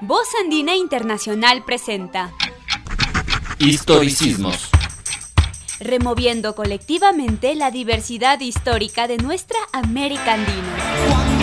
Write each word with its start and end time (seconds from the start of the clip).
Voz 0.00 0.28
Andina 0.40 0.76
Internacional 0.76 1.64
presenta 1.64 2.32
Historicismos. 3.58 4.70
Removiendo 5.80 6.54
colectivamente 6.54 7.56
la 7.56 7.72
diversidad 7.72 8.38
histórica 8.38 9.08
de 9.08 9.18
nuestra 9.18 9.58
América 9.72 10.34
Andina. 10.34 11.37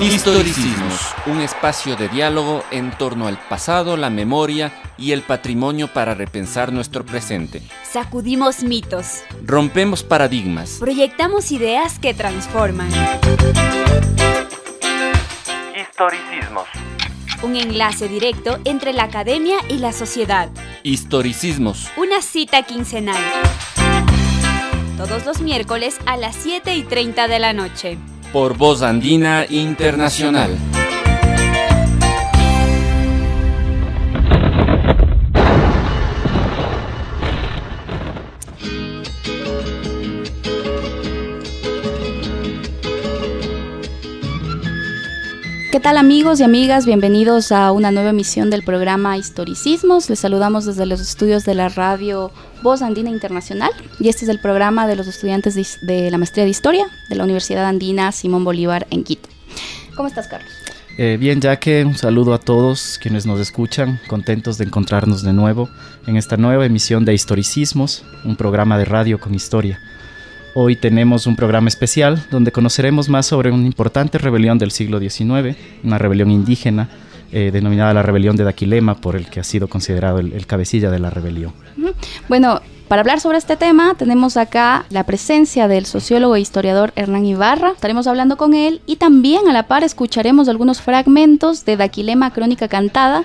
Historicismos, 0.00 1.14
un 1.26 1.40
espacio 1.40 1.94
de 1.94 2.08
diálogo 2.08 2.64
en 2.70 2.90
torno 2.90 3.26
al 3.26 3.38
pasado, 3.38 3.96
la 3.96 4.10
memoria 4.10 4.72
y 4.96 5.12
el 5.12 5.22
patrimonio 5.22 5.88
para 5.88 6.14
repensar 6.14 6.72
nuestro 6.72 7.04
presente. 7.04 7.62
Sacudimos 7.90 8.62
mitos. 8.62 9.22
Rompemos 9.44 10.02
paradigmas. 10.02 10.78
Proyectamos 10.80 11.52
ideas 11.52 11.98
que 11.98 12.14
transforman. 12.14 12.90
Historicismos. 15.76 16.68
Un 17.42 17.56
enlace 17.56 18.08
directo 18.08 18.58
entre 18.64 18.92
la 18.92 19.04
academia 19.04 19.58
y 19.68 19.78
la 19.78 19.92
sociedad. 19.92 20.50
Historicismos. 20.82 21.88
Una 21.96 22.22
cita 22.22 22.62
quincenal. 22.62 23.22
Todos 24.96 25.24
los 25.24 25.40
miércoles 25.40 25.98
a 26.06 26.16
las 26.16 26.36
7 26.36 26.74
y 26.74 26.82
30 26.82 27.28
de 27.28 27.38
la 27.38 27.52
noche. 27.52 27.98
Por 28.32 28.56
Voz 28.56 28.82
Andina 28.82 29.44
Internacional. 29.48 30.56
¿Qué 45.70 45.78
tal 45.78 45.98
amigos 45.98 46.40
y 46.40 46.42
amigas? 46.42 46.84
Bienvenidos 46.84 47.52
a 47.52 47.70
una 47.70 47.92
nueva 47.92 48.10
emisión 48.10 48.50
del 48.50 48.64
programa 48.64 49.16
Historicismos. 49.16 50.10
Les 50.10 50.18
saludamos 50.18 50.64
desde 50.64 50.84
los 50.84 51.00
estudios 51.00 51.44
de 51.44 51.54
la 51.54 51.68
radio 51.68 52.32
Voz 52.60 52.82
Andina 52.82 53.08
Internacional 53.08 53.70
y 54.00 54.08
este 54.08 54.24
es 54.24 54.30
el 54.30 54.40
programa 54.40 54.88
de 54.88 54.96
los 54.96 55.06
estudiantes 55.06 55.54
de, 55.82 56.10
la 56.10 56.18
maestría 56.18 56.42
de 56.42 56.50
Historia 56.50 56.86
de 57.08 57.14
la 57.14 57.22
Universidad 57.22 57.66
Andina 57.66 58.10
Simón 58.10 58.42
Bolívar 58.42 58.88
en 58.90 59.04
Quito. 59.04 59.28
¿Cómo 59.94 60.08
estás, 60.08 60.26
Carlos? 60.26 60.50
Eh, 60.98 61.16
bien, 61.20 61.40
ya 61.40 61.60
que 61.60 61.84
un 61.84 61.96
saludo 61.96 62.34
a 62.34 62.40
todos 62.40 62.98
quienes 63.00 63.24
nos 63.24 63.38
escuchan, 63.38 64.00
contentos 64.08 64.58
de 64.58 64.64
encontrarnos 64.64 65.22
de 65.22 65.32
nuevo 65.32 65.70
en 66.08 66.16
esta 66.16 66.36
nueva 66.36 66.66
emisión 66.66 67.04
de 67.04 67.14
Historicismos, 67.14 68.04
un 68.24 68.34
programa 68.34 68.76
de 68.76 68.86
radio 68.86 69.20
con 69.20 69.36
historia. 69.36 69.78
Hoy 70.54 70.74
tenemos 70.74 71.26
un 71.26 71.36
programa 71.36 71.68
especial 71.68 72.26
donde 72.30 72.50
conoceremos 72.50 73.08
más 73.08 73.26
sobre 73.26 73.52
una 73.52 73.64
importante 73.66 74.18
rebelión 74.18 74.58
del 74.58 74.72
siglo 74.72 74.98
XIX, 74.98 75.56
una 75.84 75.96
rebelión 75.96 76.30
indígena 76.30 76.88
eh, 77.30 77.50
denominada 77.52 77.94
la 77.94 78.02
rebelión 78.02 78.34
de 78.34 78.42
Daquilema, 78.42 78.96
por 78.96 79.14
el 79.14 79.30
que 79.30 79.38
ha 79.38 79.44
sido 79.44 79.68
considerado 79.68 80.18
el, 80.18 80.32
el 80.32 80.46
cabecilla 80.46 80.90
de 80.90 80.98
la 80.98 81.10
rebelión. 81.10 81.52
Bueno, 82.28 82.60
para 82.90 83.02
hablar 83.02 83.20
sobre 83.20 83.38
este 83.38 83.56
tema 83.56 83.94
tenemos 83.94 84.36
acá 84.36 84.84
la 84.90 85.04
presencia 85.04 85.68
del 85.68 85.86
sociólogo 85.86 86.34
e 86.34 86.40
historiador 86.40 86.92
Hernán 86.96 87.24
Ibarra. 87.24 87.70
Estaremos 87.70 88.08
hablando 88.08 88.36
con 88.36 88.52
él 88.52 88.80
y 88.84 88.96
también 88.96 89.46
a 89.46 89.52
la 89.52 89.68
par 89.68 89.84
escucharemos 89.84 90.48
algunos 90.48 90.80
fragmentos 90.80 91.64
de 91.64 91.76
Daquilema 91.76 92.32
Crónica 92.32 92.66
Cantada, 92.66 93.22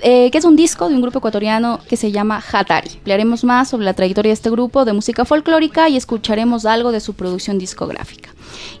eh, 0.00 0.32
que 0.32 0.38
es 0.38 0.44
un 0.44 0.56
disco 0.56 0.88
de 0.88 0.96
un 0.96 1.00
grupo 1.00 1.18
ecuatoriano 1.18 1.78
que 1.88 1.96
se 1.96 2.10
llama 2.10 2.42
Hatari. 2.52 2.90
Hablaremos 3.02 3.44
más 3.44 3.68
sobre 3.68 3.84
la 3.84 3.94
trayectoria 3.94 4.30
de 4.30 4.34
este 4.34 4.50
grupo 4.50 4.84
de 4.84 4.94
música 4.94 5.24
folclórica 5.24 5.88
y 5.88 5.96
escucharemos 5.96 6.66
algo 6.66 6.90
de 6.90 6.98
su 6.98 7.14
producción 7.14 7.56
discográfica. 7.56 8.30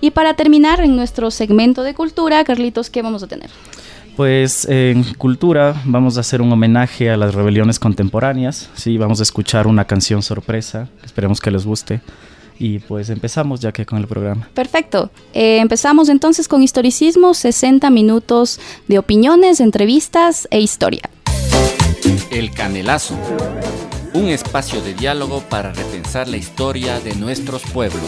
Y 0.00 0.10
para 0.10 0.34
terminar 0.34 0.80
en 0.80 0.96
nuestro 0.96 1.30
segmento 1.30 1.84
de 1.84 1.94
cultura, 1.94 2.42
Carlitos, 2.42 2.90
¿qué 2.90 3.02
vamos 3.02 3.22
a 3.22 3.28
tener? 3.28 3.50
Pues 4.16 4.64
en 4.66 5.02
cultura 5.14 5.74
vamos 5.84 6.16
a 6.16 6.20
hacer 6.20 6.40
un 6.40 6.52
homenaje 6.52 7.10
a 7.10 7.16
las 7.16 7.34
rebeliones 7.34 7.80
contemporáneas. 7.80 8.70
Sí, 8.74 8.96
vamos 8.96 9.18
a 9.18 9.24
escuchar 9.24 9.66
una 9.66 9.86
canción 9.86 10.22
sorpresa. 10.22 10.88
Esperemos 11.04 11.40
que 11.40 11.50
les 11.50 11.66
guste. 11.66 12.00
Y 12.56 12.78
pues 12.78 13.10
empezamos 13.10 13.58
ya 13.58 13.72
que 13.72 13.84
con 13.84 13.98
el 13.98 14.06
programa. 14.06 14.48
Perfecto. 14.54 15.10
Eh, 15.32 15.58
empezamos 15.58 16.08
entonces 16.08 16.46
con 16.46 16.62
historicismo, 16.62 17.34
60 17.34 17.90
minutos 17.90 18.60
de 18.86 19.00
opiniones, 19.00 19.58
entrevistas 19.58 20.46
e 20.52 20.60
historia. 20.60 21.02
El 22.30 22.52
Canelazo. 22.52 23.18
Un 24.12 24.28
espacio 24.28 24.80
de 24.80 24.94
diálogo 24.94 25.42
para 25.50 25.72
repensar 25.72 26.28
la 26.28 26.36
historia 26.36 27.00
de 27.00 27.16
nuestros 27.16 27.62
pueblos. 27.64 28.00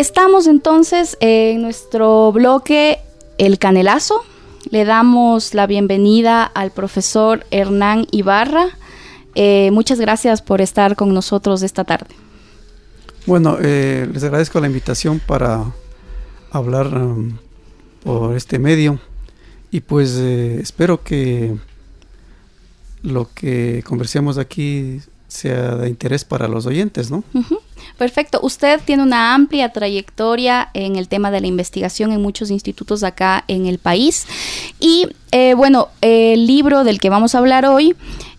Estamos 0.00 0.46
entonces 0.46 1.18
en 1.20 1.60
nuestro 1.60 2.32
bloque 2.32 3.00
El 3.36 3.58
Canelazo. 3.58 4.24
Le 4.70 4.86
damos 4.86 5.52
la 5.52 5.66
bienvenida 5.66 6.42
al 6.42 6.70
profesor 6.70 7.44
Hernán 7.50 8.06
Ibarra. 8.10 8.78
Eh, 9.34 9.68
muchas 9.72 10.00
gracias 10.00 10.40
por 10.40 10.62
estar 10.62 10.96
con 10.96 11.12
nosotros 11.12 11.60
esta 11.60 11.84
tarde. 11.84 12.14
Bueno, 13.26 13.58
eh, 13.60 14.08
les 14.10 14.24
agradezco 14.24 14.58
la 14.58 14.68
invitación 14.68 15.18
para 15.18 15.66
hablar 16.50 16.96
um, 16.96 17.36
por 18.02 18.34
este 18.34 18.58
medio 18.58 18.98
y 19.70 19.80
pues 19.80 20.16
eh, 20.16 20.60
espero 20.62 21.04
que 21.04 21.58
lo 23.02 23.28
que 23.34 23.84
conversemos 23.86 24.38
aquí 24.38 25.02
sea 25.30 25.76
de 25.76 25.88
interés 25.88 26.24
para 26.24 26.48
los 26.48 26.66
oyentes, 26.66 27.10
¿no? 27.10 27.24
Uh 27.32 27.40
-huh. 27.40 27.58
Perfecto. 27.96 28.40
Usted 28.42 28.80
tiene 28.84 29.02
una 29.02 29.34
amplia 29.34 29.72
trayectoria 29.72 30.70
en 30.74 30.96
el 30.96 31.08
tema 31.08 31.30
de 31.30 31.40
la 31.40 31.46
investigación 31.46 32.12
en 32.12 32.20
muchos 32.20 32.50
institutos 32.50 33.02
acá 33.02 33.44
en 33.46 33.66
el 33.66 33.78
país. 33.78 34.26
Y 34.80 35.06
eh, 35.32 35.54
bueno, 35.54 35.88
el 36.00 36.46
libro 36.46 36.84
del 36.84 36.98
que 36.98 37.10
vamos 37.10 37.34
a 37.34 37.38
hablar 37.38 37.66
hoy 37.66 37.94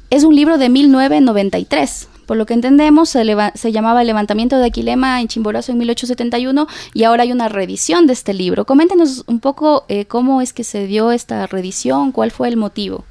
es 0.09 0.23
un 0.23 0.35
libro 0.35 0.57
de 0.57 0.69
1993. 0.69 2.07
Por 2.25 2.37
lo 2.37 2.45
que 2.45 2.53
entendemos, 2.53 3.09
se, 3.09 3.23
se, 3.55 3.71
llamaba 3.71 4.01
El 4.01 4.07
levantamiento 4.07 4.57
de 4.57 4.65
Aquilema 4.65 5.21
en 5.21 5.27
Chimborazo 5.27 5.71
en 5.73 5.79
1871 5.79 6.67
y 6.93 7.03
ahora 7.03 7.23
hay 7.23 7.31
una 7.31 7.49
reedición 7.49 8.07
de 8.07 8.13
este 8.13 8.33
libro. 8.33 8.65
Coméntenos 8.65 9.23
un 9.27 9.39
poco 9.39 9.85
eh, 9.89 10.05
cómo 10.05 10.41
es 10.41 10.53
que 10.53 10.63
se 10.63 10.87
dio 10.87 11.11
esta 11.11 11.45
reedición, 11.47 12.11
cuál 12.11 12.31
fue 12.31 12.47
el 12.47 12.57
motivo. 12.57 13.03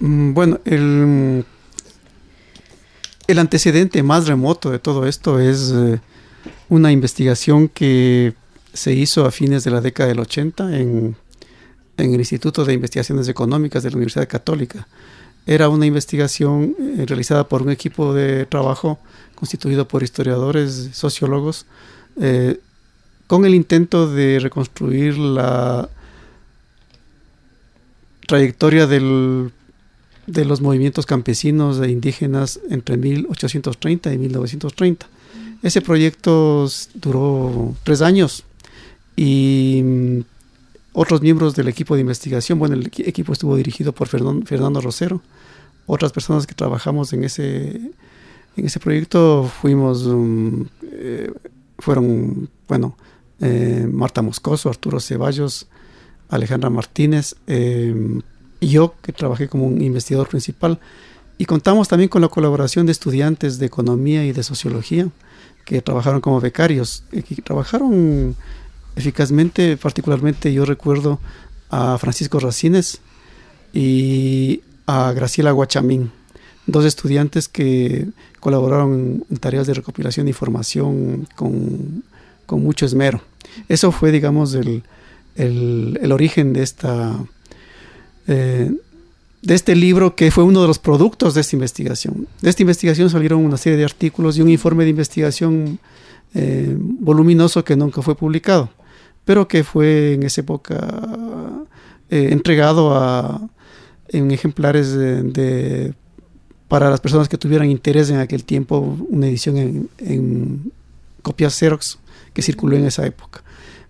Mm, 0.00 0.32
Bueno, 0.32 0.60
el 0.64 1.44
el 3.26 3.38
antecedente 3.38 4.02
más 4.02 4.26
remoto 4.26 4.70
de 4.70 4.78
todo 4.78 5.06
esto 5.06 5.40
es 5.40 5.72
eh, 5.74 6.00
una 6.68 6.92
investigación 6.92 7.68
que 7.68 8.34
se 8.72 8.92
hizo 8.92 9.24
a 9.24 9.30
fines 9.30 9.64
de 9.64 9.70
la 9.70 9.80
década 9.80 10.08
del 10.08 10.20
80 10.20 10.78
en, 10.78 11.16
el 11.96 12.14
Instituto 12.14 12.64
de 12.64 12.74
Investigaciones 12.74 13.26
Económicas 13.28 13.82
de 13.82 13.90
la 13.90 13.96
Universidad 13.96 14.28
Católica. 14.28 14.86
Era 15.46 15.68
una 15.68 15.86
investigación 15.86 16.76
eh, 16.78 17.04
realizada 17.06 17.48
por 17.48 17.62
un 17.62 17.70
equipo 17.70 18.12
de 18.12 18.44
trabajo 18.46 18.98
constituido 19.34 19.88
por 19.88 20.02
historiadores, 20.02 20.90
sociólogos, 20.92 21.66
eh, 22.20 22.60
con 23.26 23.44
el 23.44 23.54
intento 23.54 24.12
de 24.12 24.38
reconstruir 24.40 25.16
la 25.16 25.88
trayectoria 28.26 28.86
del 28.86 29.52
de 30.26 30.44
los 30.44 30.60
movimientos 30.60 31.06
campesinos 31.06 31.80
e 31.80 31.90
indígenas 31.90 32.60
entre 32.70 32.96
1830 32.96 34.12
y 34.12 34.18
1930. 34.18 35.06
Ese 35.62 35.80
proyecto 35.80 36.68
duró 36.94 37.74
tres 37.84 38.02
años 38.02 38.44
y 39.16 39.80
mm, 39.84 40.20
otros 40.92 41.20
miembros 41.22 41.54
del 41.54 41.68
equipo 41.68 41.94
de 41.94 42.00
investigación, 42.02 42.58
bueno, 42.58 42.74
el 42.74 42.86
equipo 42.86 43.32
estuvo 43.32 43.56
dirigido 43.56 43.92
por 43.92 44.08
Fernando 44.08 44.80
Rosero, 44.80 45.22
otras 45.86 46.12
personas 46.12 46.46
que 46.46 46.54
trabajamos 46.54 47.12
en 47.12 47.24
ese, 47.24 47.76
en 48.56 48.66
ese 48.66 48.80
proyecto 48.80 49.50
fuimos, 49.60 50.06
um, 50.06 50.66
eh, 50.82 51.32
fueron, 51.78 52.48
bueno, 52.66 52.96
eh, 53.40 53.86
Marta 53.90 54.22
Moscoso, 54.22 54.68
Arturo 54.68 54.98
Ceballos, 54.98 55.68
Alejandra 56.28 56.70
Martínez, 56.70 57.36
eh, 57.46 57.94
y 58.60 58.68
yo 58.68 58.94
que 59.02 59.12
trabajé 59.12 59.48
como 59.48 59.66
un 59.66 59.80
investigador 59.80 60.28
principal. 60.28 60.78
Y 61.38 61.44
contamos 61.44 61.88
también 61.88 62.08
con 62.08 62.22
la 62.22 62.28
colaboración 62.28 62.86
de 62.86 62.92
estudiantes 62.92 63.58
de 63.58 63.66
economía 63.66 64.24
y 64.24 64.32
de 64.32 64.42
sociología 64.42 65.08
que 65.64 65.82
trabajaron 65.82 66.20
como 66.20 66.40
becarios, 66.40 67.02
y 67.10 67.22
que 67.22 67.42
trabajaron 67.42 68.36
eficazmente, 68.94 69.76
particularmente 69.76 70.52
yo 70.52 70.64
recuerdo 70.64 71.18
a 71.70 71.98
Francisco 71.98 72.38
Racines, 72.38 73.00
y 73.76 74.62
a 74.86 75.12
Graciela 75.12 75.50
Guachamín, 75.50 76.10
dos 76.66 76.84
estudiantes 76.84 77.48
que 77.48 78.06
colaboraron 78.40 79.24
en 79.28 79.36
tareas 79.36 79.66
de 79.66 79.74
recopilación 79.74 80.26
de 80.26 80.30
información 80.30 81.28
con, 81.36 82.02
con 82.46 82.62
mucho 82.62 82.86
esmero. 82.86 83.20
Eso 83.68 83.92
fue, 83.92 84.12
digamos, 84.12 84.54
el, 84.54 84.82
el, 85.34 86.10
origen 86.10 86.52
de 86.52 86.62
esta... 86.62 87.18
Eh, 88.26 88.72
de 89.42 89.54
este 89.54 89.76
libro 89.76 90.16
que 90.16 90.30
fue 90.30 90.42
uno 90.42 90.60
de 90.60 90.66
los 90.66 90.78
productos 90.80 91.34
de 91.34 91.40
esta 91.40 91.54
investigación. 91.54 92.26
De 92.40 92.50
esta 92.50 92.62
investigación 92.62 93.08
salieron 93.10 93.44
una 93.44 93.56
serie 93.56 93.78
de 93.78 93.84
artículos 93.84 94.36
y 94.36 94.42
un 94.42 94.50
informe 94.50 94.84
de 94.84 94.90
investigación 94.90 95.78
eh, 96.34 96.74
voluminoso 96.76 97.64
que 97.64 97.76
nunca 97.76 98.02
fue 98.02 98.16
publicado, 98.16 98.70
pero 99.24 99.46
que 99.46 99.62
fue 99.62 100.14
en 100.14 100.24
esa 100.24 100.40
época 100.40 101.64
eh, 102.10 102.28
entregado 102.32 102.96
a, 102.96 103.48
en 104.08 104.32
ejemplares 104.32 104.92
de, 104.92 105.94
para 106.66 106.90
las 106.90 107.00
personas 107.00 107.28
que 107.28 107.38
tuvieran 107.38 107.70
interés 107.70 108.10
en 108.10 108.16
aquel 108.16 108.44
tiempo, 108.44 108.78
una 109.08 109.28
edición 109.28 109.88
en, 109.98 110.72
copias 111.22 111.54
Xerox 111.54 111.98
que 112.32 112.42
circuló 112.42 112.76
en 112.76 112.86
esa 112.86 113.06
época. 113.06 113.44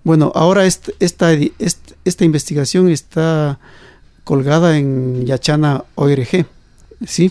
Bueno, 0.05 0.33
ahora 0.35 0.67
esta, 0.67 0.93
esta 0.99 2.25
investigación 2.25 2.91
está 2.91 3.59
colgada 4.27 4.77
en 4.77 5.25
Yachana 5.25 5.85
ORG, 5.95 6.47
¿sí? 7.07 7.31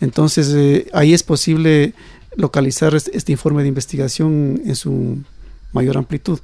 Entonces 0.00 0.52
eh, 0.54 0.86
ahí 0.92 1.12
es 1.12 1.24
posible 1.24 1.92
localizar 2.36 2.94
este, 2.94 3.32
informe 3.32 3.62
de 3.62 3.68
investigación 3.68 4.62
en 4.64 4.76
su 4.76 5.18
mayor 5.72 5.96
amplitud. 5.96 6.38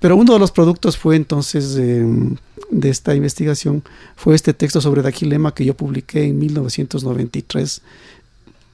Pero 0.00 0.16
uno 0.16 0.32
de 0.32 0.38
los 0.38 0.50
productos 0.50 0.96
fue 0.96 1.16
entonces 1.16 1.76
em, 1.76 2.36
de 2.70 2.88
esta 2.88 3.14
investigación 3.14 3.82
fue 4.16 4.34
este 4.34 4.54
texto 4.54 4.80
sobre 4.80 5.02
Daquilema 5.02 5.52
que 5.52 5.66
yo 5.66 5.74
publiqué 5.74 6.24
en 6.24 6.38
1993 6.38 7.82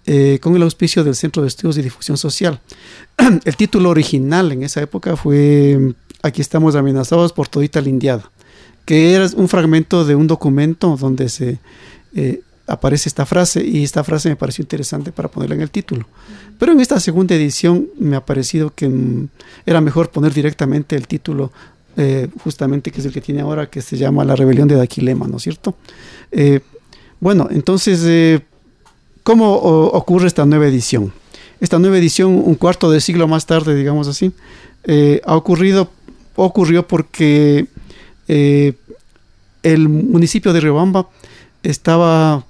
eh, 0.07 0.39
con 0.41 0.55
el 0.55 0.63
auspicio 0.63 1.03
del 1.03 1.17
Centro 1.17 1.43
de 1.43 1.49
Estudios 1.49 1.79
y 1.79 1.83
Difusión 1.83 2.17
Social. 2.17 2.61
el 3.45 3.57
título 3.57 3.91
original 3.91 4.53
en 4.53 4.63
esa 4.63 4.81
época 4.81 5.17
fue 5.17 5.95
Aquí 6.23 6.43
estamos 6.43 6.77
amenazados 6.77 7.33
por 7.33 7.49
todita 7.49 7.81
la 7.81 7.89
indiada, 7.89 8.31
que 8.91 9.15
era 9.15 9.25
un 9.37 9.49
fragmento 9.49 10.05
de 10.05 10.17
un 10.17 10.27
documento 10.27 10.97
donde 10.97 11.29
se 11.29 11.61
eh, 12.13 12.41
aparece 12.67 13.09
esta 13.09 13.25
frase 13.25 13.65
y 13.65 13.85
esta 13.85 14.03
frase 14.03 14.29
me 14.29 14.35
pareció 14.35 14.63
interesante 14.63 15.13
para 15.13 15.29
ponerla 15.29 15.55
en 15.55 15.61
el 15.61 15.71
título. 15.71 16.07
Pero 16.59 16.73
en 16.73 16.81
esta 16.81 16.99
segunda 16.99 17.37
edición 17.37 17.87
me 18.01 18.17
ha 18.17 18.27
parecido 18.27 18.75
que 18.75 18.89
mm, 18.89 19.29
era 19.65 19.81
mejor 19.81 20.11
poner 20.11 20.35
directamente 20.35 20.97
el 20.97 21.07
título, 21.07 21.53
eh, 21.97 22.27
justamente 22.43 22.91
que 22.91 22.99
es 22.99 23.07
el 23.07 23.13
que 23.13 23.21
tiene 23.21 23.43
ahora, 23.43 23.71
que 23.71 23.81
se 23.81 23.97
llama 23.97 24.25
La 24.25 24.35
rebelión 24.35 24.67
de 24.67 24.75
Daquilema, 24.75 25.29
¿no 25.29 25.37
es 25.37 25.45
cierto? 25.45 25.77
Eh, 26.33 26.59
bueno, 27.21 27.47
entonces, 27.49 28.43
¿cómo 29.23 29.55
ocurre 29.55 30.27
esta 30.27 30.45
nueva 30.47 30.67
edición? 30.67 31.13
Esta 31.61 31.79
nueva 31.79 31.97
edición, 31.97 32.43
un 32.45 32.57
cuarto 32.57 32.91
de 32.91 33.01
siglo 33.01 33.29
más 33.29 33.47
tarde, 33.47 33.77
digamos 33.77 34.09
así, 34.09 34.33
ha 35.25 35.37
ocurrido 35.37 35.93
ocurrió 36.35 36.89
porque 36.89 37.69
el 39.63 39.89
municipio 39.89 40.53
de 40.53 40.61
Riobamba 40.61 41.09
estaba 41.63 42.45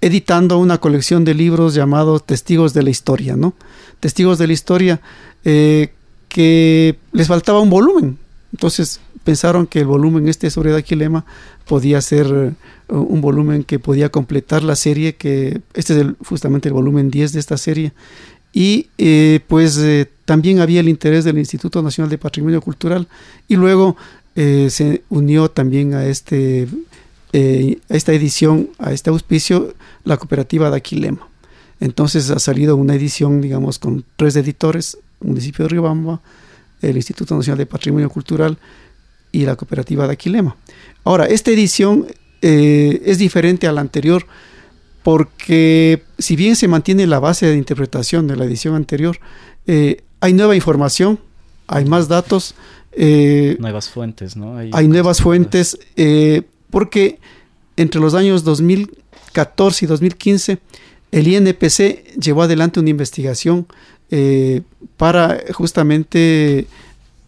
editando 0.00 0.58
una 0.58 0.78
colección 0.78 1.24
de 1.24 1.34
libros 1.34 1.74
llamados 1.74 2.24
Testigos 2.24 2.74
de 2.74 2.82
la 2.82 2.90
Historia, 2.90 3.36
¿no? 3.36 3.54
Testigos 4.00 4.38
de 4.38 4.46
la 4.46 4.52
Historia 4.52 5.00
eh, 5.44 5.92
que 6.28 6.98
les 7.12 7.26
faltaba 7.26 7.60
un 7.60 7.70
volumen. 7.70 8.18
Entonces 8.52 9.00
pensaron 9.24 9.66
que 9.66 9.80
el 9.80 9.86
volumen 9.86 10.28
este 10.28 10.50
sobre 10.50 10.70
Daquilema 10.70 11.24
podía 11.66 12.00
ser 12.00 12.26
eh, 12.26 12.92
un 12.92 13.20
volumen 13.20 13.64
que 13.64 13.78
podía 13.78 14.10
completar 14.10 14.62
la 14.62 14.76
serie, 14.76 15.16
que 15.16 15.60
este 15.74 16.00
es 16.00 16.06
justamente 16.26 16.68
el 16.68 16.74
volumen 16.74 17.10
10 17.10 17.32
de 17.32 17.40
esta 17.40 17.56
serie, 17.56 17.92
y 18.52 18.88
eh, 18.98 19.40
pues 19.48 19.78
también 20.24 20.60
había 20.60 20.80
el 20.80 20.88
interés 20.88 21.24
del 21.24 21.38
Instituto 21.38 21.82
Nacional 21.82 22.10
de 22.10 22.18
Patrimonio 22.18 22.60
Cultural 22.60 23.06
y 23.48 23.56
luego 23.56 23.96
eh, 24.36 24.68
se 24.70 25.02
unió 25.08 25.50
también 25.50 25.94
a, 25.94 26.06
este, 26.06 26.68
esta 27.32 28.12
edición, 28.12 28.70
a 28.78 28.92
este 28.92 29.10
auspicio, 29.10 29.74
la 30.04 30.16
cooperativa 30.16 30.70
de 30.70 30.76
Aquilema. 30.76 31.28
Entonces 31.80 32.30
ha 32.30 32.38
salido 32.38 32.76
una 32.76 32.94
edición, 32.94 33.40
digamos, 33.40 33.78
con 33.78 34.04
tres 34.16 34.36
editores, 34.36 34.98
municipio 35.20 35.64
de 35.64 35.70
Riobamba, 35.70 36.20
el 36.80 36.96
Instituto 36.96 37.34
Nacional 37.36 37.58
de 37.58 37.66
Patrimonio 37.66 38.08
Cultural 38.08 38.56
y 39.32 39.44
la 39.44 39.56
cooperativa 39.56 40.06
de 40.06 40.12
Aquilema. 40.12 40.56
Ahora, 41.04 41.26
esta 41.26 41.50
edición 41.50 42.06
es 42.40 43.18
diferente 43.18 43.66
a 43.66 43.72
la 43.72 43.80
anterior 43.80 44.24
porque 45.06 46.02
si 46.18 46.34
bien 46.34 46.56
se 46.56 46.66
mantiene 46.66 47.06
la 47.06 47.20
base 47.20 47.46
de 47.46 47.56
interpretación 47.56 48.26
de 48.26 48.34
la 48.34 48.44
edición 48.44 48.74
anterior, 48.74 49.20
eh, 49.68 50.02
hay 50.18 50.32
nueva 50.32 50.56
información, 50.56 51.20
hay 51.68 51.84
más 51.84 52.08
datos. 52.08 52.56
Eh, 52.96 53.56
nuevas 53.60 53.90
fuentes, 53.90 54.36
¿no? 54.36 54.56
Hay, 54.56 54.88
nuevas 54.88 55.20
fuentes, 55.20 55.78
eh, 55.96 56.42
porque 56.70 57.18
entre 57.76 58.00
los 58.00 58.14
años 58.14 58.42
2014 58.44 59.84
y 59.84 59.88
2015, 59.88 60.58
el 61.12 61.28
INPC 61.28 62.18
llevó 62.18 62.42
adelante 62.42 62.80
una 62.80 62.90
investigación 62.90 63.66
para 64.96 65.40
justamente 65.52 66.66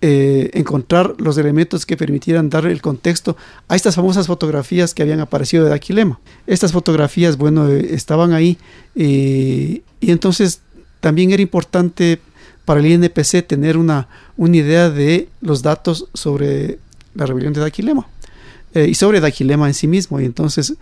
eh, 0.00 0.50
encontrar 0.55 1.17
los 1.19 1.38
elementos 1.38 1.85
que 1.85 1.97
permitieran 1.97 2.50
dar 2.50 2.67
el 2.67 2.81
contexto 2.81 3.37
a 3.67 3.75
estas 3.75 3.97
famosas 3.97 4.29
fotografías 4.29 4.94
que 4.94 5.03
habían 5.03 5.19
aparecido 5.19 5.65
de 5.65 5.75
Aquilema. 5.75 6.20
Estas 6.47 6.70
fotografías, 6.70 7.37
bueno, 7.37 7.69
eh, 7.69 7.94
estaban 7.94 8.32
ahí 8.32 8.59
eh, 8.94 9.82
y 9.99 10.11
entonces 10.12 10.61
también 11.00 11.32
era 11.32 11.43
importante 11.43 12.20
para 12.69 12.81
el 12.81 12.87
INPC 12.87 13.47
tener 13.47 13.79
una, 13.79 14.09
una 14.37 14.59
idea 14.59 14.91
de 14.91 15.31
los 15.41 15.62
datos 15.62 16.06
sobre 16.12 16.79
la 17.15 17.25
rebelión 17.25 17.55
de 17.55 17.62
Daquilema 17.62 18.06
y 18.75 18.93
sobre 18.93 19.20
Daquilema 19.20 19.69
en 19.69 19.73
sí 19.73 19.87
mismo. 19.87 20.20
Y 20.20 20.26
entonces 20.26 20.75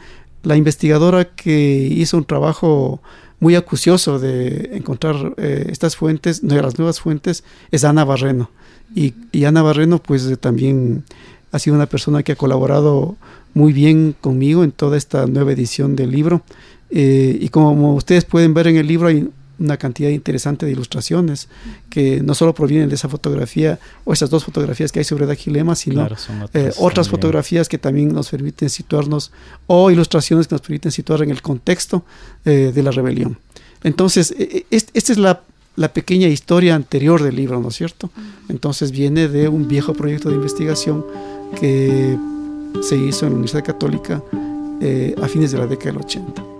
la 0.42 0.56
investigadora 0.56 1.26
que 1.26 1.86
hizo 1.88 2.16
un 2.16 2.24
trabajo 2.24 3.00
muy 3.38 3.54
acucioso 3.54 4.18
de 4.18 4.70
encontrar 4.72 5.34
estas 5.36 5.94
fuentes, 5.94 6.44
de 6.44 6.60
las 6.60 6.76
nuevas 6.76 6.98
fuentes, 6.98 7.44
es 7.70 7.84
Ana 7.84 8.04
Barreno. 8.04 8.50
Y, 8.94 9.44
Ana 9.44 9.62
Barreno, 9.62 9.98
pues 9.98 10.26
eh, 10.26 10.36
también 10.36 11.04
ha 11.52 11.58
sido 11.58 11.76
una 11.76 11.86
persona 11.86 12.22
que 12.22 12.32
ha 12.32 12.36
colaborado 12.36 13.16
muy 13.54 13.72
bien 13.72 14.14
conmigo 14.20 14.64
en 14.64 14.72
toda 14.72 14.96
esta 14.96 15.26
nueva 15.26 15.52
edición 15.52 15.96
del 15.96 16.10
libro. 16.10 16.42
Eh, 16.90 17.38
y 17.40 17.48
como 17.48 17.94
ustedes 17.94 18.24
pueden 18.24 18.54
ver 18.54 18.68
en 18.68 18.76
el 18.76 18.86
libro, 18.86 19.08
hay 19.08 19.28
una 19.58 19.76
cantidad 19.76 20.10
interesante 20.10 20.66
de 20.66 20.72
ilustraciones 20.72 21.48
que 21.90 22.20
no 22.22 22.34
solo 22.34 22.54
provienen 22.54 22.88
de 22.88 22.94
esa 22.94 23.08
fotografía 23.08 23.78
o 24.04 24.12
esas 24.12 24.30
dos 24.30 24.44
fotografías 24.44 24.92
que 24.92 25.00
hay 25.00 25.04
sobre 25.04 25.26
Daquilema, 25.26 25.74
sino 25.74 26.06
eh, 26.52 26.72
otras 26.78 27.08
fotografías 27.08 27.68
que 27.68 27.78
también 27.78 28.12
nos 28.12 28.30
permiten 28.30 28.70
situarnos 28.70 29.32
o 29.66 29.90
ilustraciones 29.90 30.48
que 30.48 30.54
nos 30.54 30.62
permiten 30.62 30.92
situar 30.92 31.22
en 31.22 31.30
el 31.30 31.42
contexto 31.42 32.04
de 32.44 32.82
la 32.82 32.90
rebelión. 32.90 33.38
Entonces, 33.82 34.34
e, 34.38 34.66
e, 34.70 34.76
esta 34.94 35.12
es 35.12 35.18
la 35.18 35.42
la 35.76 35.92
pequeña 35.92 36.26
historia 36.26 36.74
anterior 36.74 37.22
del 37.22 37.36
libro, 37.36 37.60
¿no 37.60 37.68
es 37.68 37.76
cierto? 37.76 38.10
Entonces 38.48 38.90
viene 38.90 39.28
de 39.28 39.48
un 39.48 39.68
viejo 39.68 39.92
proyecto 39.92 40.30
de 40.30 40.34
investigación 40.34 41.04
que 41.60 42.18
se 42.82 42.96
hizo 42.96 43.26
en 43.26 43.32
la 43.32 43.34
Universidad 43.36 43.64
Católica 43.64 44.22
eh, 44.80 45.14
a 45.22 45.28
fines 45.28 45.52
de 45.52 45.58
la 45.58 45.66
década 45.66 45.92
del 45.92 46.02
80. 46.02 46.55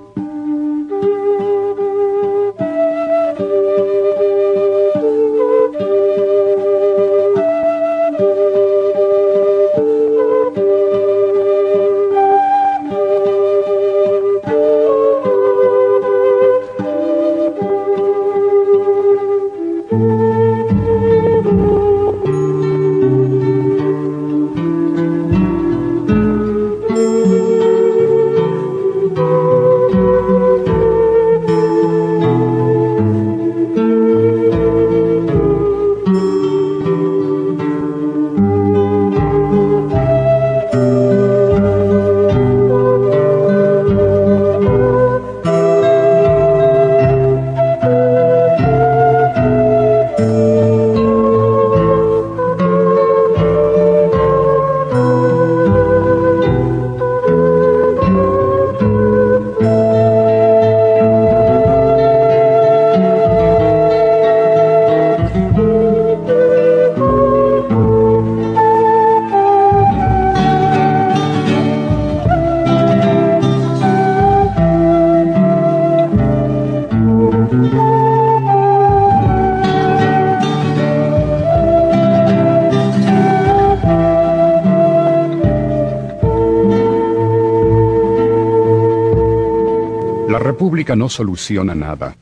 No 90.95 91.09
soluciona 91.09 91.75
nada. 91.75 92.16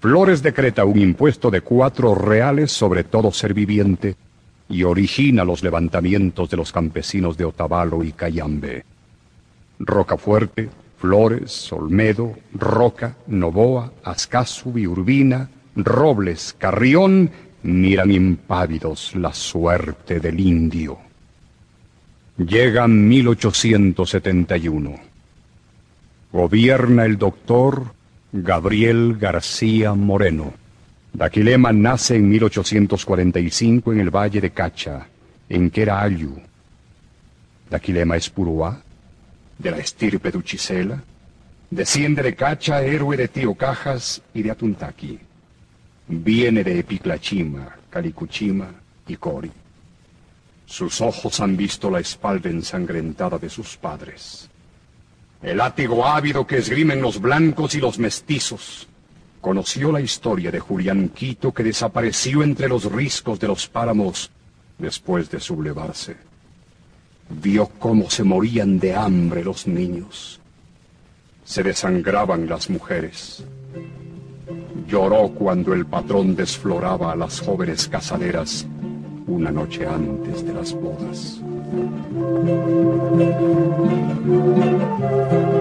Flores 0.00 0.42
decreta 0.42 0.84
un 0.84 0.98
impuesto 0.98 1.50
de 1.50 1.60
cuatro 1.60 2.14
reales 2.14 2.72
sobre 2.72 3.04
todo 3.04 3.32
ser 3.32 3.52
viviente 3.52 4.16
y 4.68 4.84
origina 4.84 5.44
los 5.44 5.62
levantamientos 5.62 6.50
de 6.50 6.56
los 6.56 6.72
campesinos 6.72 7.36
de 7.36 7.44
Otavalo 7.44 8.04
y 8.04 8.12
Cayambe. 8.12 8.84
Rocafuerte, 9.78 10.70
Flores, 10.98 11.72
Olmedo, 11.72 12.34
Roca, 12.54 13.16
Novoa, 13.26 13.92
Ascazu 14.02 14.78
y 14.78 14.86
Urbina, 14.86 15.50
Robles, 15.76 16.54
Carrión, 16.58 17.30
miran 17.62 18.10
impávidos 18.10 19.14
la 19.14 19.32
suerte 19.32 20.20
del 20.20 20.40
indio. 20.40 20.98
Llega 22.36 22.86
1871. 22.86 25.07
Gobierna 26.30 27.06
el 27.06 27.16
doctor 27.16 27.94
Gabriel 28.32 29.16
García 29.18 29.94
Moreno. 29.94 30.52
Daquilema 31.14 31.72
nace 31.72 32.16
en 32.16 32.28
1845 32.28 33.94
en 33.94 34.00
el 34.00 34.10
valle 34.10 34.38
de 34.38 34.50
Cacha, 34.50 35.06
en 35.48 35.70
Querayu. 35.70 36.38
Daquilema 37.70 38.16
es 38.16 38.28
Puruá, 38.28 38.78
de 39.56 39.70
la 39.70 39.78
estirpe 39.78 40.30
de 40.30 40.98
desciende 41.70 42.22
de 42.22 42.34
Cacha, 42.34 42.82
héroe 42.82 43.16
de 43.16 43.28
Tío 43.28 43.54
Cajas 43.54 44.20
y 44.34 44.42
de 44.42 44.50
Atuntaqui. 44.50 45.18
Viene 46.08 46.62
de 46.62 46.78
Epiclachima, 46.80 47.74
Calicuchima 47.88 48.68
y 49.06 49.16
Cori. 49.16 49.50
Sus 50.66 51.00
ojos 51.00 51.40
han 51.40 51.56
visto 51.56 51.90
la 51.90 52.00
espalda 52.00 52.50
ensangrentada 52.50 53.38
de 53.38 53.48
sus 53.48 53.78
padres. 53.78 54.50
El 55.42 55.58
látigo 55.58 56.04
ávido 56.04 56.46
que 56.46 56.58
esgrimen 56.58 57.00
los 57.00 57.20
blancos 57.20 57.74
y 57.74 57.78
los 57.80 57.98
mestizos. 57.98 58.88
Conoció 59.40 59.92
la 59.92 60.00
historia 60.00 60.50
de 60.50 60.58
Julián 60.58 61.10
Quito 61.10 61.52
que 61.52 61.62
desapareció 61.62 62.42
entre 62.42 62.68
los 62.68 62.90
riscos 62.90 63.38
de 63.38 63.46
los 63.46 63.68
páramos 63.68 64.30
después 64.78 65.30
de 65.30 65.38
sublevarse. 65.38 66.16
Vio 67.30 67.66
cómo 67.78 68.10
se 68.10 68.24
morían 68.24 68.80
de 68.80 68.96
hambre 68.96 69.44
los 69.44 69.66
niños. 69.66 70.40
Se 71.44 71.62
desangraban 71.62 72.48
las 72.48 72.68
mujeres. 72.68 73.44
Lloró 74.88 75.28
cuando 75.28 75.72
el 75.72 75.86
patrón 75.86 76.34
desfloraba 76.34 77.12
a 77.12 77.16
las 77.16 77.40
jóvenes 77.40 77.86
casaderas 77.88 78.66
una 79.26 79.50
noche 79.50 79.86
antes 79.86 80.44
de 80.44 80.54
las 80.54 80.72
bodas. 80.72 81.40
Thank 81.70 81.92
you. 85.42 85.57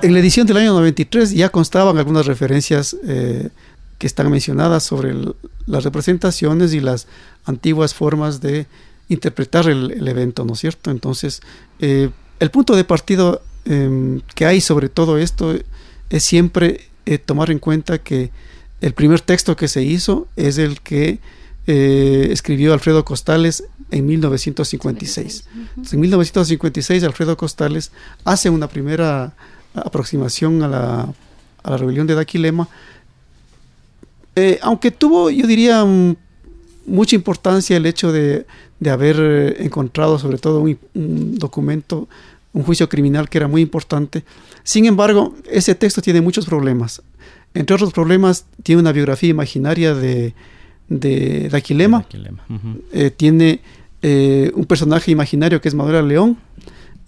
En 0.00 0.14
la 0.14 0.20
edición 0.20 0.46
del 0.46 0.56
año 0.56 0.72
93 0.72 1.32
ya 1.32 1.50
constaban 1.50 1.98
algunas 1.98 2.24
referencias 2.24 2.96
eh, 3.06 3.50
que 3.98 4.06
están 4.06 4.30
mencionadas 4.30 4.82
sobre 4.82 5.14
las 5.66 5.84
representaciones 5.84 6.72
y 6.72 6.80
las 6.80 7.08
antiguas 7.44 7.92
formas 7.92 8.40
de 8.40 8.66
interpretar 9.08 9.68
el, 9.68 10.08
evento, 10.08 10.46
¿no 10.46 10.54
es 10.54 10.60
cierto? 10.60 10.90
Entonces, 10.90 11.42
eh, 11.80 12.08
el 12.40 12.50
punto 12.50 12.74
de 12.74 12.84
partido 12.84 13.42
em, 13.64 14.20
que 14.34 14.46
hay 14.46 14.60
sobre 14.60 14.88
todo 14.88 15.18
esto 15.18 15.54
es 16.10 16.24
siempre 16.24 16.88
eh, 17.06 17.18
tomar 17.18 17.50
en 17.50 17.58
cuenta 17.58 17.98
que 17.98 18.30
el 18.80 18.92
primer 18.94 19.20
texto 19.20 19.56
que 19.56 19.68
se 19.68 19.82
hizo 19.82 20.28
es 20.36 20.58
el 20.58 20.80
que 20.80 21.20
escribió 21.66 22.72
Alfredo 22.72 23.04
Costales 23.04 23.62
en 23.90 24.06
1956. 24.06 25.44
en 25.92 26.00
1956 26.00 27.04
Alfredo 27.04 27.36
Costales 27.36 27.92
hace 28.24 28.48
una 28.48 28.68
primera 28.68 29.34
aproximación 29.74 30.62
a 30.62 30.68
la, 30.68 31.14
a 31.62 31.70
la 31.70 31.76
rebelión 31.76 32.06
de 32.06 32.14
Daquilema, 32.14 32.68
eh, 34.40 34.58
aunque 34.62 34.92
tuvo, 34.92 35.30
yo 35.30 35.46
diría, 35.48 35.84
mucha 36.86 37.16
importancia 37.16 37.76
el 37.76 37.86
hecho 37.86 38.12
de, 38.12 38.46
de 38.78 38.90
haber 38.90 39.16
eh, 39.18 39.64
encontrado 39.64 40.18
sobre 40.18 40.38
todo 40.38 40.60
un, 40.60 40.78
documento, 41.38 42.08
un 42.52 42.62
juicio 42.62 42.88
criminal 42.88 43.28
que 43.28 43.38
era 43.38 43.48
muy 43.48 43.62
importante. 43.62 44.24
Sin 44.62 44.86
embargo, 44.86 45.34
ese 45.50 45.74
texto 45.74 46.02
tiene 46.02 46.20
muchos 46.20 46.46
problemas. 46.46 47.02
Entre 47.54 47.74
otros 47.74 47.92
problemas, 47.92 48.46
tiene 48.62 48.80
una 48.80 48.92
biografía 48.92 49.30
imaginaria 49.30 49.94
de, 49.94 50.34
de 50.88 51.48
Daquilema. 51.50 52.06
Eh, 52.92 53.10
tiene 53.10 53.60
un 54.02 54.64
personaje 54.66 55.10
imaginario 55.10 55.60
que 55.60 55.68
es 55.68 55.74
Manuel 55.74 56.06
León 56.08 56.38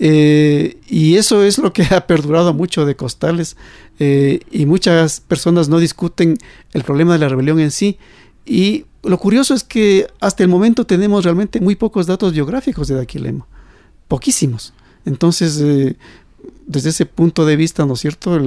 eh, 0.02 0.78
y 0.88 1.16
eso 1.16 1.44
es 1.44 1.58
lo 1.58 1.74
que 1.74 1.82
ha 1.90 2.06
perdurado 2.06 2.52
mucho 2.54 2.84
de 2.86 2.96
Costales. 2.96 3.56
Eh, 4.00 4.40
y 4.50 4.66
muchas 4.66 5.20
personas 5.20 5.68
no 5.68 5.78
discuten 5.78 6.38
el 6.72 6.82
problema 6.82 7.12
de 7.12 7.18
la 7.20 7.28
rebelión 7.28 7.60
en 7.60 7.70
sí. 7.70 7.98
Y 8.46 8.86
lo 9.02 9.18
curioso 9.18 9.54
es 9.54 9.62
que 9.62 10.08
hasta 10.20 10.42
el 10.42 10.48
momento 10.48 10.86
tenemos 10.86 11.24
realmente 11.24 11.60
muy 11.60 11.76
pocos 11.76 12.06
datos 12.06 12.32
biográficos 12.32 12.88
de 12.88 12.96
Daquilema. 12.96 13.46
Poquísimos. 14.08 14.72
Entonces, 15.04 15.60
eh, 15.60 15.96
desde 16.66 16.90
ese 16.90 17.06
punto 17.06 17.44
de 17.46 17.56
vista, 17.56 17.84
¿no 17.86 17.94
es 17.94 18.00
cierto? 18.00 18.38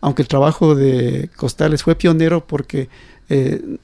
aunque 0.00 0.22
el 0.22 0.28
trabajo 0.28 0.74
de 0.74 1.30
Costales 1.36 1.82
fue 1.82 1.94
pionero 1.94 2.46
porque 2.46 2.88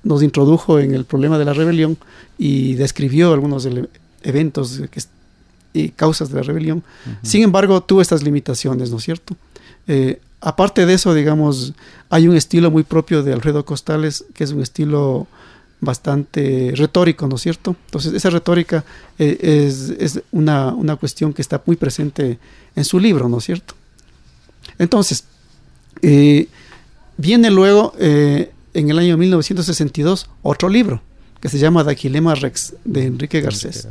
nos 0.02 0.22
introdujo 0.22 0.78
en 0.78 0.94
el 0.94 1.06
problema 1.06 1.38
de 1.38 1.46
la 1.46 1.54
rebelión 1.54 1.96
y 2.36 2.74
describió 2.74 3.32
algunos 3.32 3.66
eventos 4.22 4.82
que 4.90 5.00
y 5.72 5.90
causas 5.90 6.30
de 6.30 6.36
la 6.36 6.42
rebelión. 6.42 6.82
Sin 7.22 7.42
embargo, 7.42 7.82
tuvo 7.82 8.00
estas 8.00 8.22
limitaciones, 8.22 8.90
¿no 8.90 8.98
es 8.98 9.04
cierto? 9.04 9.36
Eh, 9.86 10.20
aparte 10.40 10.86
de 10.86 10.94
eso, 10.94 11.14
digamos, 11.14 11.74
hay 12.10 12.28
un 12.28 12.36
estilo 12.36 12.70
muy 12.70 12.82
propio 12.82 13.22
de 13.22 13.32
Alfredo 13.32 13.64
Costales, 13.64 14.24
que 14.34 14.44
es 14.44 14.52
un 14.52 14.62
estilo 14.62 15.26
bastante 15.80 16.72
retórico, 16.74 17.26
¿no 17.26 17.36
es 17.36 17.42
cierto? 17.42 17.76
Entonces, 17.86 18.12
esa 18.14 18.30
retórica 18.30 18.84
eh, 19.18 19.66
es, 19.98 20.20
una, 20.32 20.96
cuestión 20.96 21.32
que 21.32 21.42
está 21.42 21.62
muy 21.66 21.76
presente 21.76 22.38
en 22.74 22.84
su 22.84 22.98
libro, 22.98 23.28
¿no 23.28 23.38
es 23.38 23.44
cierto? 23.44 23.74
Entonces, 24.78 25.24
eh, 26.02 26.48
viene 27.16 27.50
luego, 27.50 27.94
en 27.98 28.90
el 28.90 28.98
año 28.98 29.16
1962, 29.16 30.28
otro 30.42 30.68
libro, 30.68 31.02
que 31.40 31.48
se 31.48 31.58
llama 31.58 31.84
Daquilema 31.84 32.34
Rex, 32.34 32.74
de 32.84 33.04
Enrique 33.04 33.40
Garcés. 33.40 33.88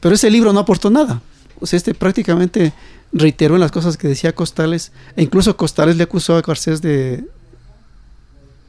Pero 0.00 0.14
ese 0.14 0.30
libro 0.30 0.52
no 0.52 0.60
aportó 0.60 0.90
nada. 0.90 1.22
O 1.60 1.66
sea, 1.66 1.76
este 1.76 1.94
prácticamente 1.94 2.72
reiteró 3.12 3.54
en 3.54 3.60
las 3.60 3.72
cosas 3.72 3.96
que 3.96 4.08
decía 4.08 4.34
Costales, 4.34 4.92
e 5.16 5.22
incluso 5.22 5.56
Costales 5.56 5.96
le 5.96 6.04
acusó 6.04 6.36
a 6.36 6.42
Garcés 6.42 6.82
de 6.82 7.24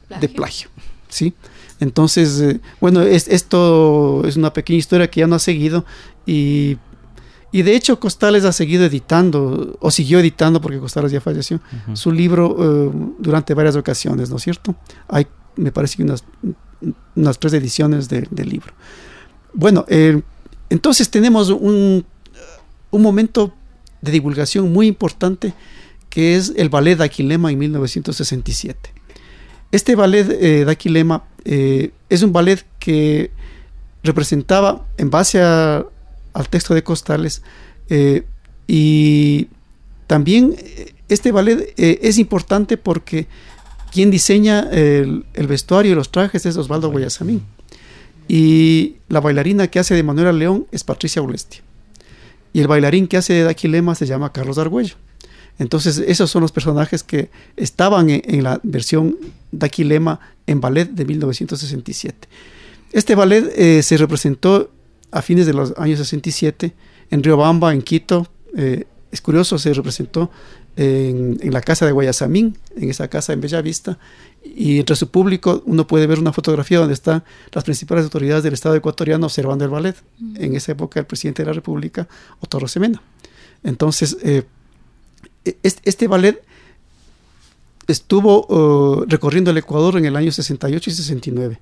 plagio. 0.07 0.21
De 0.21 0.29
plagio 0.29 0.69
¿sí? 1.09 1.33
Entonces, 1.79 2.41
eh, 2.41 2.59
bueno, 2.81 3.01
es, 3.01 3.27
esto 3.27 4.23
es 4.25 4.35
una 4.35 4.51
pequeña 4.53 4.79
historia 4.79 5.09
que 5.09 5.21
ya 5.21 5.27
no 5.27 5.35
ha 5.35 5.39
seguido 5.39 5.85
y, 6.25 6.77
Y 7.51 7.63
de 7.63 7.75
hecho 7.75 7.99
Costales 7.99 8.45
ha 8.45 8.51
seguido 8.51 8.85
editando, 8.85 9.77
o 9.79 9.89
siguió 9.89 10.19
editando 10.19 10.61
porque 10.61 10.79
Costales 10.79 11.11
ya 11.11 11.21
falleció, 11.21 11.61
su 11.93 12.11
libro 12.11 12.55
eh, 12.59 12.91
durante 13.17 13.53
varias 13.53 13.75
ocasiones, 13.75 14.29
¿no 14.29 14.35
es 14.35 14.43
cierto? 14.43 14.75
Hay, 15.07 15.25
me 15.55 15.71
parece 15.71 15.97
que 15.97 16.03
unas, 16.03 16.23
unas 17.15 17.39
tres 17.39 17.53
ediciones 17.53 18.07
del 18.09 18.49
libro. 18.49 18.73
Bueno, 19.53 19.85
eh, 19.87 20.21
entonces 20.69 21.09
tenemos 21.09 21.49
un, 21.49 22.05
un 22.91 23.01
momento 23.01 23.53
de 24.01 24.11
divulgación 24.11 24.71
muy 24.71 24.87
importante 24.87 25.53
que 26.09 26.35
es 26.35 26.53
el 26.55 26.69
ballet 26.69 26.97
de 26.97 27.03
Aquilema 27.03 27.51
en 27.51 27.59
1967. 27.59 28.98
Este 29.71 29.95
ballet 29.95 30.27
eh, 30.29 30.65
de 30.65 30.71
Aquilema 30.71 31.23
eh, 31.45 31.91
es 32.09 32.23
un 32.23 32.33
ballet 32.33 32.65
que 32.79 33.31
representaba, 34.03 34.85
en 34.97 35.09
base 35.09 35.41
al 35.41 36.49
texto 36.49 36.73
de 36.73 36.83
Costales, 36.83 37.43
eh, 37.89 38.23
y 38.67 39.47
también 40.07 40.55
este 41.07 41.31
ballet 41.31 41.73
es 41.77 42.17
importante 42.17 42.77
porque 42.77 43.27
quien 43.91 44.11
diseña 44.11 44.67
el, 44.71 45.25
vestuario 45.47 45.91
y 45.91 45.95
los 45.95 46.11
trajes 46.11 46.45
es 46.45 46.55
Osvaldo 46.55 46.91
Guayasamín. 46.91 47.43
Y 48.27 48.97
la 49.07 49.19
bailarina 49.19 49.67
que 49.67 49.79
hace 49.79 49.95
de 49.95 50.03
Manuela 50.03 50.31
León 50.31 50.67
es 50.71 50.83
Patricia 50.83 51.21
Ulestia. 51.21 51.61
Y 52.53 52.61
el 52.61 52.67
bailarín 52.67 53.07
que 53.07 53.17
hace 53.17 53.33
de 53.33 53.43
Daquilema 53.43 53.95
se 53.95 54.05
llama 54.05 54.31
Carlos 54.31 54.59
Argüello. 54.59 54.95
Entonces, 55.59 55.99
esos 55.99 56.31
son 56.31 56.41
los 56.41 56.51
personajes 56.51 57.03
que 57.03 57.29
estaban 57.57 58.09
en, 58.09 58.43
la 58.43 58.59
versión 58.63 59.17
Daquilema 59.51 60.19
en 60.47 60.61
ballet 60.61 60.89
de 60.89 61.05
1967. 61.05 62.27
Este 62.93 63.13
ballet 63.13 63.51
eh, 63.55 63.83
se 63.83 63.97
representó 63.97 64.71
a 65.11 65.21
fines 65.21 65.45
de 65.45 65.53
los 65.53 65.73
años 65.77 65.99
67 65.99 66.73
en 67.11 67.23
Riobamba, 67.23 67.73
en 67.73 67.81
Quito. 67.81 68.27
Eh, 68.55 68.85
es 69.11 69.21
curioso, 69.21 69.57
se 69.57 69.73
representó 69.73 70.31
en, 70.75 71.37
la 71.51 71.61
casa 71.61 71.85
de 71.85 71.91
Guayasamín, 71.91 72.57
en 72.77 72.89
esa 72.89 73.09
casa 73.09 73.33
en 73.33 73.41
Bellavista, 73.41 73.97
y 74.43 74.79
entre 74.79 74.95
su 74.95 75.09
público 75.09 75.61
uno 75.65 75.85
puede 75.85 76.07
ver 76.07 76.19
una 76.19 76.31
fotografía 76.31 76.79
donde 76.79 76.93
están 76.93 77.23
las 77.51 77.65
principales 77.65 78.05
autoridades 78.05 78.43
del 78.43 78.53
Estado 78.53 78.75
ecuatoriano 78.75 79.25
observando 79.25 79.65
el 79.65 79.71
ballet. 79.71 79.95
En 80.35 80.55
esa 80.55 80.71
época 80.71 81.01
el 81.01 81.05
presidente 81.05 81.43
de 81.43 81.47
la 81.47 81.53
República, 81.53 82.07
Otto 82.39 82.65
Semena. 82.67 83.01
Entonces, 83.63 84.17
eh, 84.23 84.43
este, 85.43 86.07
ballet 86.07 86.41
estuvo 87.87 88.45
uh, 88.47 89.05
recorriendo 89.05 89.51
el 89.51 89.57
Ecuador 89.57 89.97
en 89.97 90.05
el 90.05 90.15
año 90.15 90.31
68 90.31 90.89
y 90.89 90.93
69. 90.93 91.59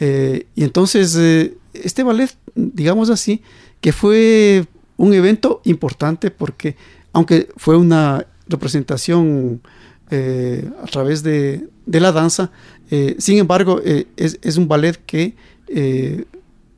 Eh, 0.00 0.46
y 0.54 0.64
entonces, 0.64 1.16
eh, 1.16 1.54
este 1.74 2.02
ballet, 2.02 2.34
digamos 2.54 3.10
así, 3.10 3.42
que 3.80 3.92
fue 3.92 4.66
un 4.96 5.12
evento 5.12 5.60
importante 5.64 6.30
porque, 6.30 6.76
aunque 7.12 7.48
fue 7.56 7.76
una 7.76 8.26
representación 8.48 9.60
eh, 10.10 10.70
a 10.82 10.86
través 10.86 11.22
de, 11.22 11.68
la 11.86 12.12
danza. 12.12 12.50
Eh, 12.90 13.16
sin 13.18 13.38
embargo, 13.38 13.80
eh, 13.84 14.06
es, 14.16 14.56
un 14.56 14.66
ballet 14.66 14.98
que 15.04 15.34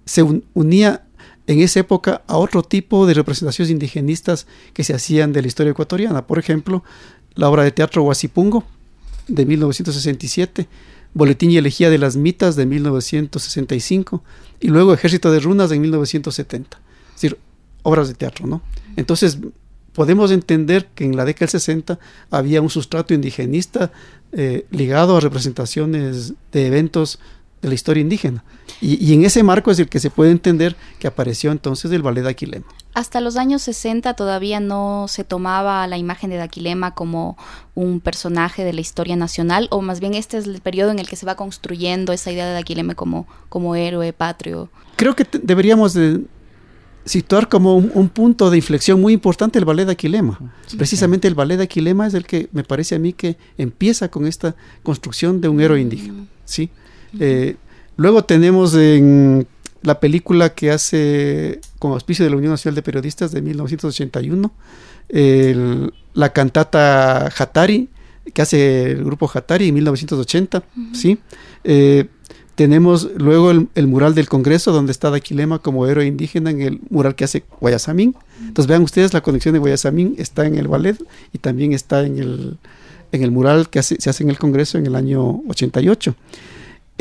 se 0.05 0.22
unía 0.55 1.05
en 1.50 1.60
esa 1.60 1.80
época 1.80 2.22
a 2.28 2.36
otro 2.36 2.62
tipo 2.62 3.06
de 3.06 3.14
representaciones 3.14 3.72
indigenistas 3.72 4.46
que 4.72 4.84
se 4.84 4.94
hacían 4.94 5.32
de 5.32 5.42
la 5.42 5.48
historia 5.48 5.72
ecuatoriana. 5.72 6.24
Por 6.24 6.38
ejemplo, 6.38 6.84
la 7.34 7.48
obra 7.48 7.64
de 7.64 7.72
teatro 7.72 8.04
Huasipungo 8.04 8.62
de 9.26 9.44
1967, 9.46 10.68
Boletín 11.12 11.50
y 11.50 11.56
Elegía 11.56 11.90
de 11.90 11.98
las 11.98 12.16
Mitas 12.16 12.54
de 12.54 12.66
1965 12.66 14.22
y 14.60 14.68
luego 14.68 14.94
Ejército 14.94 15.32
de 15.32 15.40
Runas 15.40 15.70
de 15.70 15.80
1970. 15.80 16.76
Es 16.76 17.14
decir, 17.14 17.36
obras 17.82 18.06
de 18.06 18.14
teatro, 18.14 18.46
¿no? 18.46 18.62
Entonces, 18.94 19.38
podemos 19.92 20.30
entender 20.30 20.86
que 20.94 21.04
en 21.04 21.16
la 21.16 21.24
década 21.24 21.46
del 21.46 21.60
60 21.60 21.98
había 22.30 22.62
un 22.62 22.70
sustrato 22.70 23.12
indigenista 23.12 23.90
eh, 24.30 24.66
ligado 24.70 25.16
a 25.16 25.20
representaciones 25.20 26.34
de 26.52 26.66
eventos 26.68 27.18
de 27.62 27.68
la 27.68 27.75
historia 27.75 28.01
indígena. 28.01 28.44
Y, 28.81 29.12
en 29.12 29.25
ese 29.25 29.42
marco 29.42 29.70
es 29.70 29.79
el 29.79 29.88
que 29.88 30.01
se 30.01 30.09
puede 30.09 30.31
entender 30.31 30.75
que 30.99 31.07
apareció 31.07 31.53
entonces 31.53 31.90
el 31.92 32.03
ballet 32.03 32.23
de 32.23 32.31
Aquilema. 32.31 32.66
Hasta 32.94 33.20
los 33.20 33.37
años 33.37 33.62
60 33.62 34.14
todavía 34.14 34.59
no 34.59 35.07
se 35.09 35.23
tomaba 35.23 35.87
la 35.87 35.99
imagen 35.99 36.31
de 36.31 36.37
Daquilema 36.37 36.94
como 36.94 37.37
un 37.75 38.01
personaje 38.01 38.64
de 38.64 38.73
la 38.73 38.81
historia 38.81 39.16
nacional, 39.16 39.68
o 39.70 39.83
más 39.83 40.01
bien 40.01 40.14
este 40.14 40.38
es 40.38 40.46
el 40.46 40.61
periodo 40.61 40.90
en 40.90 40.99
el 40.99 41.09
que 41.09 41.16
se 41.16 41.27
va 41.27 41.35
construyendo 41.35 42.12
esa 42.12 42.33
idea 42.33 42.46
de 42.46 42.55
Daquilema 42.55 42.94
como, 42.94 43.27
como 43.49 43.77
héroe 43.77 44.12
patrio. 44.12 44.70
Creo 44.96 45.14
que 45.14 45.27
deberíamos 45.42 45.92
de, 45.92 46.25
situar 47.05 47.49
como 47.49 47.77
un, 47.77 48.09
punto 48.09 48.51
de 48.51 48.57
inflexión 48.57 49.01
muy 49.01 49.12
importante 49.12 49.59
el 49.59 49.64
ballet 49.64 49.87
de 49.87 49.92
Aquilema. 49.92 50.38
Precisamente 50.77 51.29
el 51.29 51.35
ballet 51.35 51.57
de 51.57 51.64
Aquilema 51.64 52.07
es 52.07 52.14
el 52.14 52.25
que 52.25 52.49
me 52.53 52.64
parece 52.64 52.94
a 52.94 52.99
mí 52.99 53.12
que 53.12 53.37
empieza 53.59 54.11
con 54.11 54.27
esta 54.27 54.55
construcción 54.83 55.40
de 55.40 55.49
un 55.49 55.61
héroe 55.61 55.81
indígena. 55.81 56.27
¿sí? 56.44 56.70
Eh, 57.18 57.57
luego 57.96 58.25
tenemos 58.25 58.75
en 58.75 59.46
la 59.83 59.99
película 59.99 60.51
que 60.51 60.70
hace 60.70 61.61
como 61.79 61.94
auspicio 61.94 62.25
de 62.25 62.31
la 62.31 62.37
Unión 62.37 62.53
Nacional 62.53 62.75
de 62.75 62.83
Periodistas 62.83 63.33
de 63.33 63.42
1981, 63.42 64.53
la 66.14 66.33
cantata 66.33 67.27
Hatari, 67.37 67.88
que 68.33 68.42
hace 68.42 68.92
el 68.92 69.05
grupo 69.05 69.31
Hatari 69.33 69.68
en 69.68 69.75
1980, 69.75 70.62
¿sí? 70.92 71.18
Eh, 71.64 72.07
tenemos 72.55 73.09
luego 73.16 73.51
el, 73.51 73.87
mural 73.87 74.14
del 74.14 74.29
Congreso, 74.29 74.70
donde 74.73 74.92
está 74.92 75.09
Daquilema 75.09 75.61
como 75.61 75.87
héroe 75.87 76.07
indígena 76.07 76.51
en 76.51 76.61
el 76.61 76.81
mural 76.90 77.14
que 77.14 77.25
hace 77.25 77.44
Guayasamín. 77.59 78.14
Entonces 78.40 78.66
vean 78.66 78.83
ustedes, 78.83 79.14
la 79.14 79.23
conexión 79.23 79.55
de 79.55 79.61
Guayasamín 79.61 80.14
está 80.18 80.44
en 80.44 80.57
el 80.57 80.68
ballet 80.68 81.03
y 81.33 81.38
también 81.38 81.73
está 81.73 82.05
en 82.05 82.18
el, 82.18 82.59
en 83.12 83.23
el 83.23 83.31
mural 83.31 83.70
que 83.70 83.83
se 83.83 84.11
hace 84.11 84.23
en 84.25 84.29
el 84.29 84.38
Congreso 84.38 84.77
en 84.77 84.85
el 84.85 84.94
año 84.94 85.40
88. 85.49 86.14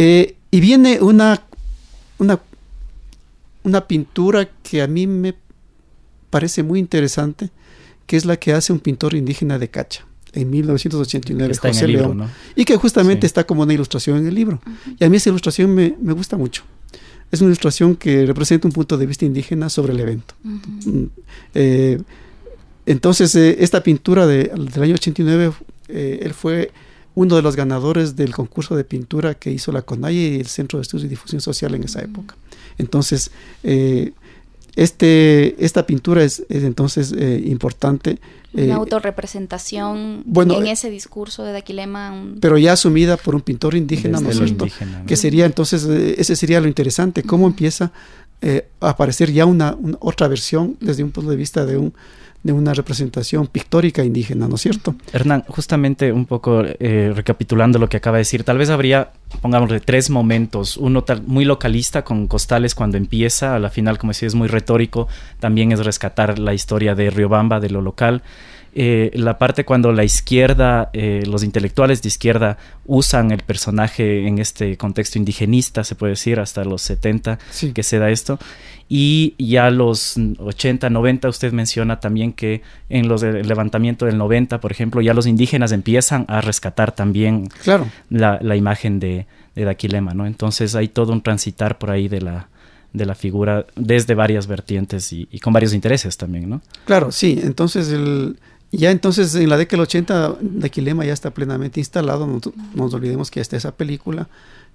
Eh, 0.02 0.36
y 0.50 0.62
viene 0.62 1.02
una, 1.02 1.42
una, 2.20 2.40
una 3.64 3.86
pintura 3.86 4.48
que 4.64 4.82
a 4.82 4.88
mí 4.88 5.08
me 5.08 5.36
parece 6.30 6.64
muy 6.64 6.80
interesante, 6.80 7.50
que 8.08 8.16
es 8.16 8.24
la 8.24 8.38
que 8.38 8.54
hace 8.54 8.72
un 8.72 8.80
pintor 8.80 9.14
indígena 9.14 9.60
de 9.60 9.68
Cacha 9.68 10.06
en 10.32 10.50
1989, 10.52 11.54
José 11.58 11.88
León, 11.90 12.30
y 12.56 12.64
que 12.64 12.78
justamente 12.78 13.28
está 13.28 13.46
como 13.46 13.64
una 13.64 13.74
ilustración 13.74 14.20
en 14.20 14.28
el 14.28 14.36
libro. 14.36 14.62
Y 14.98 15.04
a 15.04 15.10
mí 15.10 15.18
esa 15.18 15.32
ilustración 15.32 15.76
me, 15.76 15.94
me, 16.02 16.14
gusta 16.14 16.38
mucho. 16.38 16.64
Es 17.30 17.42
una 17.42 17.50
ilustración 17.50 17.98
que 17.98 18.26
representa 18.26 18.70
un 18.70 18.72
punto 18.72 18.98
de 18.98 19.06
vista 19.06 19.26
indígena 19.26 19.68
sobre 19.68 19.92
el 19.92 20.00
evento. 20.00 20.34
Mm, 20.44 21.04
eh, 21.56 22.02
entonces, 22.86 23.36
eh, 23.36 23.58
esta 23.60 23.84
pintura 23.84 24.26
de, 24.26 24.46
del 24.46 24.82
año 24.82 24.94
89, 24.94 25.52
eh, 25.90 26.20
él 26.22 26.34
fue 26.34 26.72
uno 27.20 27.36
de 27.36 27.42
los 27.42 27.58
ganadores 27.58 28.16
del 28.16 28.34
concurso 28.34 28.78
de 28.78 28.86
pintura 28.86 29.36
que 29.36 29.52
hizo 29.52 29.74
la 29.74 29.82
CONAIE 29.82 30.38
y 30.38 30.40
el 30.40 30.48
Centro 30.48 30.80
de 30.80 30.84
Estudios 30.84 31.06
y 31.06 31.10
Difusión 31.10 31.42
Social 31.42 31.76
en 31.76 31.84
esa 31.84 32.02
época. 32.02 32.36
Entonces, 32.78 33.32
este, 34.80 35.56
esta 35.64 35.86
pintura 35.86 36.24
es, 36.24 36.46
entonces 36.48 37.12
eh, 37.12 37.44
importante. 37.46 38.20
Una 38.54 38.64
eh, 38.64 38.72
autorrepresentación 38.72 40.24
bueno, 40.26 40.58
en 40.58 40.68
ese 40.68 40.90
discurso 40.90 41.44
de 41.44 41.52
Daquilema. 41.52 42.36
Pero 42.40 42.58
ya 42.58 42.72
asumida 42.72 43.18
por 43.18 43.36
un 43.36 43.42
pintor 43.42 43.76
indígena, 43.76 44.22
¿no 44.22 44.30
es 44.30 44.38
cierto? 44.38 44.68
Que 45.06 45.18
sería 45.18 45.46
entonces, 45.46 45.86
eh, 45.86 46.16
ese 46.18 46.38
sería 46.38 46.62
lo 46.62 46.70
interesante, 46.70 47.24
cómo 47.24 47.48
empieza 47.48 47.92
a 48.80 48.90
aparecer 48.90 49.34
ya 49.34 49.46
una, 49.46 49.78
otra 50.00 50.30
versión 50.30 50.78
desde 50.80 51.04
un 51.04 51.12
punto 51.12 51.30
de 51.30 51.36
vista 51.36 51.66
de 51.66 51.78
un 51.78 51.94
de 52.44 52.54
una 52.54 52.74
representación 52.74 53.48
pictórica 53.48 54.04
indígena, 54.04 54.48
¿no 54.48 54.56
es 54.56 54.62
cierto? 54.62 54.96
Hernán, 55.12 55.44
justamente 55.48 56.12
un 56.14 56.26
poco 56.26 56.64
eh, 56.66 57.12
recapitulando 57.14 57.80
lo 57.80 57.90
que 57.90 57.98
acaba 57.98 58.18
de 58.18 58.22
decir, 58.22 58.44
tal 58.44 58.58
vez 58.58 58.70
habría, 58.70 59.12
pongámosle, 59.42 59.82
tres 59.82 60.10
momentos. 60.10 60.78
Uno 60.78 61.04
tal, 61.04 61.24
muy 61.24 61.44
localista 61.44 62.04
con 62.04 62.28
Costales 62.28 62.76
cuando 62.76 62.98
empieza, 62.98 63.56
a 63.56 63.60
la 63.60 63.70
final, 63.70 63.98
como 63.98 64.12
decía, 64.12 64.28
es 64.28 64.36
muy 64.36 64.48
retórico, 64.48 65.08
también 65.40 65.72
es 65.74 65.84
rescatar 65.84 66.40
la 66.40 66.54
historia 66.54 66.96
de 66.96 67.10
Riobamba, 67.10 67.60
de 67.60 67.70
lo 67.70 67.82
local. 67.82 68.24
Eh, 68.74 69.12
la 69.14 69.38
parte 69.38 69.66
cuando 69.66 69.92
la 69.92 70.04
izquierda, 70.04 70.90
eh, 70.94 71.24
los 71.26 71.44
intelectuales 71.44 72.02
de 72.02 72.08
izquierda 72.10 72.58
usan 72.86 73.32
el 73.32 73.40
personaje 73.40 74.28
en 74.28 74.38
este 74.40 74.78
contexto 74.78 75.18
indigenista, 75.18 75.84
se 75.84 75.96
puede 75.96 76.12
decir, 76.12 76.40
hasta 76.40 76.64
los 76.64 76.82
70 76.84 77.40
que 77.74 77.84
se 77.84 78.00
da 78.00 78.10
esto. 78.10 78.40
Y 78.88 79.36
ya 79.38 79.70
los 79.70 80.16
80, 80.40 80.90
90, 80.90 81.30
usted 81.30 81.52
menciona 81.52 82.00
también 82.00 82.34
que 82.34 82.64
en 82.90 83.08
los 83.08 83.22
el 83.22 83.48
levantamiento 83.48 84.06
del 84.06 84.18
90, 84.18 84.60
por 84.60 84.72
ejemplo, 84.72 85.02
ya 85.02 85.14
los 85.14 85.28
indígenas 85.28 85.72
empiezan 85.72 86.26
a 86.28 86.42
rescatar 86.42 86.92
también 86.92 87.50
claro. 87.64 87.88
la, 88.10 88.40
la, 88.42 88.56
imagen 88.56 89.00
de, 89.00 89.28
de 89.56 89.64
Daquilema, 89.64 90.16
¿no? 90.16 90.26
Entonces 90.26 90.74
hay 90.74 90.88
todo 90.88 91.14
un 91.14 91.22
transitar 91.22 91.78
por 91.78 91.92
ahí 91.92 92.08
de 92.08 92.22
la, 92.22 92.50
de 92.94 93.06
la 93.06 93.14
figura 93.14 93.68
desde 93.76 94.16
varias 94.16 94.48
vertientes 94.48 95.14
y, 95.14 95.28
y, 95.32 95.40
con 95.40 95.54
varios 95.54 95.74
intereses 95.74 96.18
también, 96.18 96.50
¿no? 96.50 96.62
Claro, 96.86 97.12
sí. 97.12 97.40
Entonces 97.44 97.90
el, 97.90 98.38
ya 98.72 98.92
entonces 98.92 99.34
en 99.36 99.50
la 99.50 99.58
década 99.58 99.78
del 99.78 99.88
80 99.88 100.38
Daquilema 100.42 101.06
ya 101.06 101.14
está 101.14 101.32
plenamente 101.32 101.80
instalado, 101.80 102.28
no, 102.28 102.40
nos 102.76 102.94
olvidemos 102.94 103.32
que 103.32 103.42
está 103.42 103.58
esa 103.58 103.72
película, 103.72 104.28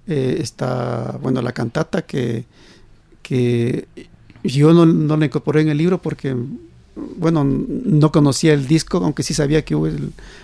eh, 0.07 0.37
está, 0.41 1.17
bueno, 1.21 1.41
la 1.41 1.53
cantata 1.53 2.01
que, 2.01 2.45
que 3.21 3.87
yo 4.43 4.73
no, 4.73 4.85
no 4.85 5.17
la 5.17 5.25
incorporé 5.25 5.61
en 5.61 5.69
el 5.69 5.77
libro 5.77 6.01
porque 6.01 6.35
bueno, 6.95 7.43
no 7.43 8.11
conocía 8.11 8.53
el 8.53 8.67
disco, 8.67 8.97
aunque 8.97 9.23
sí 9.23 9.33
sabía 9.33 9.63
que 9.63 9.75
hubo 9.75 9.89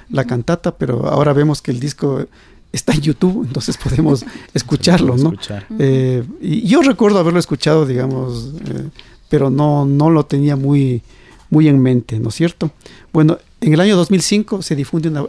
la 0.09 0.25
cantata, 0.25 0.75
pero 0.75 1.07
ahora 1.07 1.33
vemos 1.33 1.61
que 1.61 1.71
el 1.71 1.79
disco 1.79 2.25
está 2.71 2.93
en 2.93 3.01
YouTube, 3.01 3.43
entonces 3.47 3.77
podemos 3.83 4.25
escucharlo, 4.53 5.17
¿no? 5.17 5.33
Eh, 5.79 6.23
y 6.41 6.67
yo 6.67 6.81
recuerdo 6.81 7.19
haberlo 7.19 7.39
escuchado, 7.39 7.85
digamos, 7.85 8.53
eh, 8.65 8.89
pero 9.29 9.49
no, 9.49 9.85
no 9.85 10.09
lo 10.09 10.25
tenía 10.25 10.55
muy, 10.55 11.01
muy 11.51 11.67
en 11.67 11.79
mente, 11.79 12.19
¿no 12.19 12.29
es 12.29 12.35
cierto? 12.35 12.71
Bueno, 13.13 13.37
en 13.59 13.73
el 13.73 13.79
año 13.79 13.95
2005 13.95 14.63
se 14.63 14.75
difunden 14.75 15.27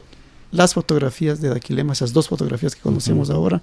las 0.53 0.73
fotografías 0.73 1.43
de 1.43 1.51
Daquilema, 1.51 1.93
esas 1.93 2.15
dos 2.15 2.29
fotografías 2.29 2.75
que 2.75 2.81
conocemos 2.81 3.29
ahora, 3.29 3.61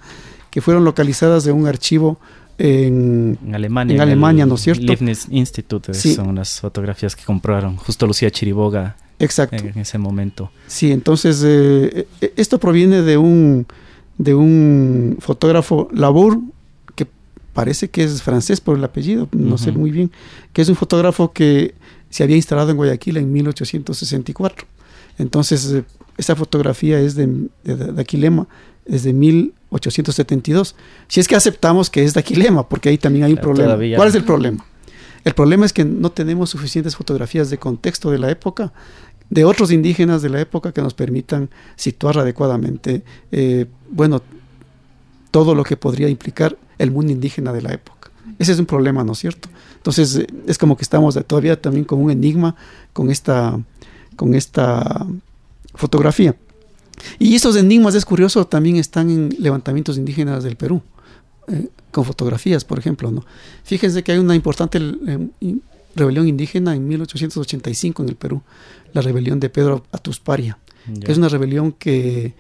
que 0.51 0.61
fueron 0.61 0.83
localizadas 0.85 1.43
de 1.43 1.51
un 1.51 1.65
archivo 1.65 2.19
en, 2.59 3.39
Alemania, 3.53 3.95
en 3.95 4.01
Alemania 4.01 4.45
¿no 4.45 4.55
es 4.55 4.61
cierto? 4.61 4.83
Leibniz 4.83 5.27
Institute 5.31 5.93
son 5.93 6.35
las 6.35 6.59
fotografías 6.59 7.15
que 7.15 7.23
compraron 7.23 7.77
justo 7.77 8.05
Lucía 8.05 8.29
Chiriboga 8.29 8.97
Exacto. 9.17 9.55
en 9.55 9.79
ese 9.79 9.97
momento. 9.97 10.51
Sí, 10.67 10.91
entonces 10.91 11.41
eh, 11.45 12.07
eh, 12.19 12.33
esto 12.35 12.59
proviene 12.59 13.01
de 13.01 13.17
un, 13.17 13.65
de 14.17 14.35
un 14.35 15.17
fotógrafo 15.21 15.87
Labour, 15.93 16.39
que 16.95 17.07
parece 17.53 17.89
que 17.89 18.03
es 18.03 18.21
francés 18.21 18.59
por 18.59 18.77
el 18.77 18.83
apellido, 18.83 19.29
no 19.31 19.57
sé 19.57 19.71
muy 19.71 19.91
bien, 19.91 20.11
que 20.51 20.61
es 20.61 20.67
un 20.67 20.75
fotógrafo 20.75 21.31
que 21.31 21.75
se 22.09 22.23
había 22.23 22.35
instalado 22.35 22.71
en 22.71 22.77
Guayaquil 22.77 23.17
en 23.17 23.31
1864. 23.31 24.67
Entonces, 25.17 25.71
eh, 25.71 25.83
esa 26.17 26.35
fotografía 26.35 26.99
es 26.99 27.15
de, 27.15 27.27
de, 27.63 27.75
de 27.75 28.01
Aquilema, 28.01 28.47
es 28.85 29.03
de 29.03 29.13
1872. 29.13 30.75
Si 31.07 31.19
es 31.19 31.27
que 31.27 31.35
aceptamos 31.35 31.89
que 31.89 32.03
es 32.03 32.13
de 32.13 32.19
Aquilema, 32.19 32.67
porque 32.67 32.89
ahí 32.89 32.97
también 32.97 33.25
hay 33.25 33.33
un 33.33 33.39
problema. 33.39 33.77
¿Cuál 33.95 34.09
es 34.09 34.15
el 34.15 34.23
problema? 34.23 34.65
El 35.23 35.33
problema 35.33 35.65
es 35.65 35.73
que 35.73 35.85
no 35.85 36.11
tenemos 36.11 36.49
suficientes 36.49 36.95
fotografías 36.95 37.49
de 37.49 37.57
contexto 37.57 38.09
de 38.09 38.19
la 38.19 38.31
época, 38.31 38.71
de 39.29 39.45
otros 39.45 39.71
indígenas 39.71 40.21
de 40.21 40.29
la 40.29 40.41
época 40.41 40.71
que 40.71 40.81
nos 40.81 40.93
permitan 40.93 41.49
situar 41.75 42.17
adecuadamente, 42.17 43.03
eh, 43.31 43.65
bueno, 43.91 44.21
todo 45.31 45.53
lo 45.53 45.63
que 45.63 45.77
podría 45.77 46.09
implicar 46.09 46.57
el 46.77 46.91
mundo 46.91 47.11
indígena 47.11 47.53
de 47.53 47.61
la 47.61 47.73
época. 47.73 48.09
Ese 48.39 48.53
es 48.53 48.59
un 48.59 48.65
problema, 48.65 49.03
¿no 49.03 49.11
es 49.11 49.19
cierto? 49.19 49.49
Entonces, 49.79 50.17
eh, 50.17 50.27
es 50.45 50.57
como 50.57 50.75
que 50.75 50.83
estamos 50.83 51.17
todavía 51.25 51.59
también 51.59 51.85
con 51.85 52.01
un 52.01 52.11
enigma 52.11 52.55
con 52.93 53.09
esta, 53.09 53.59
con 54.15 54.35
esta 54.35 55.07
fotografía. 55.73 56.35
Y 57.17 57.35
estos 57.35 57.55
enigmas, 57.55 57.95
es 57.95 58.03
curioso, 58.03 58.45
también 58.45 58.75
están 58.75 59.09
en 59.09 59.35
levantamientos 59.39 59.97
indígenas 59.97 60.43
del 60.43 60.57
Perú, 60.57 60.81
eh, 61.47 61.69
con 61.91 62.03
fotografías, 62.03 62.65
por 62.65 62.77
ejemplo. 62.77 63.09
¿no? 63.09 63.23
Fíjense 63.63 64.03
que 64.03 64.11
hay 64.11 64.17
una 64.17 64.35
importante 64.35 64.79
eh, 64.79 65.57
rebelión 65.95 66.27
indígena 66.27 66.75
en 66.75 66.85
1885 66.85 68.03
en 68.03 68.09
el 68.09 68.15
Perú, 68.15 68.41
la 68.91 69.01
rebelión 69.01 69.39
de 69.39 69.49
Pedro 69.49 69.85
Atusparia, 69.93 70.57
yeah. 70.87 70.99
que 70.99 71.11
es 71.13 71.17
una 71.17 71.29
rebelión 71.29 71.71
que 71.71 72.33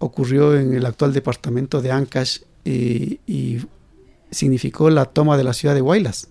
ocurrió 0.00 0.56
en 0.58 0.74
el 0.74 0.84
actual 0.86 1.12
departamento 1.12 1.80
de 1.80 1.92
Ancash 1.92 2.40
y, 2.64 3.20
y 3.28 3.60
significó 4.32 4.90
la 4.90 5.04
toma 5.04 5.36
de 5.36 5.44
la 5.44 5.52
ciudad 5.52 5.74
de 5.76 5.82
Huaylas 5.82 6.28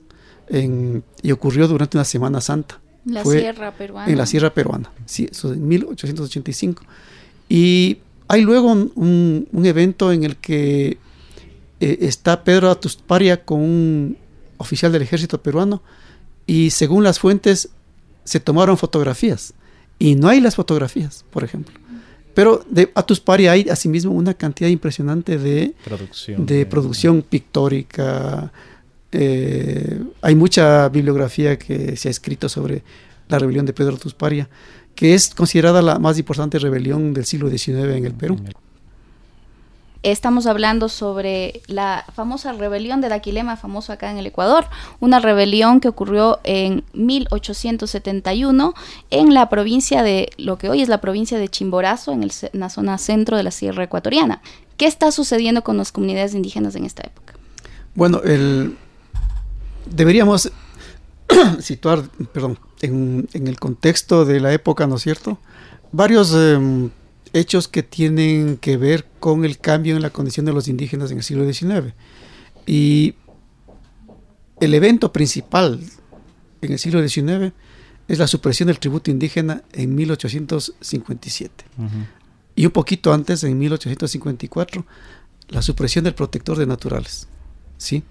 en, 0.48 1.04
y 1.22 1.32
ocurrió 1.32 1.68
durante 1.68 1.98
una 1.98 2.06
Semana 2.06 2.42
Santa. 2.42 2.80
La 3.06 3.24
Fue 3.24 3.40
Sierra 3.40 3.72
Peruana. 3.72 4.12
En 4.12 4.18
la 4.18 4.26
Sierra 4.26 4.54
Peruana, 4.54 4.92
sí, 5.06 5.28
eso 5.30 5.54
en 5.54 5.68
1885. 5.68 6.84
Y 7.50 7.98
hay 8.28 8.42
luego 8.42 8.72
un, 8.72 8.92
un, 8.96 9.48
un 9.52 9.66
evento 9.66 10.12
en 10.12 10.24
el 10.24 10.38
que 10.38 10.98
eh, 11.80 11.98
está 12.02 12.44
Pedro 12.44 12.70
Atusparia 12.72 13.44
con 13.44 13.60
un 13.60 14.18
oficial 14.58 14.92
del 14.92 15.02
ejército 15.02 15.42
peruano 15.42 15.82
y 16.48 16.70
según 16.70 17.04
las 17.04 17.20
fuentes 17.20 17.70
se 18.24 18.40
tomaron 18.40 18.78
fotografías 18.78 19.54
y 20.00 20.16
no 20.16 20.30
hay 20.30 20.40
las 20.40 20.56
fotografías, 20.56 21.26
por 21.30 21.44
ejemplo. 21.44 21.76
Pero 22.34 22.66
de 22.70 22.92
Atusparia 22.96 23.52
hay 23.52 23.70
asimismo 23.70 24.14
una 24.14 24.34
cantidad 24.34 24.70
impresionante 24.70 25.38
de 25.38 25.74
producción, 25.84 26.46
de 26.46 26.66
producción 26.66 27.22
pictórica. 27.22 28.52
Eh, 29.14 30.02
hay 30.22 30.36
mucha 30.36 30.90
bibliografía 30.90 31.58
que 31.58 31.96
se 31.96 32.08
ha 32.08 32.12
escrito 32.12 32.50
sobre 32.50 32.84
la 33.30 33.40
rebelión 33.40 33.66
de 33.66 33.74
Pedro 33.74 33.96
Atusparia 33.96 34.50
que 34.96 35.14
es 35.14 35.34
considerada 35.34 35.82
la 35.82 36.00
más 36.00 36.18
importante 36.20 36.60
rebelión 36.60 37.14
del 37.14 37.26
siglo 37.26 37.50
XIX 37.50 37.96
en 37.96 38.06
el 38.06 38.14
Perú. 38.14 38.38
Estamos 40.04 40.48
hablando 40.48 40.90
sobre 40.90 41.62
la 41.68 42.06
famosa 42.14 42.52
rebelión 42.52 43.00
de 43.00 43.08
Daquilema, 43.08 43.56
famoso 43.56 43.94
acá 43.94 44.12
en 44.12 44.18
el 44.18 44.28
Ecuador, 44.28 44.66
una 45.00 45.22
rebelión 45.22 45.80
que 45.80 45.88
ocurrió 45.88 46.42
en 46.44 46.84
1871 46.92 48.74
en 49.12 49.34
la 49.34 49.48
provincia 49.48 50.04
de, 50.04 50.30
lo 50.38 50.58
que 50.58 50.70
hoy 50.70 50.82
es 50.82 50.90
la 50.90 51.00
provincia 51.00 51.38
de 51.38 51.48
Chimborazo, 51.48 52.12
en, 52.12 52.24
el, 52.24 52.34
en 52.52 52.60
la 52.60 52.70
zona 52.70 52.98
centro 52.98 53.38
de 53.38 53.44
la 53.44 53.52
Sierra 53.52 53.86
Ecuatoriana. 53.86 54.42
¿Qué 54.76 54.88
está 54.88 55.10
sucediendo 55.14 55.64
con 55.64 55.78
las 55.78 55.94
comunidades 55.94 56.34
indígenas 56.36 56.76
en 56.76 56.84
esta 56.84 57.04
época? 57.04 57.36
Bueno, 57.96 58.22
el, 58.24 58.76
deberíamos 59.86 60.52
situar, 61.60 62.04
perdón, 62.34 62.60
en, 62.82 63.28
en, 63.34 63.48
el 63.48 63.60
contexto 63.60 64.26
de 64.26 64.40
la 64.40 64.54
época, 64.54 64.88
¿no 64.88 64.96
es 64.96 65.02
cierto? 65.02 65.40
Varios 65.92 66.34
eh, 66.36 66.90
hechos 67.34 67.68
que 67.68 67.84
tienen 67.84 68.58
que 68.58 68.78
ver 68.78 69.06
con 69.20 69.46
el 69.46 69.58
cambio 69.58 69.96
en 69.96 70.02
la 70.02 70.12
condición 70.12 70.46
de 70.46 70.54
los 70.54 70.68
indígenas 70.68 71.12
en 71.12 71.18
el 71.18 71.24
siglo 71.24 71.52
XIX. 71.52 71.94
Y 72.66 73.16
el 74.60 74.74
evento 74.74 75.12
principal 75.12 75.80
en 76.62 76.72
el 76.72 76.80
siglo 76.80 77.06
XIX 77.08 77.54
es 78.08 78.20
la 78.20 78.28
supresión 78.28 78.68
del 78.68 78.80
tributo 78.80 79.12
indígena 79.12 79.64
en 79.72 79.96
1857. 79.96 81.66
Uh 81.78 81.84
-huh. 81.84 81.88
Y 82.56 82.66
un 82.66 82.72
poquito 82.72 83.14
antes, 83.14 83.44
en 83.44 83.58
1854, 83.58 84.86
la 85.50 85.62
supresión 85.62 86.04
del 86.04 86.14
protector 86.14 86.58
de 86.58 86.66
naturales, 86.66 87.28
¿sí? 87.78 88.04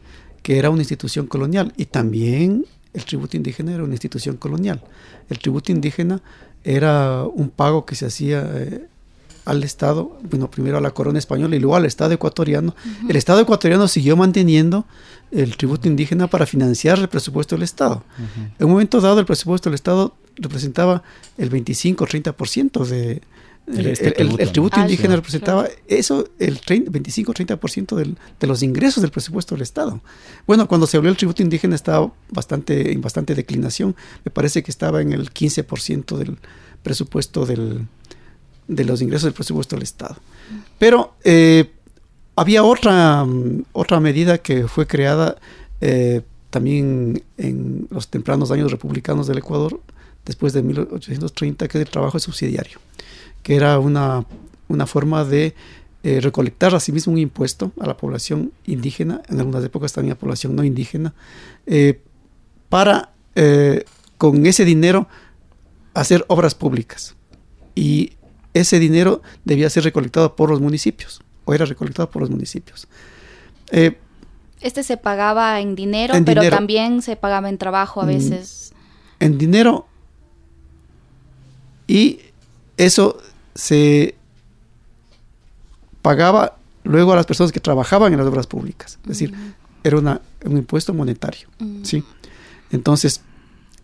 Que 0.43 0.59
era 0.59 0.71
una 0.71 0.81
institución 0.81 1.27
colonial. 1.27 1.73
Y 1.77 1.87
también 1.87 2.67
el 2.95 3.05
tributo 3.05 3.37
indígena 3.37 3.73
era 3.73 3.85
una 3.85 3.95
institución 3.95 4.37
colonial. 4.37 4.83
El 5.31 5.39
tributo 5.39 5.73
indígena 5.73 6.21
era 6.65 7.25
un 7.25 7.51
pago 7.51 7.87
que 7.87 7.95
se 7.95 8.07
hacía 8.07 8.49
eh, 8.55 8.87
al 9.45 9.65
Estado, 9.65 10.19
bueno, 10.23 10.51
primero 10.51 10.79
a 10.79 10.81
la 10.81 10.93
corona 10.93 11.19
española 11.19 11.57
y 11.57 11.59
luego 11.59 11.77
al 11.77 11.85
Estado 11.85 12.13
ecuatoriano. 12.13 12.75
Uh 12.77 12.89
-huh. 12.89 13.11
El 13.11 13.17
Estado 13.17 13.41
ecuatoriano 13.41 13.89
siguió 13.89 14.17
manteniendo 14.17 14.85
el 15.31 15.57
tributo 15.57 15.89
indígena 15.89 16.29
para 16.29 16.47
financiar 16.47 16.99
el 16.99 17.09
presupuesto 17.09 17.57
del 17.57 17.63
Estado. 17.63 18.05
Uh 18.19 18.23
-huh. 18.23 18.51
En 18.59 18.67
un 18.67 18.73
momento 18.73 19.01
dado, 19.01 19.19
el 19.19 19.27
presupuesto 19.27 19.71
del 19.71 19.75
Estado 19.75 20.15
representaba 20.37 21.03
el 21.39 21.51
25 21.51 22.05
o 22.05 22.07
30% 22.07 22.85
de, 22.85 23.23
este 23.67 24.09
el, 24.09 24.15
tributo, 24.15 24.43
el, 24.43 24.53
tributo 24.53 24.77
¿no? 24.77 24.83
indígena 24.83 25.15
ah, 25.15 25.17
representaba 25.17 25.65
claro. 25.65 25.81
eso, 25.87 26.29
el 26.39 26.61
25-30% 26.61 28.17
de 28.41 28.47
los 28.47 28.63
ingresos 28.63 29.03
del 29.03 29.11
presupuesto 29.11 29.55
del 29.55 29.63
Estado. 29.63 30.01
Bueno, 30.47 30.67
cuando 30.67 30.87
se 30.87 30.97
abrió 30.97 31.11
el 31.11 31.17
tributo 31.17 31.43
indígena 31.43 31.77
estaba 31.77 32.13
bastante, 32.31 32.93
en 32.93 33.01
bastante 33.01 33.35
declinación, 33.35 33.95
me 34.25 34.31
parece 34.31 34.63
que 34.63 34.71
estaba 34.71 35.01
en 35.01 35.13
el 35.13 35.33
15% 35.33 36.17
del 36.17 36.39
presupuesto 36.83 37.47
del, 37.47 37.87
de 38.67 38.85
los 38.85 39.01
ingresos 39.01 39.25
del 39.25 39.35
presupuesto 39.35 39.77
del 39.77 39.85
Estado. 39.85 40.17
Pero 40.79 41.15
eh, 41.23 41.71
había 42.35 42.65
otra, 42.65 43.25
otra 43.73 44.01
medida 44.01 44.39
que 44.39 44.67
fue 44.67 44.89
creada 44.89 45.37
eh, 45.81 46.23
también 46.51 47.23
en 47.39 47.87
los 47.91 48.09
tempranos 48.09 48.51
años 48.51 48.73
republicanos 48.73 49.29
del 49.29 49.39
Ecuador, 49.39 49.81
después 50.27 50.53
de 50.53 50.63
1830, 50.63 51.69
que 51.69 51.79
es 51.79 51.83
el 51.83 51.91
trabajo 51.91 52.19
subsidiario 52.19 52.79
que 53.43 53.57
era 53.57 53.79
una, 53.79 54.25
una 54.69 54.87
forma 54.87 55.25
de 55.25 55.55
eh, 56.05 56.21
recolectar 56.21 56.75
asimismo 56.75 57.13
un 57.13 57.21
impuesto 57.21 57.71
a 57.79 57.87
la 57.87 57.97
población 57.97 58.53
indígena, 58.67 59.23
en 59.29 59.39
algunas 59.39 59.65
épocas 59.65 59.93
también 59.93 60.13
a 60.13 60.15
la 60.17 60.21
población 60.21 60.57
no 60.57 60.65
indígena, 60.65 61.15
eh, 61.67 62.01
para 62.69 63.11
eh, 63.37 63.85
con 64.19 64.45
ese 64.47 64.65
dinero 64.65 65.07
hacer 65.95 66.25
obras 66.27 66.57
públicas. 66.57 67.15
Y 67.77 68.15
ese 68.53 68.81
dinero 68.81 69.23
debía 69.45 69.71
ser 69.71 69.85
recolectado 69.85 70.35
por 70.35 70.51
los 70.51 70.61
municipios, 70.61 71.23
o 71.45 71.55
era 71.55 71.67
recolectado 71.67 72.11
por 72.11 72.23
los 72.23 72.31
municipios. 72.31 72.89
este 74.61 74.83
se 74.83 74.97
pagaba 74.97 75.61
en 75.61 75.77
dinero, 75.77 76.15
en 76.15 76.25
pero 76.25 76.43
dinero, 76.43 76.57
también 76.57 77.03
se 77.03 77.15
pagaba 77.15 77.49
en 77.49 77.59
trabajo 77.59 78.03
a 78.03 78.07
veces. 78.07 78.73
En 79.21 79.39
dinero 79.39 79.87
y 81.87 82.21
eso 82.77 83.19
se 83.55 84.15
pagaba 86.03 86.57
luego 86.85 87.13
a 87.13 87.17
las 87.17 87.27
personas 87.27 87.53
que 87.53 87.61
trabajaban 87.61 88.13
en 88.13 88.19
las 88.19 88.27
obras 88.27 88.47
públicas. 88.47 88.99
Es 89.03 89.09
decir, 89.09 89.33
uh 89.33 89.37
-huh. 89.37 89.55
era 89.85 89.99
una, 89.99 90.21
un 90.45 90.57
impuesto 90.57 90.93
monetario. 90.95 91.49
Uh 91.61 91.65
-huh. 91.65 91.85
¿sí? 91.85 92.05
Entonces, 92.71 93.21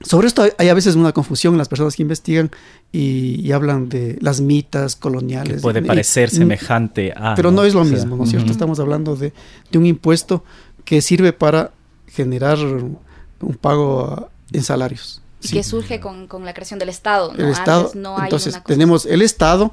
sobre 0.00 0.28
esto 0.28 0.42
hay, 0.42 0.50
hay, 0.58 0.68
a 0.68 0.74
veces 0.74 0.94
una 0.94 1.12
confusión 1.12 1.54
en 1.54 1.58
las 1.58 1.68
personas 1.68 1.96
que 1.96 2.02
investigan 2.02 2.50
y, 2.92 3.40
y 3.40 3.52
hablan 3.52 3.88
de 3.88 4.16
las 4.20 4.40
mitas 4.40 4.96
coloniales. 4.96 5.56
Que 5.56 5.60
puede 5.60 5.82
parecer 5.82 6.30
y, 6.32 6.36
semejante 6.36 7.12
a. 7.16 7.34
Pero 7.34 7.50
no, 7.50 7.58
no 7.58 7.64
es 7.64 7.74
lo 7.74 7.82
o 7.82 7.84
mismo, 7.84 8.00
sea, 8.00 8.16
¿no 8.16 8.24
es 8.24 8.30
cierto? 8.30 8.46
Uh 8.46 8.48
-huh. 8.48 8.52
Estamos 8.52 8.80
hablando 8.80 9.16
de, 9.16 9.32
de, 9.70 9.78
un 9.78 9.86
impuesto 9.86 10.44
que 10.84 11.02
sirve 11.02 11.32
para 11.32 11.72
generar 12.06 12.58
un 12.58 13.54
pago 13.60 14.30
en 14.52 14.62
salarios. 14.62 15.20
Que 15.40 15.62
surge 15.62 16.00
con, 16.00 16.26
con, 16.26 16.44
la 16.44 16.52
creación 16.52 16.78
del 16.78 16.88
Estado. 16.88 17.32
¿no? 17.32 17.44
El 17.44 17.50
Estado. 17.50 17.92
no 17.94 18.22
entonces, 18.22 18.60
tenemos 18.66 19.06
el 19.06 19.22
Estado 19.22 19.72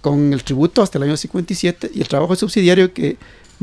con 0.00 0.32
el 0.32 0.42
tributo 0.42 0.82
hasta 0.82 0.98
el 0.98 1.04
año 1.04 1.16
57 1.16 1.90
y 1.94 2.00
el 2.00 2.08
trabajo 2.08 2.34
subsidiario 2.34 2.92
que 2.92 3.18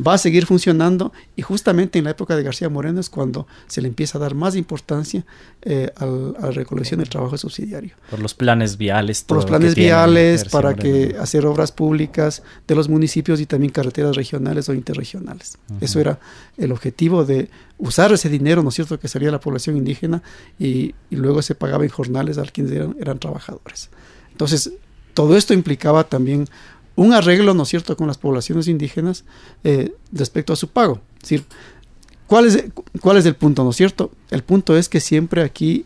va 0.05 0.13
a 0.13 0.17
seguir 0.17 0.45
funcionando 0.45 1.11
y 1.35 1.41
justamente 1.41 1.99
en 1.99 2.05
la 2.05 2.11
época 2.11 2.35
de 2.35 2.43
García 2.43 2.69
Moreno 2.69 2.99
es 2.99 3.09
cuando 3.09 3.47
se 3.67 3.81
le 3.81 3.87
empieza 3.87 4.17
a 4.17 4.21
dar 4.21 4.35
más 4.35 4.55
importancia 4.55 5.25
eh, 5.61 5.91
a 5.95 6.05
la 6.05 6.51
recolección 6.51 6.99
del 6.99 7.09
trabajo 7.09 7.37
subsidiario. 7.37 7.95
Por 8.09 8.19
los 8.19 8.33
planes 8.33 8.77
viales. 8.77 9.23
Por 9.23 9.37
los 9.37 9.45
planes 9.45 9.75
viales 9.75 10.45
para 10.45 10.73
que 10.75 11.15
hacer 11.19 11.45
obras 11.45 11.71
públicas 11.71 12.43
de 12.67 12.75
los 12.75 12.89
municipios 12.89 13.39
y 13.39 13.45
también 13.45 13.71
carreteras 13.71 14.15
regionales 14.15 14.69
o 14.69 14.73
interregionales. 14.73 15.57
Eso 15.81 15.99
era 15.99 16.19
el 16.57 16.71
objetivo 16.71 17.25
de 17.25 17.49
usar 17.77 18.11
ese 18.11 18.29
dinero, 18.29 18.63
¿no 18.63 18.69
es 18.69 18.75
cierto?, 18.75 18.99
que 18.99 19.07
salía 19.07 19.29
a 19.29 19.31
la 19.31 19.39
población 19.39 19.77
indígena 19.77 20.21
y, 20.59 20.95
luego 21.11 21.41
se 21.41 21.55
pagaba 21.55 21.83
en 21.83 21.89
jornales 21.89 22.37
a 22.37 22.43
quienes 22.43 22.71
eran, 22.73 22.95
eran 22.99 23.19
trabajadores. 23.19 23.89
Entonces, 24.31 24.71
todo 25.13 25.35
esto 25.35 25.53
implicaba 25.53 26.05
también 26.05 26.47
un 26.99 27.13
arreglo, 27.13 27.53
¿no 27.53 27.63
es 27.63 27.69
cierto?, 27.69 27.95
con 27.95 28.07
las 28.07 28.17
poblaciones 28.17 28.67
indígenas 28.67 29.23
eh, 29.63 29.93
respecto 30.11 30.51
a 30.51 30.57
su 30.57 30.67
pago. 30.67 30.99
Es 31.15 31.21
decir, 31.21 31.45
¿cuál 32.27 32.45
es, 32.45 32.65
¿cuál 32.99 33.15
es 33.15 33.25
el 33.25 33.35
punto, 33.35 33.63
no 33.63 33.69
es 33.69 33.77
cierto? 33.77 34.11
El 34.29 34.43
punto 34.43 34.75
es 34.75 34.89
que 34.89 34.99
siempre 34.99 35.41
aquí 35.43 35.85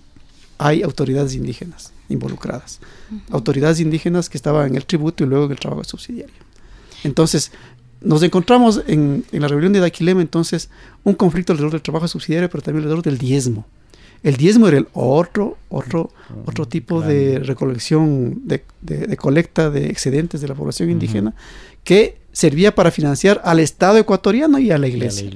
hay 0.58 0.82
autoridades 0.82 1.36
indígenas 1.36 1.94
involucradas. 2.10 2.80
Autoridades 3.30 3.80
indígenas 3.80 4.28
que 4.28 4.38
estaban 4.38 4.70
en 4.70 4.76
el 4.76 4.88
tributo 4.88 5.24
y 5.24 5.28
luego 5.28 5.46
en 5.46 5.52
el 5.52 5.60
trabajo 5.60 5.84
subsidiario. 5.84 6.34
Entonces, 7.04 7.52
nos 8.02 8.24
encontramos 8.24 8.82
en, 8.88 9.24
en 9.32 9.42
la 9.42 9.48
rebelión 9.48 9.74
de 9.74 9.82
Daquilema, 9.82 10.22
entonces, 10.22 10.72
un 11.04 11.14
conflicto 11.14 11.54
alrededor 11.54 11.74
del 11.74 11.84
trabajo 11.84 12.08
subsidiario, 12.08 12.50
pero 12.50 12.64
también 12.64 12.86
alrededor 12.86 13.04
del 13.04 13.20
diezmo. 13.20 13.68
El 14.24 14.38
diezmo 14.38 14.68
era 14.68 14.78
el 14.78 14.88
otro, 14.94 15.58
otro, 15.70 16.12
otro 16.46 16.66
tipo 16.66 17.02
de 17.02 17.40
recolección, 17.40 18.42
de, 18.46 18.64
de, 18.82 19.18
colecta 19.18 19.70
de 19.70 19.88
excedentes 19.88 20.40
de 20.40 20.48
la 20.48 20.56
población 20.56 20.90
indígena 20.90 21.36
que 21.84 22.18
servía 22.32 22.74
para 22.74 22.90
financiar 22.90 23.42
al 23.44 23.60
Estado 23.60 23.98
ecuatoriano 23.98 24.60
y 24.60 24.72
a 24.72 24.78
la 24.78 24.88
iglesia. 24.88 25.30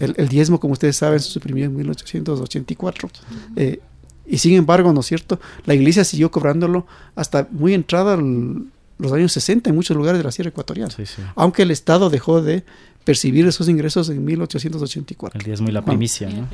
El, 0.00 0.28
diezmo, 0.28 0.58
como 0.58 0.72
ustedes 0.72 0.96
saben, 0.96 1.20
se 1.20 1.28
suprimió 1.28 1.66
en 1.66 1.76
1884. 1.76 3.10
Eh, 3.56 3.80
y 4.26 4.38
sin 4.38 4.54
embargo, 4.54 4.92
¿no 4.92 5.00
es 5.00 5.06
cierto? 5.06 5.38
La 5.66 5.74
iglesia 5.74 6.04
siguió 6.04 6.30
cobrándolo 6.30 6.86
hasta 7.14 7.48
muy 7.50 7.74
entrada 7.74 8.16
los 8.16 9.12
años 9.12 9.32
60 9.32 9.70
en 9.70 9.76
muchos 9.76 9.96
lugares 9.96 10.18
de 10.18 10.24
la 10.24 10.32
Sierra 10.32 10.48
Ecuatoriana. 10.48 10.94
Aunque 11.34 11.62
el 11.62 11.70
Estado 11.70 12.10
dejó 12.10 12.40
de 12.40 12.64
percibir 13.04 13.46
esos 13.46 13.68
ingresos 13.68 14.08
en 14.10 14.24
1884. 14.24 15.38
El 15.38 15.44
diezmo 15.44 15.68
y 15.68 15.72
la 15.72 15.84
primicia, 15.84 16.28
¿no? 16.28 16.48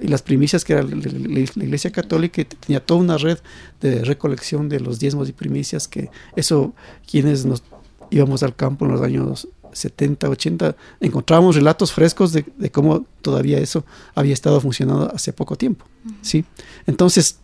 Y 0.00 0.08
las 0.08 0.22
primicias 0.22 0.64
que 0.64 0.74
era 0.74 0.82
la, 0.82 0.94
Iglesia 0.98 1.90
Católica 1.90 2.44
tenía 2.44 2.84
toda 2.84 3.00
una 3.00 3.18
red 3.18 3.38
de 3.80 4.04
recolección 4.04 4.68
de 4.68 4.80
los 4.80 4.98
diezmos 4.98 5.28
y 5.28 5.32
primicias 5.32 5.88
que 5.88 6.10
eso 6.36 6.74
quienes 7.10 7.44
nos 7.44 7.62
íbamos 8.10 8.42
al 8.42 8.54
campo 8.54 8.84
en 8.84 8.92
los 8.92 9.00
años 9.00 9.48
70, 9.72 10.28
80, 10.28 10.76
encontrábamos 11.00 11.56
relatos 11.56 11.92
frescos 11.92 12.32
de, 12.32 12.44
de 12.58 12.70
cómo 12.70 13.06
todavía 13.22 13.58
eso 13.58 13.84
había 14.14 14.34
estado 14.34 14.60
funcionando 14.60 15.10
hace 15.14 15.32
poco 15.32 15.56
tiempo, 15.56 15.86
¿sí? 16.20 16.44
Entonces, 16.86 17.38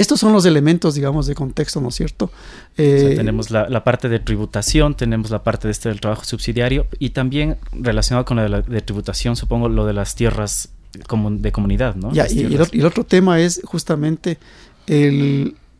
estos 0.00 0.18
son 0.18 0.32
los 0.32 0.46
elementos, 0.46 0.94
digamos, 0.94 1.26
de 1.26 1.34
contexto, 1.34 1.78
¿no 1.78 1.90
es 1.90 1.94
cierto? 1.94 2.30
Eh, 2.78 3.12
tenemos 3.16 3.50
la, 3.50 3.84
parte 3.84 4.08
de 4.08 4.18
tributación, 4.18 4.96
tenemos 4.96 5.30
la 5.30 5.42
parte 5.42 5.68
de 5.68 5.72
este 5.72 5.90
del 5.90 6.00
trabajo 6.00 6.24
subsidiario 6.24 6.86
y 6.98 7.10
también 7.10 7.58
relacionado 7.72 8.24
con 8.24 8.38
la 8.38 8.62
de, 8.62 8.80
tributación, 8.80 9.36
supongo, 9.36 9.68
lo 9.68 9.84
de 9.84 9.92
las 9.92 10.14
tierras 10.14 10.70
de 10.92 11.52
comunidad, 11.52 11.96
¿no? 11.96 12.12
Ya, 12.14 12.26
y, 12.30 12.40
el, 12.40 12.86
otro 12.86 13.04
tema 13.04 13.40
es 13.40 13.60
justamente 13.62 14.38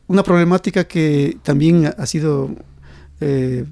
una 0.07 0.23
problemática 0.23 0.85
que 0.85 1.39
también 1.43 1.87
ha 1.87 2.05
sido, 2.05 2.51
eh, 3.23 3.65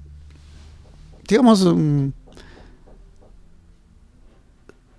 digamos, 1.29 1.63
mm, 1.63 2.09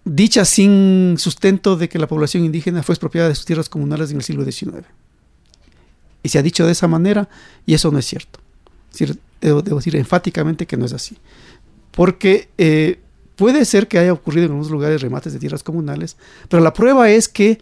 dicha 0.05 0.45
sin 0.45 1.15
sustento 1.17 1.75
de 1.75 1.89
que 1.89 1.97
la 1.97 2.07
población 2.07 2.45
indígena 2.45 2.83
fue 2.83 2.93
expropiada 2.93 3.29
de 3.29 3.35
sus 3.35 3.45
tierras 3.45 3.67
comunales 3.67 4.11
en 4.11 4.17
el 4.17 4.23
siglo 4.23 4.43
XIX. 4.43 4.85
Y 6.23 6.29
se 6.29 6.39
ha 6.39 6.43
dicho 6.43 6.65
de 6.65 6.71
esa 6.71 6.87
manera 6.87 7.29
y 7.65 7.73
eso 7.73 7.91
no 7.91 7.99
es 7.99 8.05
cierto. 8.05 8.39
debo, 9.41 9.61
decir 9.61 9.95
enfáticamente 9.95 10.65
que 10.65 10.77
no 10.77 10.85
es 10.85 10.93
así. 10.93 11.17
Porque 11.91 12.49
eh, 12.57 12.99
puede 13.35 13.65
ser 13.65 13.87
que 13.87 13.99
haya 13.99 14.13
ocurrido 14.13 14.45
en 14.45 14.51
algunos 14.51 14.71
lugares 14.71 15.01
remates 15.01 15.33
de 15.33 15.39
tierras 15.39 15.63
comunales, 15.63 16.17
pero 16.49 16.61
la 16.61 16.73
prueba 16.73 17.09
es 17.09 17.27
que 17.27 17.59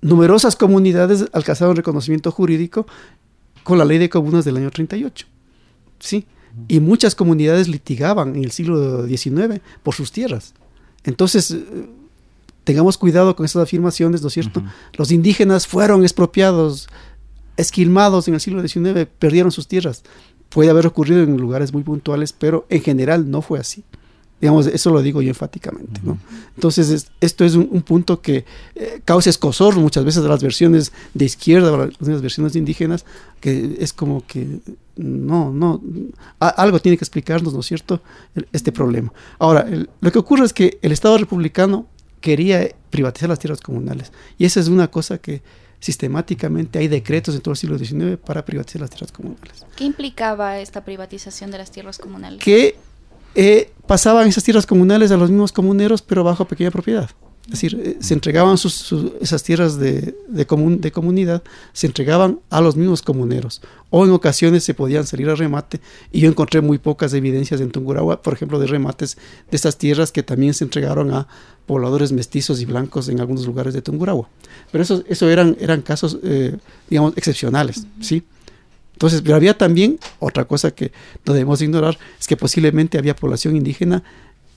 numerosas 0.00 0.56
comunidades 0.56 1.26
alcanzaron 1.32 1.76
reconocimiento 1.76 2.30
jurídico 2.30 2.86
con 3.62 3.78
la 3.78 3.84
ley 3.84 3.98
de 3.98 4.08
comunas 4.08 4.44
del 4.44 4.56
año 4.56 4.70
38. 4.70 5.26
¿sí? 5.98 6.26
Y 6.68 6.80
muchas 6.80 7.14
comunidades 7.14 7.68
litigaban 7.68 8.36
en 8.36 8.44
el 8.44 8.50
siglo 8.50 9.06
XIX 9.06 9.60
por 9.82 9.94
sus 9.94 10.12
tierras. 10.12 10.54
Entonces, 11.04 11.50
eh, 11.50 11.88
tengamos 12.64 12.98
cuidado 12.98 13.36
con 13.36 13.44
esas 13.44 13.62
afirmaciones, 13.62 14.22
¿no 14.22 14.28
es 14.28 14.34
cierto? 14.34 14.62
Los 14.94 15.12
indígenas 15.12 15.66
fueron 15.66 16.02
expropiados 16.02 16.88
esquilmados 17.56 18.28
en 18.28 18.34
el 18.34 18.40
siglo 18.40 18.66
XIX 18.66 19.06
perdieron 19.18 19.52
sus 19.52 19.68
tierras. 19.68 20.02
Puede 20.48 20.70
haber 20.70 20.86
ocurrido 20.86 21.22
en 21.22 21.36
lugares 21.36 21.72
muy 21.72 21.82
puntuales, 21.82 22.32
pero 22.32 22.66
en 22.68 22.82
general 22.82 23.30
no 23.30 23.42
fue 23.42 23.58
así. 23.58 23.84
Digamos, 24.40 24.66
eso 24.66 24.90
lo 24.90 25.00
digo 25.00 25.22
yo 25.22 25.30
enfáticamente. 25.30 26.00
¿no? 26.04 26.18
Entonces, 26.54 27.08
esto 27.20 27.44
es 27.44 27.54
un, 27.54 27.80
punto 27.80 28.20
que 28.20 28.44
eh, 28.74 29.00
causa 29.04 29.30
escosor 29.30 29.76
muchas 29.76 30.04
veces 30.04 30.22
de 30.22 30.28
las 30.28 30.42
versiones 30.42 30.92
de 31.14 31.24
izquierda 31.24 31.72
o 31.72 31.86
las 31.86 32.22
versiones 32.22 32.54
indígenas, 32.54 33.06
que 33.40 33.76
es 33.80 33.94
como 33.94 34.26
que 34.26 34.60
no, 34.96 35.52
no, 35.52 35.80
algo 36.38 36.80
tiene 36.80 36.98
que 36.98 37.04
explicarnos, 37.04 37.54
¿no 37.54 37.60
es 37.60 37.66
cierto?, 37.66 38.02
este 38.52 38.72
problema. 38.72 39.10
Ahora, 39.38 39.66
lo 40.00 40.12
que 40.12 40.18
ocurre 40.18 40.44
es 40.44 40.52
que 40.52 40.78
el 40.82 40.92
Estado 40.92 41.16
republicano 41.16 41.86
quería 42.20 42.68
privatizar 42.90 43.30
las 43.30 43.38
tierras 43.38 43.60
comunales, 43.62 44.12
y 44.36 44.44
esa 44.44 44.60
es 44.60 44.68
una 44.68 44.88
cosa 44.90 45.16
que 45.16 45.42
sistemáticamente 45.80 46.78
hay 46.78 46.88
decretos 46.88 47.34
en 47.34 47.40
todo 47.40 47.52
el 47.52 47.58
siglo 47.58 47.78
XIX 47.78 48.16
para 48.16 48.44
privatizar 48.44 48.80
las 48.80 48.90
tierras 48.90 49.12
comunales. 49.12 49.64
¿Qué 49.76 49.84
implicaba 49.84 50.58
esta 50.58 50.84
privatización 50.84 51.50
de 51.50 51.58
las 51.58 51.70
tierras 51.70 51.98
comunales? 51.98 52.42
Que 52.42 52.76
eh, 53.34 53.70
pasaban 53.86 54.26
esas 54.28 54.44
tierras 54.44 54.66
comunales 54.66 55.10
a 55.10 55.16
los 55.16 55.30
mismos 55.30 55.52
comuneros, 55.52 56.02
pero 56.02 56.24
bajo 56.24 56.46
pequeña 56.46 56.70
propiedad. 56.70 57.10
Es 57.46 57.52
decir, 57.52 57.80
eh, 57.80 57.96
se 58.00 58.14
entregaban 58.14 58.56
esas 58.56 59.42
tierras 59.44 59.78
de, 59.78 60.16
de, 60.28 60.46
de 60.80 60.92
comunidad, 60.92 61.44
se 61.72 61.86
entregaban 61.86 62.40
a 62.50 62.60
los 62.60 62.74
mismos 62.74 63.02
comuneros. 63.02 63.62
O 63.90 64.04
en 64.04 64.10
ocasiones 64.10 64.64
se 64.64 64.74
podían 64.74 65.06
salir 65.06 65.28
a 65.30 65.36
remate. 65.36 65.80
Y 66.10 66.20
yo 66.20 66.28
encontré 66.28 66.60
muy 66.60 66.78
pocas 66.78 67.14
evidencias 67.14 67.60
en 67.60 67.70
Tungurahua, 67.70 68.20
por 68.20 68.34
ejemplo, 68.34 68.58
de 68.58 68.66
remates 68.66 69.16
de 69.48 69.56
estas 69.56 69.78
tierras 69.78 70.10
que 70.10 70.24
también 70.24 70.54
se 70.54 70.64
entregaron 70.64 71.14
a 71.14 71.28
pobladores 71.66 72.10
mestizos 72.10 72.60
y 72.60 72.64
blancos 72.64 73.08
en 73.08 73.20
algunos 73.20 73.46
lugares 73.46 73.74
de 73.74 73.82
Tungurahua. 73.82 74.28
Pero 74.72 74.82
eso, 74.82 75.04
eso 75.08 75.30
eran, 75.30 75.56
eran 75.60 75.82
casos, 75.82 76.18
eh, 76.24 76.56
digamos, 76.90 77.16
excepcionales, 77.16 77.86
¿sí? 78.00 78.24
Entonces, 78.94 79.22
pero 79.22 79.36
había 79.36 79.56
también 79.56 80.00
otra 80.18 80.46
cosa 80.46 80.72
que 80.72 80.90
no 81.24 81.32
debemos 81.32 81.62
ignorar, 81.62 81.96
es 82.18 82.26
que 82.26 82.36
posiblemente 82.36 82.98
había 82.98 83.14
población 83.14 83.54
indígena 83.54 84.02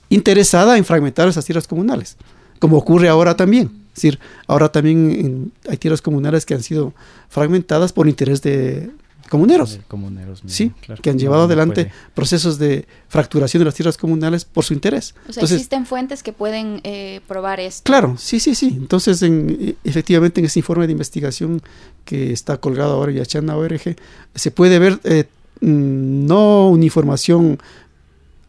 interesada 0.10 0.78
en 0.78 0.86
fragmentar 0.86 1.28
esas 1.28 1.46
tierras 1.46 1.68
comunales 1.68 2.18
como 2.60 2.78
ocurre 2.78 3.10
ahora 3.10 3.36
también. 3.36 3.72
Es 3.90 3.96
decir, 3.96 4.20
ahora 4.48 4.72
también 4.72 5.52
hay 5.68 5.78
tierras 5.78 6.02
comunales 6.02 6.46
que 6.46 6.54
han 6.54 6.64
sido 6.64 6.94
fragmentadas 7.30 7.92
por 7.92 8.08
interés 8.08 8.42
de 8.42 8.92
comuneros. 9.30 9.80
comuneros 9.88 10.42
sí, 10.48 10.72
que 11.02 11.10
han 11.10 11.20
llevado 11.20 11.44
adelante 11.44 11.92
procesos 12.14 12.58
de 12.58 12.86
fracturación 13.08 13.62
de 13.62 13.66
las 13.66 13.76
tierras 13.76 13.98
comunales 13.98 14.44
por 14.44 14.66
su 14.66 14.74
interés. 14.74 15.16
O 15.30 15.34
sea, 15.34 15.44
existen 15.44 15.86
fuentes 15.86 16.24
que 16.24 16.34
pueden 16.34 16.82
eh, 16.84 17.22
probar 17.28 17.60
esto. 17.60 17.84
Claro, 17.84 18.16
sí, 18.18 18.40
sí, 18.40 18.56
sí. 18.56 18.76
Entonces, 18.76 19.22
en, 19.22 19.76
efectivamente, 19.84 20.42
en 20.42 20.46
ese 20.46 20.60
informe 20.60 20.88
de 20.88 20.94
investigación 20.94 21.62
que 22.06 22.34
está 22.34 22.58
colgado 22.58 22.94
ahora 22.94 23.12
en 23.12 23.18
Yachana 23.18 23.56
ORG, 23.56 23.96
se 24.36 24.52
puede 24.52 24.80
ver 24.80 25.00
eh, 25.04 25.26
mm, 25.62 26.26
no 26.26 26.70
una 26.70 26.84
información 26.84 27.60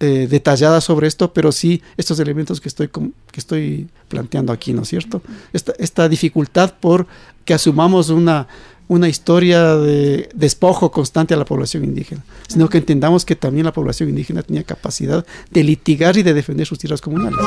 eh, 0.00 0.26
detallada 0.30 0.80
sobre 0.80 1.06
esto, 1.06 1.32
pero 1.32 1.52
sí 1.52 1.82
estos 1.96 2.18
elementos 2.20 2.60
que 2.60 2.68
estoy, 2.68 2.88
que 2.88 3.40
estoy 3.40 3.88
planteando 4.08 4.52
aquí, 4.52 4.72
¿no 4.72 4.82
es 4.82 4.88
cierto? 4.88 5.20
Esta, 5.52 5.72
esta 5.78 6.08
dificultad 6.08 6.72
por 6.80 7.06
que 7.44 7.52
asumamos 7.52 8.08
una, 8.08 8.48
una 8.88 9.08
historia 9.08 9.76
de 9.76 10.28
despojo 10.34 10.90
constante 10.90 11.34
a 11.34 11.36
la 11.36 11.44
población 11.44 11.84
indígena, 11.84 12.24
sino 12.48 12.68
que 12.68 12.78
entendamos 12.78 13.24
que 13.24 13.36
también 13.36 13.66
la 13.66 13.72
población 13.72 14.08
indígena 14.08 14.42
tenía 14.42 14.64
capacidad 14.64 15.24
de 15.50 15.64
litigar 15.64 16.16
y 16.16 16.22
de 16.22 16.34
defender 16.34 16.66
sus 16.66 16.78
tierras 16.78 17.00
comunales. 17.00 17.38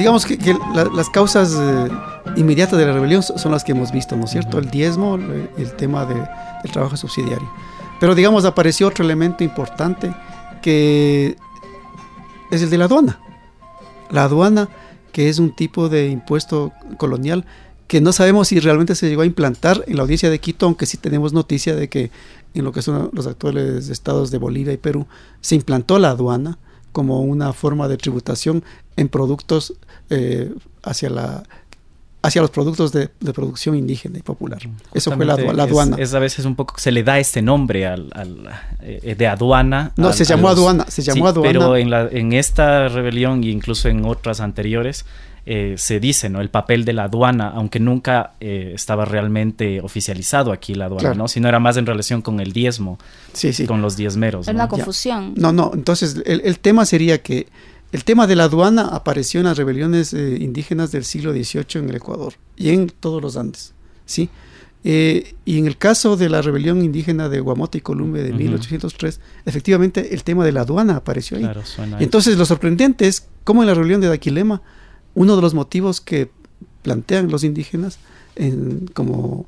Digamos 0.00 0.24
que, 0.24 0.38
las 0.94 1.10
causas 1.10 1.54
eh, 1.54 1.88
inmediatas 2.36 2.78
de 2.78 2.86
la 2.86 2.92
rebelión 2.92 3.22
son 3.22 3.52
las 3.52 3.64
que 3.64 3.72
hemos 3.72 3.92
visto, 3.92 4.16
¿no 4.16 4.24
es 4.24 4.30
cierto? 4.30 4.58
El 4.58 4.70
diezmo, 4.70 5.16
el, 5.16 5.72
tema 5.76 6.06
del 6.06 6.72
trabajo 6.72 6.96
subsidiario. 6.96 7.48
Pero 8.00 8.14
digamos, 8.14 8.46
apareció 8.46 8.88
otro 8.88 9.04
elemento 9.04 9.44
importante 9.44 10.14
que 10.62 11.36
es 12.50 12.62
el 12.62 12.70
de 12.70 12.78
la 12.78 12.86
aduana. 12.86 13.20
La 14.10 14.24
aduana, 14.24 14.70
que 15.12 15.28
es 15.28 15.38
un 15.38 15.54
tipo 15.54 15.90
de 15.90 16.08
impuesto 16.08 16.72
colonial 16.96 17.44
que 17.86 18.00
no 18.00 18.12
sabemos 18.12 18.48
si 18.48 18.58
realmente 18.58 18.94
se 18.94 19.08
llegó 19.08 19.22
a 19.22 19.26
implantar 19.26 19.84
en 19.86 19.96
la 19.96 20.02
audiencia 20.02 20.30
de 20.30 20.38
Quito, 20.38 20.64
aunque 20.64 20.86
sí 20.86 20.96
tenemos 20.96 21.32
noticia 21.32 21.74
de 21.74 21.88
que 21.88 22.10
en 22.54 22.64
lo 22.64 22.72
que 22.72 22.82
son 22.82 23.10
los 23.12 23.26
actuales 23.26 23.88
estados 23.90 24.30
de 24.30 24.38
Bolivia 24.38 24.72
y 24.72 24.78
Perú 24.78 25.06
se 25.40 25.56
implantó 25.56 25.98
la 25.98 26.10
aduana 26.10 26.58
como 26.92 27.20
una 27.20 27.52
forma 27.52 27.88
de 27.88 27.96
tributación 27.96 28.64
en 28.96 29.08
productos 29.08 29.74
eh, 30.10 30.52
hacia 30.82 31.10
la 31.10 31.42
hacia 32.22 32.42
los 32.42 32.50
productos 32.50 32.92
de, 32.92 33.08
producción 33.32 33.74
indígena 33.76 34.18
y 34.18 34.22
popular. 34.22 34.60
Eso 34.92 35.10
fue 35.12 35.24
la, 35.24 35.34
aduana. 35.34 35.96
Es, 35.98 36.12
a 36.12 36.18
veces 36.18 36.44
un 36.44 36.54
poco, 36.54 36.74
se 36.76 36.92
le 36.92 37.02
da 37.02 37.18
este 37.18 37.40
nombre 37.40 37.86
al, 37.86 38.10
eh, 38.82 39.14
de 39.16 39.26
aduana. 39.26 39.92
No, 39.96 40.12
se 40.12 40.26
llamó 40.26 40.50
aduana, 40.50 40.84
se 40.88 41.00
llamó 41.00 41.28
aduana. 41.28 41.50
Pero 41.50 41.76
en, 41.76 41.88
la, 41.88 42.08
en 42.10 42.34
esta 42.34 42.88
rebelión 42.88 43.42
e 43.42 43.46
incluso 43.46 43.88
en 43.88 44.04
otras 44.04 44.40
anteriores, 44.40 45.06
eh, 45.46 45.76
se 45.78 45.98
dice, 45.98 46.28
¿no? 46.28 46.42
El 46.42 46.50
papel 46.50 46.84
de 46.84 46.92
la 46.92 47.04
aduana, 47.04 47.52
aunque 47.54 47.80
nunca 47.80 48.34
estaba 48.38 49.06
realmente 49.06 49.80
oficializado 49.80 50.52
aquí 50.52 50.74
la 50.74 50.84
aduana, 50.84 51.14
¿no? 51.14 51.26
Sino 51.26 51.48
era 51.48 51.58
más 51.58 51.78
en 51.78 51.86
relación 51.86 52.20
con 52.20 52.40
el 52.40 52.52
diezmo, 52.52 52.98
sí, 53.32 53.54
sí. 53.54 53.64
con 53.64 53.80
los 53.80 53.96
diezmeros. 53.96 54.46
Es 54.46 54.54
una 54.54 54.68
confusión. 54.68 55.32
No, 55.38 55.52
no, 55.52 55.70
entonces 55.72 56.20
el, 56.26 56.42
el, 56.44 56.58
tema 56.58 56.84
sería 56.84 57.22
que 57.22 57.46
el 57.92 58.04
tema 58.04 58.26
de 58.26 58.36
la 58.36 58.44
aduana 58.44 58.88
apareció 58.88 59.40
en 59.40 59.46
las 59.46 59.56
rebeliones 59.56 60.12
eh, 60.12 60.38
indígenas 60.40 60.92
del 60.92 61.04
siglo 61.04 61.32
XVIII 61.32 61.82
en 61.82 61.88
el 61.90 61.96
Ecuador 61.96 62.34
y 62.56 62.70
en 62.70 62.88
todos 62.88 63.20
los 63.20 63.36
Andes, 63.36 63.74
¿sí? 64.06 64.28
Eh, 64.82 65.34
y 65.44 65.58
en 65.58 65.66
el 65.66 65.76
caso 65.76 66.16
de 66.16 66.30
la 66.30 66.40
rebelión 66.40 66.82
indígena 66.82 67.28
de 67.28 67.40
Guamote 67.40 67.78
y 67.78 67.80
Columbe 67.82 68.22
de 68.22 68.32
1803, 68.32 69.20
efectivamente 69.44 70.14
el 70.14 70.24
tema 70.24 70.44
de 70.44 70.52
la 70.52 70.62
aduana 70.62 70.96
apareció 70.96 71.36
ahí. 71.36 71.46
Entonces 71.98 72.38
lo 72.38 72.46
sorprendente 72.46 73.06
es 73.06 73.26
cómo 73.44 73.62
en 73.62 73.66
la 73.66 73.74
rebelión 73.74 74.00
de 74.00 74.08
Daquilema, 74.08 74.62
uno 75.14 75.36
de 75.36 75.42
los 75.42 75.52
motivos 75.52 76.00
que 76.00 76.30
plantean 76.82 77.30
los 77.30 77.44
indígenas 77.44 77.98
como, 78.94 79.44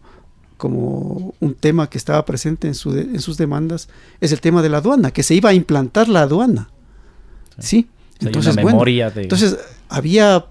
como 0.59 1.35
un 1.41 1.55
tema 1.55 1.89
que 1.89 1.97
estaba 1.97 2.27
presente 2.27 2.69
en, 2.69 2.75
en 2.75 3.21
sus 3.21 3.39
demandas 3.39 3.89
es 4.21 4.33
el 4.33 4.41
tema 4.43 4.61
de 4.61 4.69
la 4.69 4.79
aduana, 4.79 5.13
que 5.13 5.23
se 5.23 5.35
iba 5.35 5.49
a 5.49 5.55
implantar 5.55 6.09
la 6.09 6.23
aduana. 6.23 6.69
¿sí? 7.59 7.89
Entonces, 8.27 8.57
memoria 8.57 9.13
entonces 9.15 9.59
había 9.89 10.47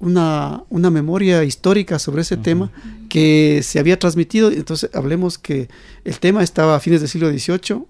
una, 0.00 0.62
una, 0.70 0.90
memoria 0.90 1.44
histórica 1.44 1.98
sobre 1.98 2.22
ese 2.22 2.36
tema 2.36 2.70
que 3.08 3.60
se 3.62 3.78
había 3.78 3.98
transmitido. 3.98 4.50
Entonces 4.50 4.90
hablemos 4.94 5.38
que 5.38 5.68
el 6.04 6.18
tema 6.18 6.42
estaba 6.42 6.76
a 6.76 6.80
fines 6.80 7.00
del 7.00 7.08
siglo 7.08 7.30
XVIII, 7.30 7.84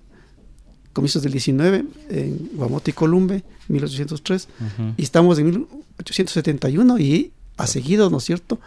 comienzos 0.93 1.23
del 1.23 1.33
XIX, 1.33 1.85
en 2.09 2.51
Guamote 2.55 2.93
y 2.93 2.95
Columbe, 2.95 3.43
1803, 3.69 4.49
y 4.97 5.03
estamos 5.03 5.39
en 5.39 5.47
1871 5.47 6.99
y 6.99 7.33
ha 7.57 7.67
seguido, 7.67 8.11
¿no 8.11 8.19
es 8.19 8.25
cierto? 8.25 8.61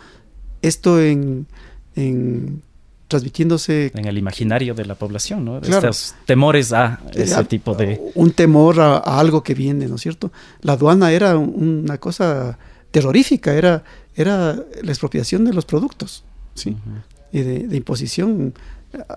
Esto 0.61 1.01
en, 1.01 1.47
en 1.95 2.61
transmitiéndose 3.07 3.91
en 3.95 4.05
el 4.05 4.17
imaginario 4.17 4.73
de 4.73 4.85
la 4.85 4.95
población, 4.95 5.45
¿no? 5.45 5.59
Estos 5.59 6.15
temores 6.25 6.73
a 6.73 6.99
ese 7.13 7.43
tipo 7.45 7.73
de 7.73 8.01
un 8.15 8.31
temor 8.31 8.79
a, 8.79 8.97
algo 8.97 9.43
que 9.43 9.53
viene, 9.53 9.87
¿no 9.87 9.95
es 9.95 10.01
cierto? 10.01 10.31
La 10.61 10.73
aduana 10.73 11.11
era 11.11 11.37
una 11.37 11.97
cosa 11.97 12.57
terrorífica, 12.91 13.53
era 13.53 13.83
era 14.17 14.55
la 14.55 14.91
expropiación 14.91 15.45
de 15.45 15.53
los 15.53 15.65
productos, 15.65 16.23
sí, 16.55 16.75
y 17.31 17.41
de, 17.41 17.77
imposición 17.77 18.53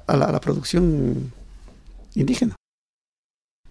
a 0.07 0.17
la, 0.17 0.41
producción 0.41 1.33
indígena. 2.15 2.55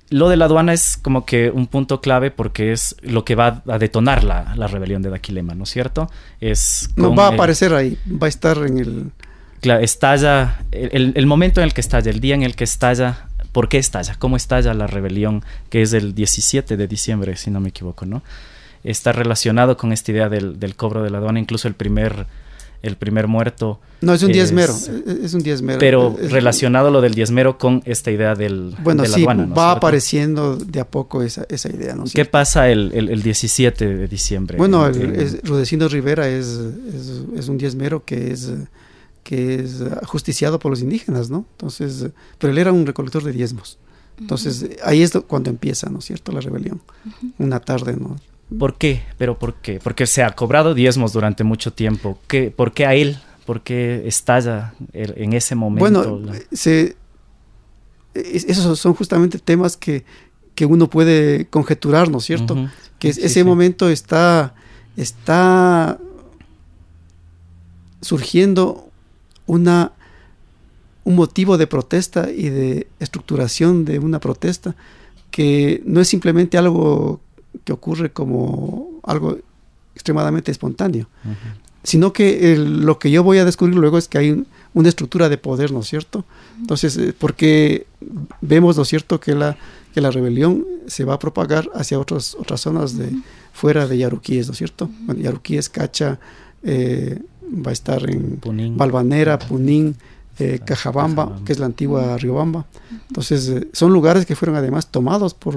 Lo 0.09 0.27
de 0.27 0.37
la 0.37 0.45
aduana 0.45 0.73
es 0.73 0.97
como 0.97 1.23
que 1.27 1.51
un 1.51 1.67
punto 1.67 2.01
clave 2.01 2.31
porque 2.31 2.71
es 2.71 2.95
lo 3.03 3.25
que 3.25 3.35
va 3.35 3.61
a 3.67 3.77
detonar 3.77 4.23
la, 4.23 4.55
rebelión 4.67 5.03
de 5.03 5.11
Daquilema, 5.11 5.53
¿no 5.53 5.65
es 5.65 5.69
cierto? 5.69 6.09
Es 6.41 6.89
no 6.95 7.13
va 7.13 7.27
a 7.27 7.33
aparecer 7.33 7.75
ahí, 7.75 7.95
va 8.11 8.25
a 8.25 8.29
estar 8.29 8.57
en 8.65 8.79
el 8.79 9.11
Claro, 9.61 9.83
estalla, 9.83 10.63
el, 10.71 11.25
momento 11.25 11.59
en 11.59 11.65
el 11.65 11.73
que 11.73 11.81
estalla, 11.81 12.09
el 12.09 12.21
día 12.21 12.35
en 12.35 12.43
el 12.43 12.55
que 12.55 12.63
estalla, 12.63 13.27
¿por 13.51 13.67
qué 13.67 13.77
estalla? 13.77 14.15
¿Cómo 14.17 14.37
estalla 14.37 14.73
la 14.73 14.87
rebelión? 14.87 15.43
Que 15.69 15.81
es 15.81 15.91
el 15.93 16.15
17 16.15 16.77
de 16.77 16.87
diciembre, 16.87 17.35
si 17.35 17.51
no 17.51 17.59
me 17.59 17.69
equivoco, 17.69 18.05
¿no? 18.05 18.23
Está 18.83 19.11
relacionado 19.11 19.75
con 19.75 19.91
esta 19.91 20.11
idea 20.11 20.29
del, 20.29 20.75
cobro 20.77 21.03
de 21.03 21.09
la 21.09 21.17
aduana, 21.17 21.39
incluso 21.39 21.67
el 21.67 21.73
primer, 21.73 22.25
el 22.81 22.95
primer 22.95 23.27
muerto. 23.27 23.81
No, 23.99 24.13
es 24.13 24.23
un 24.23 24.31
diezmero, 24.31 24.73
es, 24.73 25.33
un 25.33 25.43
diezmero. 25.43 25.77
Pero 25.77 26.17
relacionado 26.29 26.89
lo 26.89 27.01
del 27.01 27.13
diezmero 27.13 27.57
con 27.57 27.81
esta 27.83 28.11
idea 28.11 28.35
del, 28.35 28.73
bueno, 28.81 29.03
de 29.03 29.09
la 29.09 29.17
aduana. 29.17 29.45
¿no? 29.45 29.55
va 29.55 29.71
apareciendo 29.71 30.55
de 30.55 30.79
a 30.79 30.87
poco 30.87 31.21
esa, 31.21 31.45
esa 31.49 31.67
idea, 31.67 31.95
¿no? 31.95 32.05
¿Qué 32.13 32.23
pasa 32.23 32.69
el, 32.69 32.93
el, 32.93 33.21
17 33.21 33.85
de 33.85 34.07
diciembre? 34.07 34.57
Bueno, 34.57 34.87
el, 34.87 35.41
Rudecindo 35.43 35.89
Rivera 35.89 36.29
es, 36.29 36.47
es, 36.47 37.23
es 37.35 37.49
un 37.49 37.57
diezmero 37.57 38.05
que 38.05 38.31
es 38.31 38.53
que 39.29 39.59
es 39.59 39.83
justiciado 40.07 40.57
por 40.57 40.71
los 40.71 40.81
indígenas, 40.81 41.29
¿no? 41.29 41.45
Entonces, 41.51 42.07
pero 42.39 42.51
él 42.51 42.57
era 42.57 42.73
un 42.73 42.83
recolector 42.87 43.23
de 43.23 43.31
diezmos. 43.31 43.77
Entonces, 44.19 44.71
ahí 44.83 45.03
es 45.03 45.11
cuando 45.27 45.51
empieza, 45.51 45.87
¿no 45.91 45.99
es 45.99 46.05
cierto?, 46.05 46.31
la 46.31 46.41
rebelión. 46.41 46.81
Una 47.37 47.59
tarde, 47.59 47.95
¿no? 47.95 48.15
¿Por 48.57 48.79
qué? 48.79 49.03
¿Pero 49.19 49.37
por 49.37 49.53
qué? 49.53 49.79
Porque 49.83 50.07
se 50.07 50.23
ha 50.23 50.31
cobrado 50.31 50.73
diezmos 50.73 51.13
durante 51.13 51.43
mucho 51.43 51.71
tiempo. 51.71 52.17
¿Qué, 52.27 52.49
¿Por 52.49 52.73
qué 52.73 52.87
a 52.87 52.95
él? 52.95 53.19
¿Por 53.45 53.61
qué 53.61 54.07
estalla 54.07 54.73
en 54.93 55.33
ese 55.33 55.53
momento? 55.53 56.17
Bueno, 56.17 56.33
se, 56.51 56.97
esos 58.15 58.79
son 58.79 58.95
justamente 58.95 59.37
temas 59.37 59.77
que, 59.77 60.05
que 60.55 60.65
uno 60.65 60.89
puede 60.89 61.45
conjeturar, 61.45 62.09
¿no 62.09 62.17
es 62.17 62.23
cierto? 62.23 62.67
Que 62.97 63.09
ese 63.09 63.43
momento 63.43 63.89
está, 63.89 64.55
está 64.97 65.99
surgiendo 68.01 68.88
una, 69.49 69.93
un 71.03 71.15
motivo 71.15 71.57
de 71.57 71.65
protesta 71.65 72.29
y 72.31 72.49
de 72.49 72.87
estructuración 72.99 73.83
de 73.83 73.97
una 73.97 74.19
protesta 74.19 74.75
que 75.31 75.81
no 75.85 76.01
es 76.01 76.07
simplemente 76.07 76.57
algo 76.57 77.19
que 77.63 77.73
ocurre 77.73 78.11
como 78.11 79.01
algo 79.03 79.39
extremadamente 79.95 80.51
espontáneo, 80.51 81.07
sino 81.83 82.13
que 82.13 82.55
lo 82.57 82.99
que 82.99 83.09
yo 83.09 83.23
voy 83.23 83.39
a 83.39 83.45
descubrir 83.45 83.75
luego 83.75 83.97
es 83.97 84.07
que 84.07 84.19
hay 84.19 84.45
una 84.75 84.89
estructura 84.89 85.29
de 85.29 85.37
poder, 85.39 85.71
¿no 85.71 85.79
es 85.79 85.87
cierto? 85.87 86.25
Entonces, 86.59 86.95
eh, 86.97 87.13
porque 87.17 87.87
vemos, 88.41 88.77
¿no 88.77 88.83
es 88.83 88.89
cierto?, 88.89 89.19
que 89.19 89.33
la, 89.33 89.57
que 89.93 90.01
la 90.01 90.11
rebelión 90.11 90.63
se 90.85 91.05
va 91.05 91.15
a 91.15 91.19
propagar 91.19 91.69
hacia 91.73 91.99
otras 91.99 92.35
otras 92.35 92.61
zonas 92.61 92.95
de 92.95 93.11
fuera 93.51 93.87
de 93.87 93.97
Yaruquíes, 93.97 94.45
¿no 94.45 94.51
es 94.53 94.59
cierto? 94.59 94.89
Bueno, 95.05 95.21
Yaruquíes, 95.21 95.69
Cacha, 95.69 96.19
eh, 96.61 97.19
va 97.51 97.71
a 97.71 97.73
estar 97.73 98.09
en 98.09 98.37
Punín. 98.37 98.77
Balvanera, 98.77 99.39
Punín, 99.39 99.95
eh, 100.37 100.59
Cajabamba, 100.63 101.39
que 101.45 101.51
es 101.51 101.59
la 101.59 101.65
antigua 101.65 102.17
Riobamba. 102.17 102.65
Entonces, 103.07 103.49
eh, 103.49 103.67
son 103.73 103.91
lugares 103.91 104.25
que 104.25 104.35
fueron 104.35 104.55
además 104.55 104.87
tomados 104.87 105.33
por, 105.33 105.55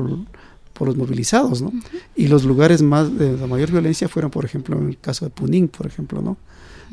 por 0.72 0.88
los 0.88 0.96
movilizados, 0.96 1.62
¿no? 1.62 1.72
Y 2.16 2.28
los 2.28 2.44
lugares 2.44 2.82
más 2.82 3.16
de 3.16 3.36
la 3.36 3.46
mayor 3.46 3.70
violencia 3.70 4.08
fueron, 4.08 4.30
por 4.30 4.44
ejemplo, 4.44 4.78
en 4.78 4.88
el 4.88 4.98
caso 4.98 5.24
de 5.24 5.30
Punín, 5.30 5.68
por 5.68 5.86
ejemplo, 5.86 6.20
¿no? 6.22 6.36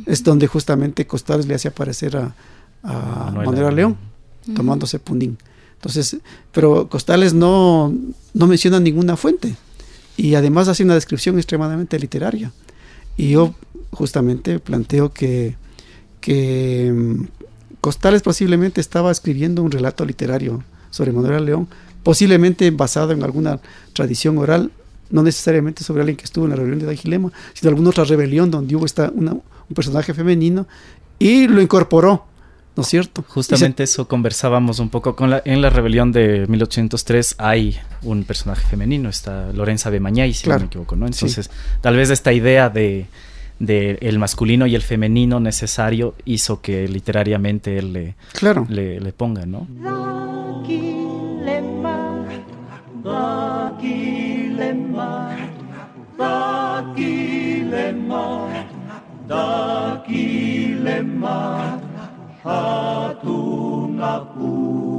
Es 0.06 0.24
donde 0.24 0.48
justamente 0.48 1.08
Costales 1.08 1.48
le 1.48 1.56
hace 1.56 1.68
aparecer 1.68 2.16
a, 2.16 2.36
a 2.84 3.32
Manuel 3.32 3.76
León, 3.76 3.98
tomándose 4.56 5.00
Punín. 5.00 5.38
Entonces, 5.76 6.18
pero 6.52 6.90
Costales 6.90 7.34
no, 7.34 7.94
no 8.34 8.48
menciona 8.48 8.80
ninguna 8.80 9.16
fuente 9.16 9.56
y 10.18 10.36
además 10.36 10.68
hace 10.68 10.84
una 10.84 10.96
descripción 10.96 11.38
extremadamente 11.38 11.98
literaria. 11.98 12.52
Y 13.20 13.32
yo 13.32 13.54
justamente 13.92 14.60
planteo 14.60 15.12
que, 15.12 15.58
que 16.22 16.90
mm, 16.96 17.26
Costales 17.82 18.22
posiblemente 18.22 18.80
estaba 18.80 19.12
escribiendo 19.12 19.62
un 19.62 19.72
relato 19.72 20.06
literario 20.06 20.64
sobre 20.90 21.12
Manuel 21.12 21.44
León, 21.44 21.68
posiblemente 22.02 22.72
basado 22.72 23.12
en 23.12 23.22
alguna 23.22 23.60
tradición 23.92 24.38
oral, 24.38 24.72
no 25.10 25.22
necesariamente 25.22 25.84
sobre 25.84 26.04
alguien 26.04 26.16
que 26.16 26.24
estuvo 26.24 26.46
en 26.46 26.52
la 26.52 26.56
rebelión 26.56 26.80
de 26.80 26.86
Dagilema, 26.86 27.30
sino 27.54 27.70
alguna 27.70 27.90
otra 27.90 28.06
rebelión 28.06 28.52
donde 28.52 28.78
hubo 28.78 28.86
esta, 28.86 29.12
un 29.14 29.42
personaje 29.76 30.14
femenino 30.14 30.66
y 31.20 31.50
lo 31.50 31.62
incorporó, 31.62 32.24
¿no 32.76 32.82
es 32.82 32.88
cierto? 32.88 33.24
Justamente 33.28 33.84
eso 33.84 34.08
conversábamos 34.08 34.80
un 34.80 34.90
poco 34.90 35.16
con 35.16 35.30
la, 35.30 35.42
en 35.46 35.62
la 35.62 35.70
rebelión 35.70 36.12
de 36.12 36.46
1803 36.48 37.36
hay 37.38 37.78
un 38.04 38.24
personaje 38.24 38.66
femenino, 38.68 39.10
está 39.10 39.52
Lorenza 39.54 39.92
de 39.92 40.00
Mañay, 40.00 40.34
si 40.34 40.48
no 40.50 40.60
me 40.60 40.66
equivoco, 40.66 40.96
¿no? 40.96 41.06
Entonces, 41.06 41.50
tal 41.82 41.96
vez 41.96 42.10
esta 42.10 42.34
idea 42.34 42.70
de 42.70 43.08
de 43.60 43.98
el 44.02 44.20
masculino 44.20 44.66
y 44.66 44.76
el 44.76 44.82
femenino 44.82 45.40
necesario 45.40 46.16
hizo 46.26 46.62
que 46.62 46.88
literariamente 46.88 47.78
él 47.78 47.94
le, 47.94 48.16
claro. 48.34 48.66
le, 48.70 49.00
le 49.00 49.12
ponga, 49.14 49.46
¿no? 49.46 49.68
Daquilema, 62.44 63.98
Daquilema, 63.98 64.99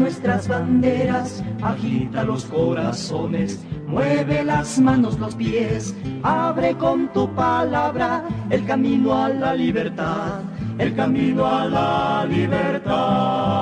nuestras 0.00 0.48
banderas, 0.48 1.44
agita 1.62 2.24
los 2.24 2.46
corazones, 2.46 3.60
mueve 3.86 4.42
las 4.42 4.78
manos, 4.78 5.18
los 5.18 5.34
pies, 5.34 5.94
abre 6.22 6.74
con 6.76 7.12
tu 7.12 7.32
palabra 7.34 8.24
el 8.48 8.64
camino 8.64 9.14
a 9.14 9.28
la 9.28 9.54
libertad, 9.54 10.40
el 10.78 10.96
camino 10.96 11.46
a 11.46 11.66
la 11.66 12.26
libertad. 12.28 13.60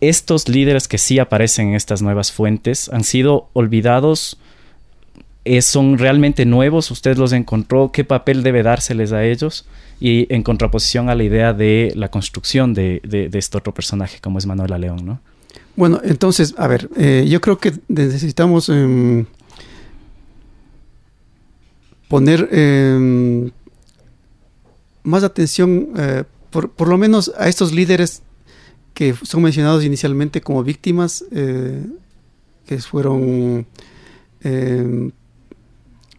Estos 0.00 0.48
líderes 0.48 0.88
que 0.88 0.98
sí 0.98 1.18
aparecen 1.20 1.68
en 1.68 1.74
estas 1.74 2.02
nuevas 2.02 2.32
fuentes 2.32 2.88
han 2.88 3.04
sido 3.04 3.50
olvidados 3.52 4.38
son 5.60 5.98
realmente 5.98 6.44
nuevos, 6.44 6.90
usted 6.90 7.16
los 7.16 7.32
encontró, 7.32 7.90
qué 7.92 8.04
papel 8.04 8.42
debe 8.42 8.62
dárseles 8.62 9.12
a 9.12 9.24
ellos 9.24 9.66
y 10.00 10.32
en 10.34 10.42
contraposición 10.42 11.08
a 11.08 11.14
la 11.14 11.24
idea 11.24 11.52
de 11.52 11.92
la 11.96 12.10
construcción 12.10 12.74
de, 12.74 13.00
este 13.32 13.58
otro 13.58 13.72
personaje 13.72 14.18
como 14.20 14.38
es 14.38 14.46
Manuela 14.46 14.78
León, 14.78 15.04
¿no? 15.04 15.20
Bueno, 15.76 16.00
entonces, 16.04 16.54
a 16.58 16.66
ver, 16.66 16.88
eh, 16.96 17.26
yo 17.28 17.40
creo 17.40 17.58
que 17.58 17.72
necesitamos 17.88 18.68
em, 18.68 19.24
poner 22.08 22.48
em, 22.52 23.50
más 25.02 25.24
atención, 25.24 25.88
eh, 25.96 26.24
por, 26.50 26.70
por, 26.70 26.88
lo 26.88 26.98
menos 26.98 27.32
a 27.38 27.48
estos 27.48 27.72
líderes 27.72 28.22
que 28.94 29.14
son 29.22 29.42
mencionados 29.42 29.84
inicialmente 29.84 30.40
como 30.40 30.62
víctimas, 30.62 31.24
eh, 31.32 31.86
que 32.66 32.78
fueron 32.78 33.66
em, 34.42 35.12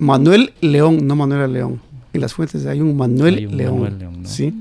Manuel 0.04 0.54
León, 0.62 1.08
no 1.08 1.16
Manuel 1.16 1.52
León. 1.54 1.82
En 2.14 2.22
las 2.22 2.34
fuentes 2.34 2.66
hay 2.66 2.82
un 2.82 2.96
Manuel 2.96 3.56
León. 3.56 4.24
¿sí? 4.26 4.54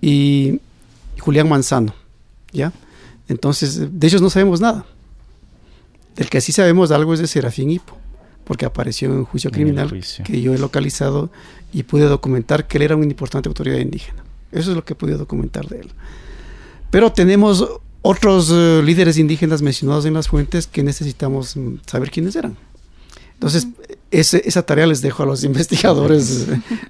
Y 0.00 0.60
Julián 1.18 1.48
Manzano. 1.48 1.94
¿Ya? 2.52 2.72
Entonces, 3.28 3.98
de 3.98 4.06
ellos 4.06 4.22
no 4.22 4.30
sabemos 4.30 4.60
nada. 4.60 4.84
Del 6.14 6.28
que 6.28 6.40
sí 6.40 6.52
sabemos 6.52 6.90
algo 6.90 7.12
es 7.12 7.20
de 7.20 7.26
Serafín 7.26 7.70
Hipo, 7.70 7.96
porque 8.44 8.64
apareció 8.64 9.08
en 9.08 9.18
un 9.18 9.24
juicio 9.24 9.50
criminal 9.50 9.92
que 10.24 10.40
yo 10.40 10.54
he 10.54 10.58
localizado 10.58 11.30
y 11.72 11.82
pude 11.82 12.04
documentar 12.04 12.66
que 12.66 12.78
él 12.78 12.82
era 12.84 12.96
una 12.96 13.04
importante 13.04 13.48
autoridad 13.48 13.78
indígena. 13.78 14.24
Eso 14.52 14.70
es 14.70 14.76
lo 14.76 14.84
que 14.84 14.94
he 14.94 14.96
podido 14.96 15.18
documentar 15.18 15.66
de 15.68 15.80
él. 15.80 15.88
Pero 16.90 17.12
tenemos 17.12 17.68
otros 18.00 18.50
eh, 18.52 18.80
líderes 18.84 19.18
indígenas 19.18 19.60
mencionados 19.60 20.06
en 20.06 20.14
las 20.14 20.28
fuentes 20.28 20.66
que 20.68 20.82
necesitamos 20.82 21.56
mm, 21.56 21.78
saber 21.86 22.10
quiénes 22.10 22.36
eran. 22.36 22.56
Entonces, 23.36 23.68
esa 24.10 24.62
tarea 24.62 24.86
les 24.86 25.02
dejo 25.02 25.22
a 25.22 25.26
los 25.26 25.44
investigadores 25.44 26.46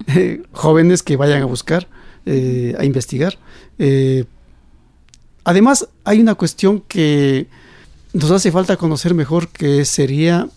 eh, 0.07 0.41
jóvenes 0.51 1.03
que 1.03 1.17
vayan 1.17 1.41
a 1.41 1.45
buscar, 1.45 1.87
eh, 2.25 2.75
a 2.79 2.85
investigar. 2.85 3.37
Eh, 3.79 4.25
además, 5.43 5.87
hay 6.03 6.21
una 6.21 6.35
cuestión 6.35 6.81
que 6.81 7.47
nos 8.13 8.31
hace 8.31 8.51
falta 8.51 8.77
conocer 8.77 9.13
mejor, 9.13 9.49
que 9.49 9.85
sería 9.85 10.47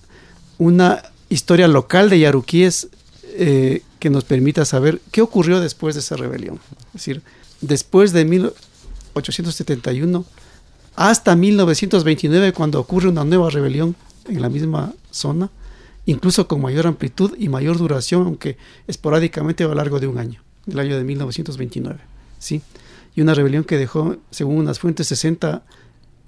una 0.59 1.03
historia 1.28 1.68
local 1.68 2.11
de 2.11 2.20
yaruquíes 2.20 2.88
que 3.36 4.11
nos 4.11 4.24
permita 4.24 4.64
saber 4.64 5.01
qué 5.12 5.22
ocurrió 5.22 5.61
después 5.61 5.95
de 5.95 6.01
esa 6.01 6.16
rebelión. 6.16 6.59
Es 6.88 6.95
decir, 6.95 7.22
después 7.61 8.12
de 8.12 8.24
1871 8.24 10.24
hasta 10.97 11.36
1929, 11.36 12.53
cuando 12.53 12.80
ocurre 12.80 13.09
una 13.09 13.24
nueva 13.24 13.49
rebelión 13.49 13.95
en 14.26 14.43
la 14.43 14.49
misma 14.49 14.93
zona, 15.11 15.51
incluso 16.07 16.48
con 16.48 16.61
mayor 16.61 16.86
amplitud 16.86 17.34
y 17.38 17.48
mayor 17.48 17.78
duración, 17.78 18.26
aunque 18.26 18.57
esporádicamente 18.86 19.64
a 19.64 19.68
lo 19.68 19.74
largo 19.74 20.01
de 20.01 20.07
un 20.07 20.18
año, 20.18 20.42
el 20.66 20.78
año 20.78 20.96
de 20.96 21.05
1929. 21.05 22.01
¿sí? 22.38 22.62
Y 23.14 23.20
una 23.20 23.34
rebelión 23.34 23.64
que 23.64 23.78
dejó, 23.78 24.16
según 24.30 24.57
unas 24.57 24.78
fuentes, 24.78 25.07
60 25.09 25.62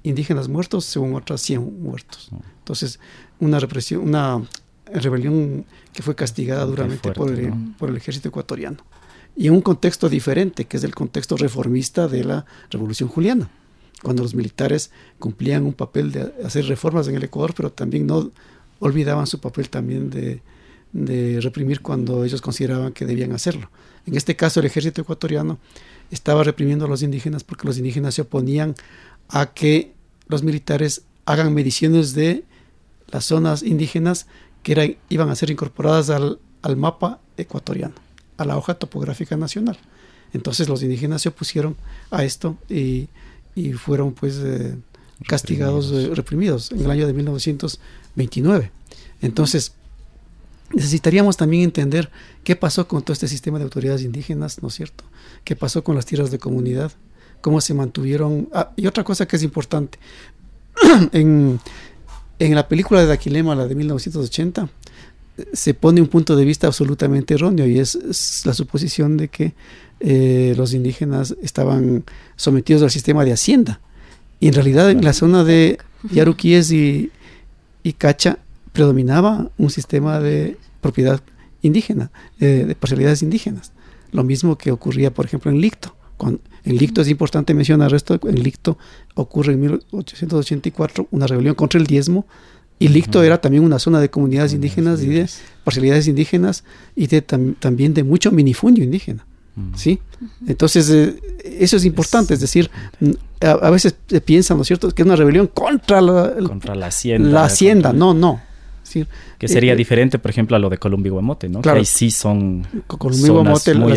indígenas 0.03 0.49
muertos, 0.49 0.85
según 0.85 1.15
otras 1.15 1.41
100 1.43 1.83
muertos. 1.83 2.31
Entonces, 2.59 3.01
una 3.41 3.59
represión, 3.59 4.03
una 4.03 4.43
rebelión 4.87 5.65
que 5.93 6.03
fue 6.03 6.15
castigada 6.15 6.65
duramente 6.65 7.13
por, 7.13 7.31
el, 7.31 7.53
por 7.79 7.89
el 7.89 7.97
ejército 7.97 8.29
ecuatoriano. 8.29 8.79
Y 9.35 9.47
en 9.47 9.55
un 9.55 9.63
contexto 9.63 10.09
diferente, 10.09 10.67
que 10.67 10.77
es 10.77 10.85
el 10.85 10.95
contexto 10.95 11.37
reformista 11.37 12.09
de 12.09 12.25
la 12.25 12.45
Revolución 12.71 13.09
Juliana, 13.09 13.49
cuando 14.03 14.23
los 14.23 14.35
militares 14.35 14.91
cumplían 15.19 15.65
un 15.65 15.73
papel 15.73 16.13
de 16.13 16.35
hacer 16.45 16.67
reformas 16.67 17.09
en 17.09 17.15
el 17.15 17.23
Ecuador, 17.23 17.55
pero 17.57 17.73
también 17.73 18.07
no 18.07 18.31
olvidaban 18.83 19.27
su 19.29 19.41
papel 19.41 19.71
también 19.71 20.11
de, 20.11 20.43
reprimir 21.41 21.81
cuando 21.81 22.25
ellos 22.25 22.43
consideraban 22.43 22.93
que 22.93 23.07
debían 23.07 23.33
hacerlo. 23.33 23.71
En 24.07 24.15
este 24.17 24.37
caso, 24.37 24.61
el 24.61 24.67
ejército 24.67 25.01
ecuatoriano 25.01 25.59
estaba 26.11 26.45
reprimiendo 26.45 26.85
a 26.85 26.89
los 26.89 27.03
indígenas 27.03 27.45
porque 27.45 27.67
los 27.67 27.79
indígenas 27.79 28.15
se 28.15 28.23
oponían 28.23 28.75
a 29.29 29.55
que 29.55 29.95
los 30.29 30.43
militares 30.43 31.03
hagan 31.25 31.55
mediciones 31.55 32.13
de 32.13 32.45
las 33.09 33.25
zonas 33.25 33.63
indígenas 33.63 34.27
que 34.63 34.73
eran, 34.73 34.97
iban 35.09 35.31
a 35.31 35.37
ser 35.37 35.51
incorporadas 35.51 36.11
al, 36.11 36.39
mapa 36.77 37.21
ecuatoriano, 37.37 37.95
a 38.37 38.45
la 38.45 38.59
hoja 38.59 38.75
topográfica 38.75 39.37
nacional. 39.37 39.79
Entonces 40.33 40.69
los 40.69 40.83
indígenas 40.83 41.23
se 41.23 41.29
opusieron 41.29 41.77
a 42.11 42.25
esto 42.25 42.59
y, 42.69 43.09
fueron 43.79 44.13
pues 44.13 44.41
eh, 44.43 44.77
castigados, 45.27 45.91
reprimidos. 45.91 46.17
reprimidos 46.17 46.73
en 46.73 46.81
el 46.85 46.91
año 46.91 47.07
de 47.07 47.13
1929. 47.13 48.71
Entonces, 49.21 49.73
necesitaríamos 50.73 51.37
también 51.37 51.65
entender 51.65 52.11
qué 52.45 52.57
pasó 52.57 52.89
con 52.89 53.03
todo 53.03 53.13
este 53.13 53.29
sistema 53.29 53.59
de 53.59 53.65
autoridades 53.65 54.03
indígenas, 54.03 54.63
¿no 54.63 54.69
es 54.69 54.75
cierto? 54.75 55.05
¿Qué 55.45 55.57
pasó 55.57 55.85
con 55.85 55.97
las 55.97 56.07
tierras 56.07 56.31
de 56.31 56.39
comunidad? 56.39 56.93
¿Cómo 57.41 57.61
se 57.61 57.75
mantuvieron? 57.75 58.49
Ah, 58.53 58.73
y 58.77 58.87
otra 58.87 59.05
cosa 59.05 59.27
que 59.27 59.37
es 59.37 59.43
importante, 59.43 59.99
en, 61.13 61.61
la 62.39 62.69
película 62.69 63.01
de 63.01 63.07
Daquilema, 63.07 63.55
la 63.55 63.67
de 63.67 63.75
1980, 63.75 64.69
se 65.53 65.75
pone 65.75 66.01
un 66.01 66.09
punto 66.09 66.37
de 66.37 66.45
vista 66.45 66.67
absolutamente 66.67 67.35
erróneo 67.35 67.67
y 67.67 67.79
es, 67.79 68.43
la 68.45 68.55
suposición 68.55 69.17
de 69.17 69.29
que 69.29 69.55
eh, 70.01 70.55
los 70.57 70.75
indígenas 70.75 71.35
estaban 71.43 72.05
sometidos 72.37 72.83
al 72.83 72.91
sistema 72.91 73.25
de 73.25 73.33
hacienda 73.33 73.81
y 74.43 74.49
en 74.49 74.55
realidad 74.55 74.91
en 74.91 75.05
la 75.05 75.13
zona 75.13 75.45
de 75.45 75.79
Yaruquíes 76.11 76.73
y, 76.73 77.13
y 77.85 77.93
Cacha 77.93 78.41
predominaba 78.73 79.53
un 79.57 79.71
sistema 79.71 80.19
de 80.19 80.57
propiedad 80.81 81.21
indígena, 81.63 82.11
eh, 82.41 82.65
de 82.67 82.75
parcialidades 82.75 83.23
indígenas. 83.23 83.71
Lo 84.11 84.25
mismo 84.25 84.59
que 84.59 84.73
ocurría, 84.73 85.15
por 85.15 85.27
ejemplo, 85.27 85.53
en 85.53 85.61
Licto. 85.61 85.95
en 86.19 86.77
Licto 86.77 87.03
es 87.03 87.09
importante 87.09 87.55
mencionar 87.55 87.95
esto, 87.95 88.19
en 88.21 88.43
Licto 88.43 88.79
ocurre 89.15 89.53
en 89.53 89.61
1884 89.61 91.07
una 91.13 91.29
rebelión 91.29 91.55
contra 91.55 91.79
el 91.79 91.87
diezmo 91.87 92.27
y 92.81 92.89
Licto 92.89 93.23
era 93.23 93.41
también 93.41 93.63
una 93.63 93.79
zona 93.79 94.01
de 94.01 94.11
comunidades 94.11 94.55
indígenas 94.55 95.05
y 95.05 95.07
de 95.07 95.29
parcialidades 95.63 96.09
indígenas 96.09 96.65
y 96.97 97.07
de, 97.07 97.23
también 97.23 97.95
de 97.95 98.03
mucho 98.03 98.33
minifundio 98.33 98.83
indígena. 98.83 99.25
¿Sí? 99.77 99.99
Entonces, 100.47 100.89
eh, 100.91 101.21
eso 101.45 101.77
es 101.77 101.85
importante, 101.85 102.35
es, 102.35 102.41
decir, 102.41 102.71
mm, 103.01 103.11
a, 103.41 103.71
veces 103.71 103.97
se 104.07 104.21
piensa, 104.21 104.55
¿no 104.55 104.63
es 104.63 104.69
cierto?, 104.69 104.91
que 104.91 105.03
es 105.03 105.07
una 105.07 105.17
rebelión 105.17 105.49
contra 105.49 106.01
la, 106.01 106.35
contra 106.47 106.75
la 106.75 106.87
hacienda. 106.87 107.29
La 107.29 107.45
hacienda, 107.45 107.93
no, 107.93 108.15
no. 108.15 108.41
que 109.39 109.49
sería 109.49 109.73
eh, 109.73 109.77
diferente, 109.77 110.19
por 110.19 110.31
ejemplo, 110.31 110.57
a 110.57 110.59
lo 110.59 110.71
de 110.71 110.79
Columbia 110.79 111.09
y 111.09 111.13
Guamote, 111.13 111.49
¿no? 111.49 111.61
Claro, 111.61 111.77
que 111.77 111.81
ahí 111.81 111.85
sí 111.87 112.11
son 112.11 112.67
zonas, 113.13 113.67
muy 113.77 113.97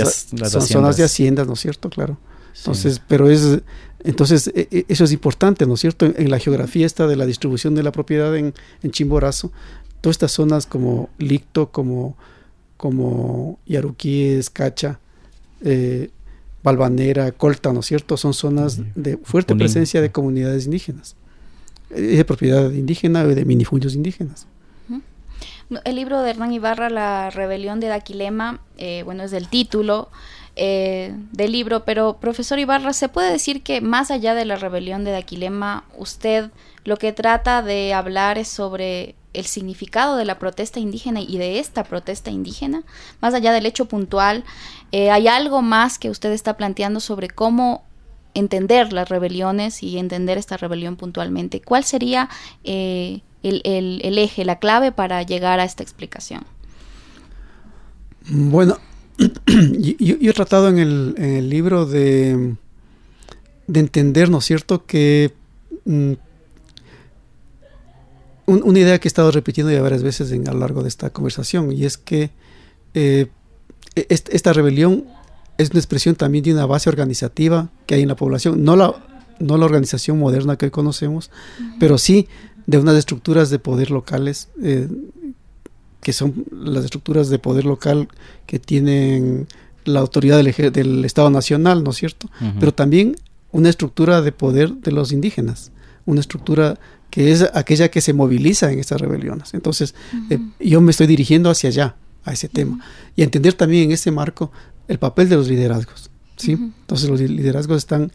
son 0.49 0.61
zonas 0.61 0.97
de 0.97 1.03
haciendas, 1.03 1.47
¿no 1.47 1.53
es 1.53 1.59
cierto? 1.59 1.89
Claro. 1.89 2.17
Entonces, 2.57 3.01
pero 3.05 3.29
es, 3.29 3.59
entonces, 4.03 4.47
e, 4.55 4.67
e, 4.71 4.85
eso 4.87 5.03
es 5.03 5.11
importante, 5.11 5.65
¿no 5.65 5.73
es 5.73 5.81
cierto? 5.81 6.05
En, 6.05 6.29
la 6.29 6.39
geografía 6.39 6.85
esta 6.85 7.07
de 7.07 7.15
la 7.15 7.25
distribución 7.25 7.75
de 7.75 7.83
la 7.83 7.91
propiedad 7.91 8.35
en, 8.35 8.53
en 8.81 8.91
Chimborazo, 8.91 9.51
todas 10.01 10.15
estas 10.15 10.31
zonas 10.31 10.65
como 10.65 11.09
Licto, 11.17 11.71
como 11.71 12.15
como 12.77 13.59
Yaruquíes, 13.65 14.49
Cacha, 14.49 14.99
eh, 15.61 16.09
Balvanera, 16.63 17.31
Colta, 17.31 17.71
¿no 17.73 17.81
es 17.81 17.85
cierto? 17.85 18.17
Son 18.17 18.33
zonas 18.33 18.81
de 18.95 19.17
fuerte 19.17 19.55
presencia 19.55 20.01
de 20.01 20.11
comunidades 20.11 20.65
indígenas, 20.65 21.15
eh, 21.91 22.01
de 22.01 22.25
propiedad 22.25 22.71
indígena 22.71 23.23
o 23.23 23.27
de 23.27 23.45
minifundios 23.45 23.95
indígenas. 23.95 24.47
El 25.83 25.95
libro 25.95 26.21
de 26.21 26.29
Hernán 26.29 26.53
Ibarra, 26.53 26.89
La 26.89 27.31
rebelión 27.31 27.79
de 27.79 27.87
Daquilema, 27.87 28.61
eh, 28.77 29.01
bueno, 29.03 29.23
es 29.23 29.31
del 29.31 29.47
título 29.47 30.09
eh, 30.55 31.13
del 31.31 31.51
libro, 31.51 31.83
pero 31.85 32.17
profesor 32.17 32.59
Ibarra, 32.59 32.93
¿se 32.93 33.09
puede 33.09 33.31
decir 33.31 33.63
que 33.63 33.81
más 33.81 34.11
allá 34.11 34.33
de 34.35 34.45
la 34.45 34.55
rebelión 34.55 35.03
de 35.03 35.11
Daquilema, 35.11 35.83
usted 35.97 36.51
lo 36.83 36.97
que 36.97 37.11
trata 37.11 37.61
de 37.61 37.93
hablar 37.93 38.37
es 38.37 38.47
sobre 38.47 39.15
el 39.33 39.45
significado 39.45 40.15
de 40.15 40.25
la 40.25 40.39
protesta 40.39 40.79
indígena 40.79 41.19
y 41.19 41.37
de 41.37 41.59
esta 41.59 41.83
protesta 41.83 42.31
indígena, 42.31 42.83
más 43.21 43.33
allá 43.33 43.51
del 43.51 43.65
hecho 43.65 43.85
puntual, 43.85 44.43
eh, 44.91 45.11
¿hay 45.11 45.27
algo 45.27 45.61
más 45.61 45.99
que 45.99 46.09
usted 46.09 46.31
está 46.31 46.55
planteando 46.55 46.99
sobre 46.99 47.29
cómo 47.29 47.83
entender 48.33 48.93
las 48.93 49.09
rebeliones 49.09 49.83
y 49.83 49.97
entender 49.97 50.37
esta 50.37 50.57
rebelión 50.57 50.95
puntualmente? 50.95 51.61
¿Cuál 51.61 51.83
sería 51.83 52.29
eh, 52.63 53.21
el, 53.43 54.17
eje, 54.17 54.45
la 54.45 54.59
clave 54.59 54.91
para 54.91 55.23
llegar 55.23 55.59
a 55.59 55.63
esta 55.63 55.83
explicación? 55.83 56.45
Bueno, 58.27 58.77
yo, 59.99 60.15
he 60.19 60.33
tratado 60.33 60.69
en 60.69 60.77
el, 60.79 61.49
libro 61.49 61.85
de, 61.85 62.55
de, 63.67 63.79
entender, 63.79 64.29
¿no 64.29 64.39
es 64.39 64.45
cierto?, 64.45 64.85
que 64.85 65.33
mm, 65.85 66.13
una 68.47 68.79
idea 68.79 68.99
que 68.99 69.07
he 69.07 69.09
estado 69.09 69.31
repitiendo 69.31 69.71
ya 69.71 69.81
varias 69.81 70.03
veces 70.03 70.31
a 70.31 70.53
lo 70.53 70.59
largo 70.59 70.83
de 70.83 70.89
esta 70.89 71.09
conversación, 71.09 71.71
y 71.71 71.85
es 71.85 71.97
que 71.97 72.29
eh, 72.93 73.27
e, 73.95 74.05
esta 74.09 74.53
rebelión 74.53 75.05
es 75.57 75.71
una 75.71 75.79
expresión 75.79 76.15
también 76.15 76.43
de 76.43 76.53
una 76.53 76.65
base 76.65 76.89
organizativa 76.89 77.69
que 77.85 77.95
hay 77.95 78.01
en 78.01 78.09
la 78.09 78.15
población, 78.15 78.63
no 78.63 78.75
la, 78.75 78.93
no 79.39 79.57
la 79.57 79.65
organización 79.65 80.19
moderna 80.19 80.57
que 80.57 80.65
hoy 80.65 80.71
conocemos, 80.71 81.31
pero 81.79 81.97
sí 81.97 82.27
de 82.67 82.77
unas 82.77 82.95
estructuras 82.95 83.49
de 83.49 83.59
poder 83.59 83.91
locales, 83.91 84.49
eh, 84.61 84.87
que 86.05 86.13
son 86.13 86.45
las 86.51 86.85
estructuras 86.85 87.29
de 87.29 87.39
poder 87.39 87.65
local 87.65 88.09
que 88.45 88.59
tienen 88.59 89.47
la 89.85 90.01
autoridad 90.01 90.37
del, 90.37 90.71
del 90.71 91.03
Estado 91.03 91.31
Nacional, 91.31 91.83
¿no 91.83 91.89
es 91.89 91.97
cierto? 91.97 92.29
Pero 92.59 92.75
también 92.75 93.15
una 93.51 93.69
estructura 93.69 94.21
de 94.21 94.31
poder 94.31 94.71
de 94.75 94.91
los 94.91 95.11
indígenas, 95.11 95.71
una 96.05 96.19
estructura 96.19 96.77
que 97.09 97.31
es 97.31 97.49
aquella 97.55 97.89
que 97.89 98.01
se 98.01 98.13
moviliza 98.13 98.71
en 98.71 98.77
estas 98.77 99.01
rebeliones. 99.01 99.55
Entonces, 99.55 99.95
eh, 100.29 100.37
yo 100.59 100.79
me 100.79 100.91
estoy 100.91 101.07
dirigiendo 101.07 101.49
hacia 101.49 101.69
allá, 101.69 101.95
a 102.23 102.33
ese 102.33 102.49
tema, 102.49 102.85
y 103.15 103.23
entender 103.23 103.53
también 103.53 103.85
en 103.85 103.91
ese 103.93 104.11
marco 104.11 104.51
el 104.87 104.99
papel 104.99 105.27
de 105.27 105.37
los 105.37 105.47
liderazgos. 105.47 106.11
¿sí? 106.35 106.51
Entonces, 106.51 107.09
los 107.09 107.19
liderazgos 107.19 107.77
están 107.77 108.11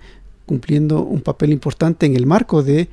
cumpliendo 0.46 1.02
un 1.02 1.22
papel 1.22 1.50
importante 1.50 2.06
en 2.06 2.14
el 2.14 2.26
marco 2.28 2.62
de 2.62 2.88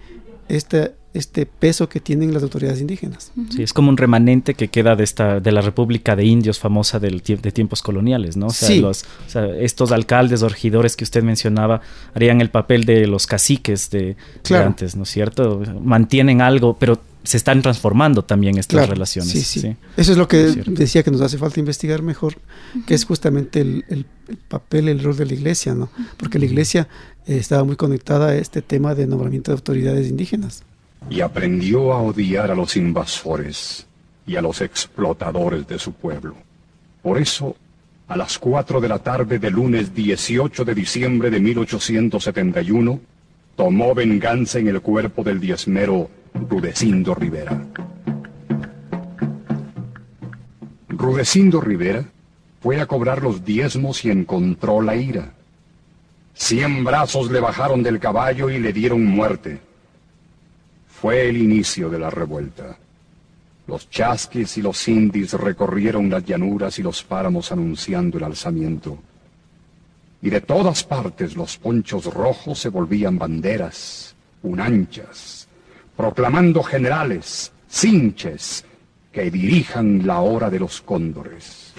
esta 0.49 0.93
este 1.17 1.45
peso 1.45 1.89
que 1.89 1.99
tienen 1.99 2.33
las 2.33 2.43
autoridades 2.43 2.79
indígenas. 2.79 3.31
Sí, 3.49 3.63
es 3.63 3.73
como 3.73 3.89
un 3.89 3.97
remanente 3.97 4.53
que 4.53 4.67
queda 4.67 4.95
de 4.95 5.03
esta 5.03 5.39
de 5.39 5.51
la 5.51 5.61
República 5.61 6.15
de 6.15 6.25
Indios 6.25 6.59
famosa 6.59 6.99
del, 6.99 7.21
de 7.21 7.51
tiempos 7.51 7.81
coloniales, 7.81 8.37
¿no? 8.37 8.47
O 8.47 8.51
sea, 8.51 8.75
los, 8.75 9.05
estos 9.59 9.91
alcaldes, 9.91 10.41
regidores 10.41 10.95
que 10.95 11.03
usted 11.03 11.23
mencionaba 11.23 11.81
harían 12.13 12.41
el 12.41 12.49
papel 12.49 12.85
de 12.85 13.07
los 13.07 13.27
caciques 13.27 13.89
de, 13.89 14.15
antes, 14.51 14.95
¿no 14.95 15.03
es 15.03 15.09
cierto? 15.09 15.61
Mantienen 15.81 16.41
algo, 16.41 16.77
pero 16.79 17.01
se 17.23 17.35
están 17.35 17.61
transformando 17.61 18.23
también 18.23 18.57
estas 18.57 18.87
relaciones. 18.87 19.31
Sí, 19.31 19.41
sí, 19.41 19.75
Eso 19.97 20.11
es 20.13 20.17
lo 20.17 20.29
que 20.29 20.37
decía 20.37 21.03
que 21.03 21.11
nos 21.11 21.19
hace 21.19 21.37
falta 21.37 21.59
investigar 21.59 22.01
mejor, 22.01 22.35
que 22.85 22.93
es 22.93 23.03
justamente 23.03 23.59
el, 23.59 24.05
papel, 24.47 24.87
el 24.87 25.03
rol 25.03 25.17
de 25.17 25.25
la 25.25 25.33
iglesia, 25.33 25.73
¿no? 25.73 25.89
Porque 26.15 26.39
la 26.39 26.45
iglesia 26.45 26.87
eh, 27.25 27.37
estaba 27.37 27.63
muy 27.65 27.75
conectada 27.75 28.29
a 28.29 28.35
este 28.35 28.61
tema 28.61 28.95
de 28.95 29.07
nombramiento 29.07 29.51
de 29.51 29.55
autoridades 29.55 30.07
indígenas 30.07 30.63
y 31.09 31.21
aprendió 31.21 31.93
a 31.93 32.01
odiar 32.01 32.51
a 32.51 32.55
los 32.55 32.75
invasores 32.75 33.87
y 34.25 34.35
a 34.35 34.41
los 34.41 34.61
explotadores 34.61 35.67
de 35.67 35.79
su 35.79 35.93
pueblo. 35.93 36.35
Por 37.01 37.17
eso, 37.17 37.55
a 38.07 38.17
las 38.17 38.37
4 38.37 38.81
de 38.81 38.89
la 38.89 38.99
tarde 38.99 39.39
del 39.39 39.53
lunes 39.53 39.93
18 39.93 40.65
de 40.65 40.75
diciembre 40.75 41.29
de 41.29 41.39
1871, 41.39 42.99
tomó 43.55 43.95
venganza 43.95 44.59
en 44.59 44.67
el 44.67 44.81
cuerpo 44.81 45.23
del 45.23 45.39
diezmero 45.39 46.09
Rudecindo 46.49 47.15
Rivera. 47.15 47.65
Rudecindo 50.89 51.61
Rivera 51.61 52.03
fue 52.61 52.81
a 52.81 52.85
cobrar 52.85 53.23
los 53.23 53.45
diezmos 53.45 54.03
y 54.03 54.11
encontró 54.11 54.81
la 54.81 54.95
ira. 54.95 55.33
Cien 56.33 56.83
brazos 56.83 57.31
le 57.31 57.39
bajaron 57.39 57.81
del 57.81 57.99
caballo 57.99 58.49
y 58.49 58.59
le 58.59 58.73
dieron 58.73 59.05
muerte 59.05 59.66
fue 60.99 61.29
el 61.29 61.37
inicio 61.37 61.89
de 61.89 61.99
la 61.99 62.09
revuelta. 62.09 62.75
Los 63.67 63.87
chasquis 63.89 64.57
y 64.57 64.63
los 64.63 64.87
indis 64.87 65.33
recorrieron 65.33 66.09
las 66.09 66.25
llanuras 66.25 66.79
y 66.79 66.83
los 66.83 67.03
páramos 67.03 67.51
anunciando 67.51 68.17
el 68.17 68.23
alzamiento. 68.23 68.97
Y 70.23 70.31
de 70.31 70.41
todas 70.41 70.83
partes 70.83 71.35
los 71.35 71.57
ponchos 71.57 72.05
rojos 72.11 72.57
se 72.57 72.69
volvían 72.69 73.19
banderas, 73.19 74.15
unanchas, 74.41 75.47
proclamando 75.95 76.63
generales, 76.63 77.51
cinches, 77.69 78.65
que 79.11 79.29
dirijan 79.29 80.07
la 80.07 80.21
hora 80.21 80.49
de 80.49 80.59
los 80.59 80.81
cóndores. 80.81 81.73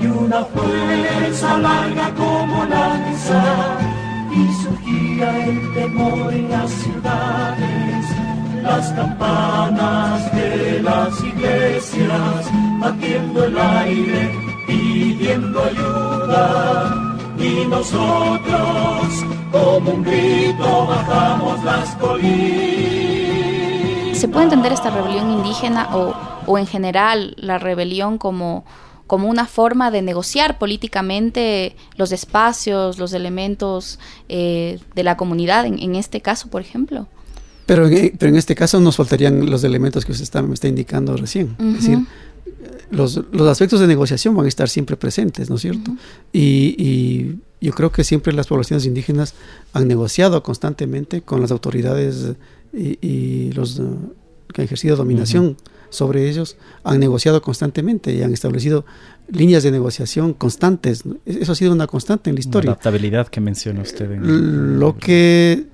Y 0.00 0.06
una 0.06 0.44
fuerza 0.44 1.58
larga 1.58 2.14
como 2.14 2.64
lanza 2.66 3.42
y 4.30 4.52
surgía 4.62 5.46
el 5.46 5.74
temor 5.74 6.32
en 6.32 6.50
las 6.50 6.70
ciudades, 6.70 8.06
las 8.62 8.92
campanas 8.92 10.32
de 10.34 10.82
las 10.82 11.24
iglesias 11.24 12.50
batiendo 12.80 13.44
el 13.44 13.58
aire 13.58 14.30
pidiendo 14.66 15.62
ayuda 15.62 17.05
y 17.38 17.66
nosotros 17.66 19.24
como 19.52 19.90
un 19.90 20.02
grito 20.02 20.86
bajamos 20.86 21.62
las 21.64 21.94
colinas. 21.96 22.36
¿Se 24.18 24.28
puede 24.28 24.44
entender 24.44 24.72
esta 24.72 24.90
rebelión 24.90 25.30
indígena 25.30 25.94
o 25.94 26.14
o 26.46 26.58
en 26.58 26.66
general 26.66 27.34
la 27.36 27.58
rebelión 27.58 28.18
como, 28.18 28.64
como 29.06 29.28
una 29.28 29.46
forma 29.46 29.90
de 29.90 30.02
negociar 30.02 30.58
políticamente 30.58 31.76
los 31.96 32.12
espacios, 32.12 32.98
los 32.98 33.12
elementos 33.12 33.98
eh, 34.28 34.78
de 34.94 35.02
la 35.02 35.16
comunidad, 35.16 35.66
en, 35.66 35.94
este 35.94 36.20
caso, 36.22 36.48
por 36.48 36.62
ejemplo. 36.62 37.08
Pero 37.66 37.88
en, 37.88 38.16
pero 38.16 38.30
en 38.30 38.36
este 38.36 38.54
caso 38.54 38.80
nos 38.80 38.96
faltarían 38.96 39.50
los 39.50 39.64
elementos 39.64 40.04
que 40.04 40.12
usted 40.12 40.22
está, 40.22 40.40
me 40.40 40.54
está 40.54 40.68
indicando 40.68 41.16
recién. 41.16 41.56
Es 41.58 41.74
decir, 41.74 41.98
los, 42.90 43.20
los, 43.32 43.48
aspectos 43.48 43.80
de 43.80 43.86
negociación 43.86 44.34
van 44.36 44.46
a 44.46 44.48
estar 44.48 44.68
siempre 44.68 44.96
presentes, 44.96 45.50
¿no 45.50 45.56
es 45.56 45.62
cierto? 45.62 45.92
y, 46.32 47.36
yo 47.60 47.72
creo 47.72 47.90
que 47.90 48.04
siempre 48.04 48.32
las 48.32 48.46
poblaciones 48.46 48.84
indígenas 48.84 49.34
han 49.72 49.88
negociado 49.88 50.42
constantemente 50.42 51.22
con 51.22 51.40
las 51.40 51.50
autoridades 51.50 52.36
y, 52.72 53.50
los 53.52 53.80
que 54.52 54.60
han 54.60 54.64
ejercido 54.64 54.96
dominación 54.96 55.56
sobre 55.90 56.28
ellos, 56.28 56.56
han 56.84 57.00
negociado 57.00 57.40
constantemente 57.40 58.12
y 58.12 58.22
han 58.22 58.32
establecido 58.32 58.84
líneas 59.28 59.62
de 59.62 59.70
negociación 59.70 60.34
constantes. 60.34 61.04
Eso 61.24 61.52
ha 61.52 61.54
sido 61.54 61.72
una 61.72 61.86
constante 61.86 62.30
en 62.30 62.36
la 62.36 62.40
historia. 62.40 62.68
La 62.68 62.72
adaptabilidad 62.72 63.28
que 63.28 63.40
menciona 63.40 63.80
usted. 63.80 64.08
Lo 64.20 64.96
que 64.98 65.64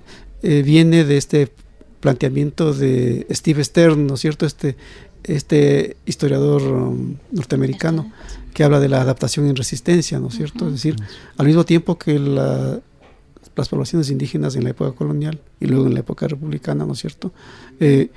eh, 0.42 0.62
viene 0.62 1.04
de 1.04 1.16
este 1.16 1.52
planteamiento 2.00 2.72
de 2.72 3.26
Steve 3.30 3.64
Stern, 3.64 4.06
¿no 4.06 4.14
es 4.14 4.20
cierto? 4.20 4.46
Este, 4.46 4.76
este 5.24 5.96
historiador 6.06 6.62
um, 6.62 7.16
norteamericano 7.30 8.10
que 8.52 8.64
habla 8.64 8.80
de 8.80 8.88
la 8.88 9.00
adaptación 9.00 9.46
en 9.46 9.56
resistencia, 9.56 10.18
¿no 10.18 10.28
es 10.28 10.34
cierto? 10.34 10.66
Es 10.66 10.74
decir, 10.74 10.96
al 11.36 11.46
mismo 11.46 11.64
tiempo 11.64 11.98
que 11.98 12.18
las 12.18 13.68
poblaciones 13.68 14.10
indígenas 14.10 14.56
en 14.56 14.64
la 14.64 14.70
época 14.70 14.92
colonial 14.92 15.40
y 15.60 15.66
luego 15.66 15.86
en 15.86 15.94
la 15.94 16.00
época 16.00 16.28
republicana, 16.28 16.84
¿no 16.84 16.92
es 16.92 16.98
cierto? 16.98 17.32
Eh, 17.80 18.10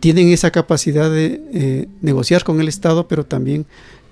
tienen 0.00 0.28
esa 0.28 0.50
capacidad 0.50 1.10
de 1.10 1.42
eh, 1.52 1.88
negociar 2.00 2.42
con 2.42 2.60
el 2.60 2.68
Estado, 2.68 3.06
pero 3.06 3.24
también, 3.26 3.66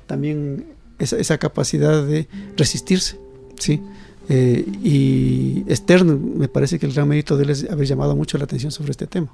también 0.06 0.66
esa, 0.98 1.38
capacidad 1.38 2.04
de 2.04 2.28
resistirse, 2.56 3.18
¿sí? 3.58 3.80
Eh, 4.28 4.66
y 4.84 5.64
Stern, 5.70 6.38
me 6.38 6.48
parece 6.48 6.78
que 6.78 6.84
el 6.84 6.92
gran 6.92 7.08
mérito 7.08 7.36
de 7.36 7.44
él 7.44 7.50
es 7.50 7.70
haber 7.70 7.86
llamado 7.86 8.14
mucho 8.14 8.36
la 8.36 8.44
atención 8.44 8.70
sobre 8.70 8.90
este 8.90 9.06
tema. 9.06 9.32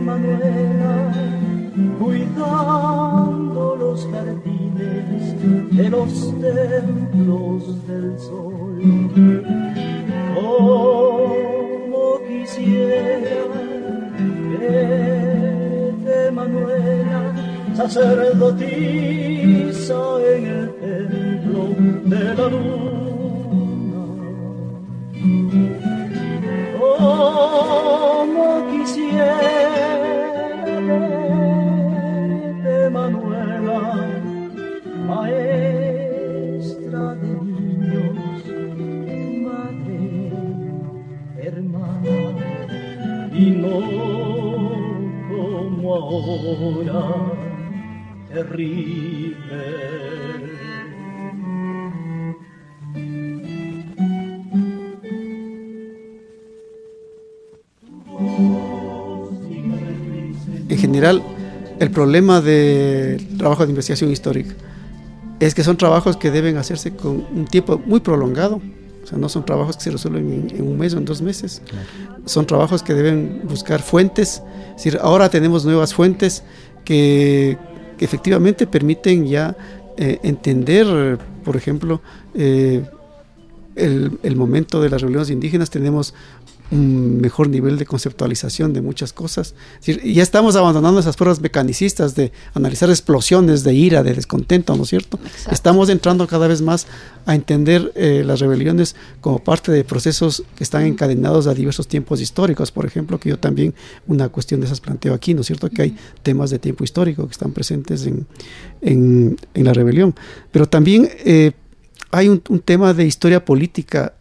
Manuela, 0.00 1.12
cuidando 2.00 3.76
los 3.78 4.08
jardines 4.08 5.36
de 5.70 5.88
los 5.88 6.34
templos 6.40 7.86
del 7.86 8.18
sol. 8.18 8.80
Como 10.34 12.18
quisiera 12.26 13.44
verte, 14.58 16.32
Manuela, 16.32 17.32
sacerdotisa 17.74 20.02
en 20.34 20.46
el 20.46 20.74
templo 20.74 21.68
de 22.04 22.34
la 22.34 22.48
luna. 22.48 23.09
Terrible. 48.32 49.90
En 60.68 60.78
general, 60.78 61.22
el 61.80 61.90
problema 61.90 62.40
del 62.40 63.36
trabajo 63.36 63.64
de 63.64 63.70
investigación 63.70 64.10
histórica 64.10 64.54
es 65.40 65.54
que 65.54 65.64
son 65.64 65.76
trabajos 65.76 66.16
que 66.16 66.30
deben 66.30 66.58
hacerse 66.58 66.94
con 66.94 67.26
un 67.34 67.46
tiempo 67.46 67.80
muy 67.84 68.00
prolongado. 68.00 68.60
O 69.02 69.06
sea, 69.06 69.18
no 69.18 69.28
son 69.28 69.44
trabajos 69.44 69.78
que 69.78 69.84
se 69.84 69.90
resuelven 69.90 70.48
en, 70.54 70.68
un 70.68 70.78
mes 70.78 70.94
o 70.94 70.98
en 70.98 71.06
dos 71.06 71.22
meses. 71.22 71.62
Son 72.26 72.46
trabajos 72.46 72.82
que 72.82 72.92
deben 72.92 73.40
buscar 73.44 73.80
fuentes. 73.80 74.42
Es 74.70 74.84
decir, 74.84 74.98
ahora 75.02 75.30
tenemos 75.30 75.64
nuevas 75.64 75.94
fuentes 75.94 76.44
que, 76.84 77.56
efectivamente 78.04 78.66
permiten 78.66 79.26
ya 79.26 79.56
eh, 79.96 80.18
entender, 80.22 81.18
por 81.44 81.56
ejemplo, 81.56 82.00
eh, 82.34 82.84
el, 83.76 84.18
el, 84.22 84.36
momento 84.36 84.80
de 84.80 84.90
las 84.90 85.02
reuniones 85.02 85.30
indígenas. 85.30 85.70
Tenemos 85.70 86.14
un 86.70 87.20
mejor 87.20 87.48
nivel 87.48 87.78
de 87.78 87.86
conceptualización 87.86 88.72
de 88.72 88.80
muchas 88.80 89.12
cosas. 89.12 89.54
ya 89.84 90.22
estamos 90.22 90.56
abandonando 90.56 91.00
esas 91.00 91.16
pruebas 91.16 91.40
mecanicistas 91.40 92.14
de 92.14 92.32
analizar 92.54 92.90
explosiones 92.90 93.64
de 93.64 93.74
ira, 93.74 94.02
de 94.02 94.14
descontento, 94.14 94.76
¿no 94.76 94.84
es 94.84 94.88
cierto? 94.88 95.18
Estamos 95.50 95.88
entrando 95.88 96.26
cada 96.26 96.46
vez 96.46 96.62
más 96.62 96.86
a 97.26 97.34
entender 97.34 97.92
eh, 97.96 98.22
las 98.24 98.40
rebeliones 98.40 98.94
como 99.20 99.38
parte 99.40 99.72
de 99.72 99.84
procesos 99.84 100.44
que 100.56 100.64
están 100.64 100.84
encadenados 100.84 101.46
a 101.46 101.54
diversos 101.54 101.88
tiempos 101.88 102.20
históricos, 102.20 102.70
por 102.70 102.86
ejemplo, 102.86 103.18
que 103.18 103.30
yo 103.30 103.38
también 103.38 103.74
una 104.06 104.28
cuestión 104.28 104.60
de 104.60 104.66
esas 104.66 104.80
planteo 104.80 105.14
aquí, 105.14 105.34
¿no 105.34 105.40
es 105.40 105.46
cierto? 105.46 105.68
Que 105.70 105.82
hay 105.82 105.96
temas 106.22 106.50
de 106.50 106.58
tiempo 106.58 106.84
histórico 106.84 107.26
que 107.26 107.32
están 107.32 107.52
presentes 107.52 108.06
en, 108.06 108.26
en, 108.80 109.36
la 109.54 109.72
rebelión. 109.72 110.14
Pero 110.52 110.68
también 110.68 111.08
eh, 111.24 111.52
hay 112.10 112.28
un, 112.28 112.42
un 112.48 112.60
tema 112.60 112.94
de 112.94 113.06
historia 113.06 113.44
política 113.44 114.14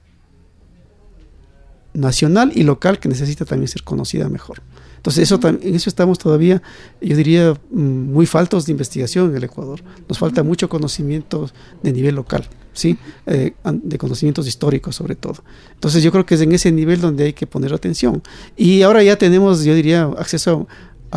nacional 1.93 2.51
y 2.55 2.63
local 2.63 2.99
que 2.99 3.09
necesita 3.09 3.45
también 3.45 3.67
ser 3.67 3.83
conocida 3.83 4.29
mejor. 4.29 4.61
Entonces, 4.99 5.31
eso, 5.31 5.39
en 5.47 5.75
eso 5.75 5.89
estamos 5.89 6.19
todavía, 6.19 6.61
yo 6.99 7.15
diría, 7.15 7.53
mm, 7.71 8.11
muy 8.11 8.25
faltos 8.25 8.65
de 8.65 8.73
investigación 8.73 9.29
en 9.29 9.37
el 9.37 9.45
Ecuador. 9.45 9.81
Nos 10.09 10.19
falta 10.19 10.43
mucho 10.43 10.67
conocimiento 10.67 11.49
de 11.81 11.93
nivel 11.93 12.15
local, 12.15 12.45
¿sí? 12.73 12.97
Eh, 13.25 13.53
de 13.71 13.97
conocimientos 13.97 14.45
históricos 14.45 14.97
sobre 14.97 15.15
todo. 15.15 15.41
Entonces, 15.73 16.03
yo 16.03 16.11
creo 16.11 16.25
que 16.25 16.35
es 16.35 16.41
en 16.41 16.51
ese 16.51 16.69
nivel 16.73 16.99
donde 16.99 17.23
hay 17.23 17.33
que 17.33 17.47
poner 17.47 17.73
atención. 17.73 18.21
Y 18.57 18.81
ahora 18.81 19.01
ya 19.01 19.15
tenemos, 19.15 19.63
yo 19.63 19.73
diría, 19.73 20.03
acceso 20.17 20.67
a, 20.67 20.67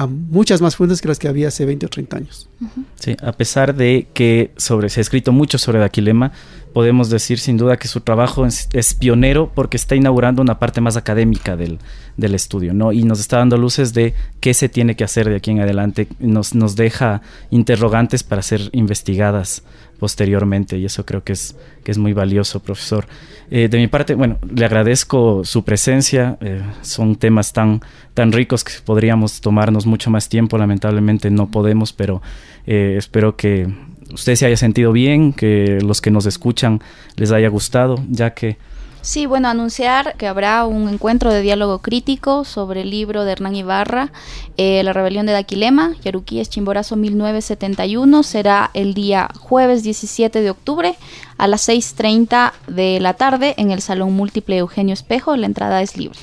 muchas 0.06 0.60
más 0.62 0.76
fuentes 0.76 1.00
que 1.00 1.08
las 1.08 1.18
que 1.18 1.28
había 1.28 1.48
hace 1.48 1.64
20 1.64 1.86
o 1.86 1.88
30 1.88 2.16
años. 2.16 2.48
Sí, 2.96 3.16
a 3.22 3.32
pesar 3.32 3.74
de 3.74 4.08
que 4.14 4.52
sobre, 4.56 4.88
se 4.88 5.00
ha 5.00 5.02
escrito 5.02 5.32
mucho 5.32 5.58
sobre 5.58 5.78
Daquilema, 5.78 6.32
podemos 6.72 7.10
decir 7.10 7.38
sin 7.38 7.56
duda 7.56 7.76
que 7.76 7.88
su 7.88 8.00
trabajo 8.00 8.46
es, 8.46 8.94
pionero 8.94 9.52
porque 9.54 9.76
está 9.76 9.94
inaugurando 9.94 10.42
una 10.42 10.58
parte 10.58 10.80
más 10.80 10.96
académica 10.96 11.56
del, 11.56 11.78
estudio, 12.16 12.72
¿no? 12.72 12.92
Y 12.92 13.04
nos 13.04 13.20
está 13.20 13.38
dando 13.38 13.58
luces 13.58 13.92
de 13.92 14.14
qué 14.40 14.54
se 14.54 14.68
tiene 14.68 14.96
que 14.96 15.04
hacer 15.04 15.28
de 15.28 15.36
aquí 15.36 15.50
en 15.50 15.60
adelante, 15.60 16.08
nos, 16.18 16.54
nos 16.54 16.76
deja 16.76 17.22
interrogantes 17.50 18.22
para 18.22 18.42
ser 18.42 18.70
investigadas 18.72 19.62
posteriormente 20.02 20.78
y 20.78 20.84
eso 20.84 21.06
creo 21.06 21.22
que 21.22 21.32
es, 21.32 21.56
que 21.84 21.92
es 21.92 21.96
muy 21.96 22.12
valioso, 22.12 22.58
profesor. 22.58 23.06
Eh, 23.52 23.68
de 23.68 23.78
mi 23.78 23.86
parte, 23.86 24.16
bueno, 24.16 24.36
le 24.52 24.64
agradezco 24.64 25.44
su 25.44 25.62
presencia, 25.62 26.38
eh, 26.40 26.60
son 26.80 27.14
temas 27.14 27.52
tan, 27.52 27.82
tan 28.12 28.32
ricos 28.32 28.64
que 28.64 28.72
podríamos 28.84 29.40
tomarnos 29.40 29.86
mucho 29.86 30.10
más 30.10 30.28
tiempo, 30.28 30.58
lamentablemente 30.58 31.30
no 31.30 31.52
podemos, 31.52 31.92
pero 31.92 32.20
eh, 32.66 32.96
espero 32.98 33.36
que 33.36 33.72
usted 34.12 34.34
se 34.34 34.46
haya 34.46 34.56
sentido 34.56 34.90
bien, 34.90 35.32
que 35.32 35.78
los 35.80 36.00
que 36.00 36.10
nos 36.10 36.26
escuchan 36.26 36.80
les 37.14 37.30
haya 37.30 37.48
gustado, 37.48 38.02
ya 38.10 38.34
que... 38.34 38.56
Sí, 39.02 39.26
bueno, 39.26 39.48
anunciar 39.48 40.14
que 40.16 40.28
habrá 40.28 40.64
un 40.64 40.88
encuentro 40.88 41.32
de 41.32 41.42
diálogo 41.42 41.80
crítico 41.80 42.44
sobre 42.44 42.82
el 42.82 42.90
libro 42.90 43.24
de 43.24 43.32
Hernán 43.32 43.56
Ibarra, 43.56 44.12
eh, 44.56 44.80
La 44.84 44.92
rebelión 44.92 45.26
de 45.26 45.32
Daquilema, 45.32 45.96
Yaruquíes 46.04 46.48
Chimborazo 46.48 46.94
1971. 46.94 48.22
Será 48.22 48.70
el 48.74 48.94
día 48.94 49.28
jueves 49.40 49.82
17 49.82 50.40
de 50.40 50.50
octubre 50.50 50.94
a 51.36 51.48
las 51.48 51.68
6.30 51.68 52.52
de 52.68 53.00
la 53.00 53.14
tarde 53.14 53.54
en 53.56 53.72
el 53.72 53.82
Salón 53.82 54.12
Múltiple 54.12 54.58
Eugenio 54.58 54.94
Espejo. 54.94 55.36
La 55.36 55.46
entrada 55.46 55.82
es 55.82 55.96
libre. 55.96 56.20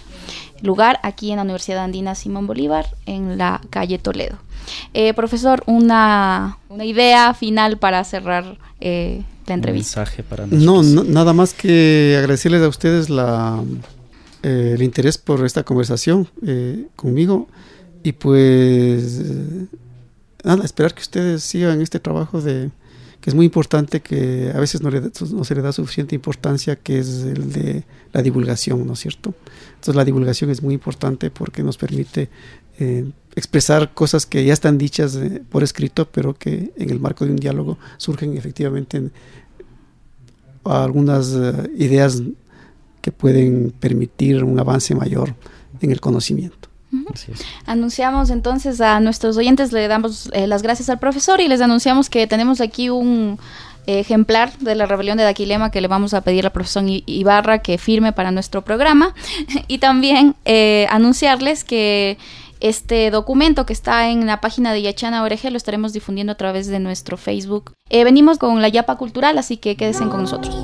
Lugar 0.62 1.02
aquí 1.04 1.32
en 1.32 1.36
la 1.36 1.44
Universidad 1.44 1.84
Andina 1.84 2.16
Simón 2.16 2.48
Bolívar, 2.48 2.88
en 3.06 3.38
la 3.38 3.60
calle 3.70 3.98
Toledo. 3.98 4.38
Eh, 4.94 5.14
profesor, 5.14 5.64
una, 5.66 6.58
idea 6.82 7.34
final 7.34 7.78
para 7.78 8.06
cerrar 8.06 8.58
eh, 8.80 9.24
la 9.50 9.56
entrevista. 9.56 10.06
para 10.30 10.48
no, 10.48 10.82
nada 10.84 11.34
más 11.34 11.54
que 11.54 12.16
agradecerles 12.18 12.62
a 12.62 12.68
ustedes 12.68 13.10
la, 13.10 13.64
eh, 14.44 14.74
el 14.76 14.82
interés 14.82 15.18
por 15.18 15.46
esta 15.46 15.64
conversación 15.64 16.28
conmigo 16.96 17.48
y 18.04 18.14
pues 18.14 19.22
nada, 20.44 20.64
esperar 20.64 20.94
que 20.94 21.02
ustedes 21.02 21.44
sigan 21.44 21.82
este 21.82 22.00
trabajo 22.00 22.42
de 22.42 22.72
que 23.22 23.30
es 23.30 23.36
muy 23.36 23.46
importante 23.46 24.00
que 24.00 24.52
a 24.56 24.60
veces 24.60 24.82
no, 24.82 24.90
no 24.90 25.44
se 25.44 25.56
le 25.56 25.62
da 25.62 25.74
suficiente 25.74 26.16
importancia 26.16 26.78
que 26.78 27.00
es 27.00 27.24
el 27.24 27.52
de 27.52 27.84
la 28.14 28.22
divulgación, 28.22 28.88
¿no 28.88 28.94
es 28.94 29.00
cierto? 29.00 29.34
Entonces 29.72 29.96
la 29.96 30.06
divulgación 30.06 30.50
es 30.50 30.62
muy 30.62 30.74
importante 30.74 31.30
porque 31.30 31.62
nos 31.62 31.78
permite 31.78 32.30
eh, 32.80 33.12
expresar 33.36 33.94
cosas 33.94 34.26
que 34.26 34.44
ya 34.44 34.54
están 34.54 34.78
dichas 34.78 35.16
eh, 35.16 35.42
por 35.50 35.64
escrito, 35.64 36.06
pero 36.06 36.34
que 36.34 36.72
en 36.78 36.90
el 36.90 37.00
marco 37.00 37.26
de 37.26 37.32
un 37.32 37.38
diálogo 37.38 37.78
surgen 37.98 38.38
efectivamente 38.38 39.10
algunas 40.64 41.34
eh, 41.34 41.70
ideas 41.78 42.22
que 43.02 43.12
pueden 43.12 43.74
permitir 43.80 44.44
un 44.44 44.60
avance 44.60 44.94
mayor 44.94 45.36
en 45.82 45.92
el 45.92 46.02
conocimiento. 46.02 46.70
Anunciamos 47.66 48.30
entonces 48.30 48.82
a 48.82 49.00
nuestros 49.00 49.38
oyentes, 49.38 49.72
le 49.72 49.88
damos 49.88 50.30
las 50.34 50.64
gracias 50.64 50.90
al 50.90 51.00
profesor 51.00 51.40
y 51.40 51.48
les 51.48 51.62
anunciamos 51.62 52.10
que 52.10 52.26
tenemos 52.26 52.62
aquí 52.62 52.90
un 52.90 53.40
ejemplar 53.86 54.58
de 54.58 54.76
la 54.76 54.88
rebelión 54.88 55.18
de 55.18 55.24
Daquilema 55.24 55.72
que 55.72 55.82
le 55.82 55.88
vamos 55.88 56.14
a 56.16 56.22
pedir 56.22 56.46
al 56.46 56.52
profesor 56.52 56.84
Ibarra 56.88 57.60
que 57.60 57.78
firme 57.78 58.12
para 58.12 58.32
nuestro 58.32 58.64
programa. 58.64 59.14
Y 59.68 59.78
también 59.78 60.36
anunciarles 60.90 61.64
que 61.64 62.18
este 62.60 63.10
documento 63.12 63.66
que 63.66 63.74
está 63.74 64.10
en 64.10 64.26
la 64.26 64.42
página 64.42 64.74
de 64.74 64.82
Yachana 64.82 65.24
Oreje 65.24 65.52
lo 65.52 65.58
estaremos 65.58 65.94
difundiendo 65.94 66.34
a 66.34 66.36
través 66.38 66.68
de 66.68 66.80
nuestro 66.80 67.18
Facebook. 67.18 67.74
Eh, 67.90 68.04
venimos 68.04 68.38
con 68.38 68.62
la 68.62 68.70
Yapa 68.70 68.98
Cultural, 68.98 69.38
así 69.38 69.58
que 69.58 69.76
quédense 69.76 70.08
con 70.08 70.22
nosotros. 70.22 70.56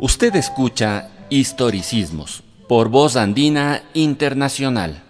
Usted 0.00 0.36
escucha 0.36 1.08
Historicismos, 1.30 2.42
por 2.68 2.88
Voz 2.88 3.14
Andina 3.14 3.82
Internacional. 3.92 5.04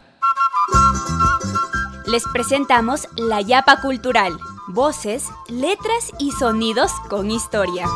Les 2.09 2.25
presentamos 2.33 3.07
La 3.17 3.41
Yapa 3.41 3.81
Cultural, 3.81 4.33
voces, 4.67 5.27
letras 5.49 6.11
y 6.19 6.33
sonidos 6.33 6.91
con 7.09 7.31
historia. 7.31 7.87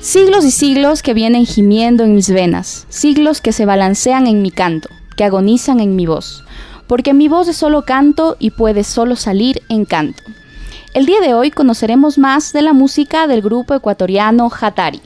Siglos 0.00 0.44
y 0.44 0.50
siglos 0.50 1.02
que 1.04 1.14
vienen 1.14 1.46
gimiendo 1.46 2.02
en 2.02 2.16
mis 2.16 2.30
venas, 2.30 2.86
siglos 2.88 3.40
que 3.40 3.52
se 3.52 3.64
balancean 3.64 4.26
en 4.26 4.42
mi 4.42 4.50
canto, 4.50 4.88
que 5.16 5.22
agonizan 5.22 5.78
en 5.78 5.94
mi 5.94 6.06
voz, 6.06 6.42
porque 6.90 7.14
mi 7.14 7.28
voz 7.28 7.46
es 7.46 7.56
solo 7.56 7.82
canto 7.82 8.36
y 8.40 8.50
puede 8.50 8.82
solo 8.82 9.14
salir 9.14 9.62
en 9.68 9.84
canto. 9.84 10.24
El 10.92 11.06
día 11.06 11.20
de 11.20 11.34
hoy 11.34 11.52
conoceremos 11.52 12.18
más 12.18 12.52
de 12.52 12.62
la 12.62 12.72
música 12.72 13.28
del 13.28 13.42
grupo 13.42 13.74
ecuatoriano 13.74 14.50
Hatari. 14.50 15.00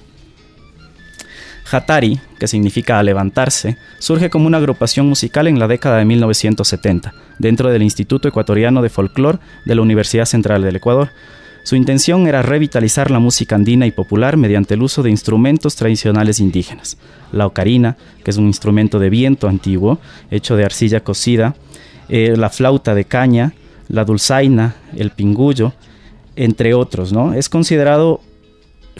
Hatari, 1.71 2.19
que 2.39 2.49
significa 2.49 3.03
levantarse, 3.03 3.77
surge 3.99 4.31
como 4.31 4.47
una 4.47 4.57
agrupación 4.57 5.07
musical 5.07 5.47
en 5.47 5.59
la 5.59 5.69
década 5.69 5.99
de 5.99 6.07
1970, 6.07 7.13
dentro 7.39 7.69
del 7.69 7.83
Instituto 7.83 8.29
Ecuatoriano 8.29 8.81
de 8.81 8.89
Folclore 8.89 9.41
de 9.67 9.75
la 9.75 9.83
Universidad 9.83 10.25
Central 10.25 10.63
del 10.63 10.77
Ecuador. 10.77 11.11
Su 11.65 11.77
intención 11.77 12.27
era 12.27 12.41
revitalizar 12.41 13.11
la 13.11 13.19
música 13.19 13.57
andina 13.57 13.87
y 13.87 13.91
popular 13.91 14.39
mediante 14.39 14.73
el 14.73 14.83
uso 14.83 15.03
de 15.03 15.11
instrumentos 15.11 15.77
tradicionales 15.77 16.41
indígenas. 16.41 16.97
La 17.31 17.47
ocarina, 17.47 17.99
que 18.23 18.31
es 18.31 18.39
un 18.39 18.47
instrumento 18.47 18.99
de 18.99 19.11
viento 19.11 19.49
antiguo, 19.49 19.99
hecho 20.31 20.57
de 20.57 20.65
arcilla 20.65 21.01
cocida, 21.01 21.55
eh, 22.17 22.37
la 22.37 22.49
flauta 22.49 22.95
de 22.95 23.07
caña, 23.07 23.55
la 23.89 24.05
dulzaina, 24.05 24.77
el 24.95 25.11
pingullo, 25.11 25.73
entre 26.37 26.73
otros. 26.73 27.13
¿no? 27.13 27.35
Es 27.35 27.49
considerado, 27.49 28.21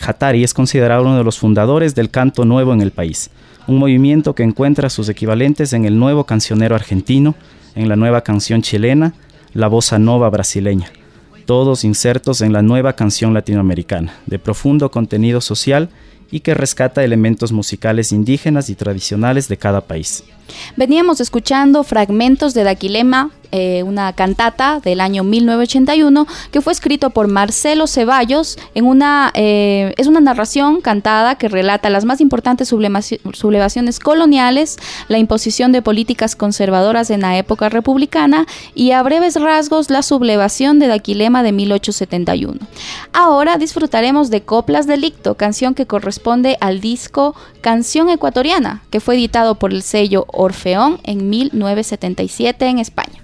Hatari 0.05 0.43
es 0.43 0.53
considerado 0.53 1.03
uno 1.03 1.17
de 1.17 1.23
los 1.23 1.39
fundadores 1.39 1.95
del 1.95 2.11
canto 2.11 2.45
nuevo 2.45 2.73
en 2.73 2.81
el 2.81 2.91
país, 2.91 3.31
un 3.69 3.79
movimiento 3.79 4.35
que 4.35 4.43
encuentra 4.43 4.91
sus 4.91 5.09
equivalentes 5.09 5.73
en 5.75 5.85
el 5.85 5.97
nuevo 5.97 6.25
cancionero 6.25 6.75
argentino, 6.75 7.37
en 7.77 7.89
la 7.89 7.95
nueva 7.95 8.23
canción 8.23 8.63
chilena, 8.63 9.15
la 9.53 9.69
bossa 9.69 10.01
nova 10.01 10.29
brasileña 10.29 10.91
todos 11.45 11.85
insertos 11.85 12.41
en 12.41 12.55
la 12.55 12.63
nueva 12.63 12.95
canción 12.95 13.35
latinoamericana, 13.35 14.15
de 14.25 14.39
profundo 14.39 14.91
contenido 14.91 15.43
social 15.43 15.91
y 16.31 16.41
que 16.41 16.55
rescata 16.55 17.05
elementos 17.05 17.53
musicales 17.53 18.13
indígenas 18.13 18.71
y 18.71 18.75
tradicionales 18.75 19.47
de 19.49 19.59
cada 19.59 19.83
país. 19.83 20.25
Veníamos 20.77 21.21
escuchando 21.21 21.85
fragmentos 21.85 22.55
de 22.55 22.65
Daquilema, 22.65 23.31
eh, 23.57 23.85
una 23.85 24.13
cantata 24.15 24.81
del 24.81 25.01
año 25.01 25.23
1981 25.23 26.27
que 26.51 26.61
fue 26.61 26.73
escrito 26.73 27.11
por 27.11 27.29
Marcelo 27.29 27.87
Ceballos 27.87 28.59
en 28.75 28.85
una 28.85 29.31
eh, 29.35 29.95
es 29.97 30.09
una 30.09 30.19
narración 30.19 30.81
cantada 30.81 31.37
que 31.37 31.49
relata 31.49 31.89
las 31.89 32.05
más 32.05 32.21
importantes 32.21 32.67
sublevaciones 32.67 34.01
coloniales, 34.01 34.77
la 35.07 35.19
imposición 35.19 35.71
de 35.71 35.83
políticas 35.83 36.35
conservadoras 36.35 37.11
en 37.11 37.21
la 37.21 37.39
época 37.39 37.69
republicana 37.69 38.45
y 38.75 38.91
a 38.91 39.01
breves 39.05 39.41
rasgos 39.41 39.89
la 39.89 40.03
sublevación 40.03 40.81
de 40.81 40.89
Daquilema 40.89 41.45
de 41.45 41.53
1871. 41.53 42.59
Ahora 43.13 43.57
disfrutaremos 43.57 44.31
de 44.31 44.43
Coplas 44.43 44.89
Delicto, 44.89 45.37
canción 45.37 45.75
que 45.75 45.87
corresponde 45.87 46.57
al 46.61 46.81
disco 46.81 47.37
Canción 47.61 48.11
Ecuatoriana, 48.11 48.83
que 48.91 49.01
fue 49.01 49.15
editado 49.15 49.55
por 49.55 49.73
el 49.73 49.83
sello 49.83 50.27
Orfeón 50.37 51.01
en 51.05 51.29
1977 51.31 52.67
en 52.67 52.79
España. 52.79 53.24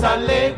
Saleh 0.00 0.56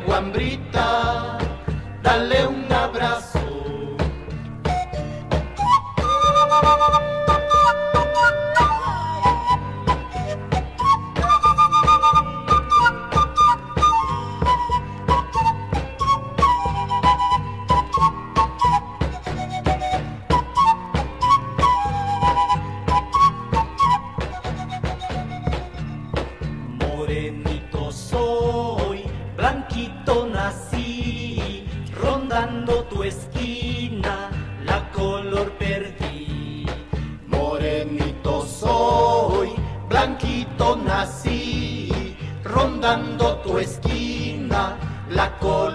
esquina, 43.63 44.77
la 45.11 45.39
cola. 45.39 45.72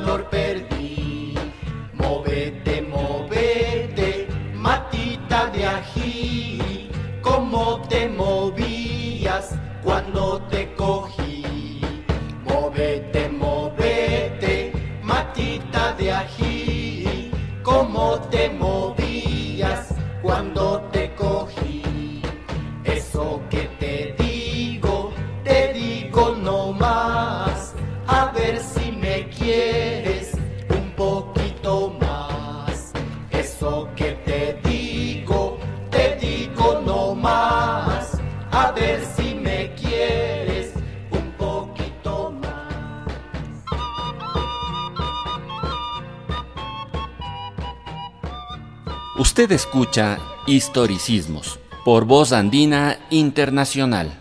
Escucha 49.55 50.19
Historicismos 50.45 51.59
por 51.85 52.05
Voz 52.05 52.33
Andina 52.33 52.99
Internacional. 53.09 54.17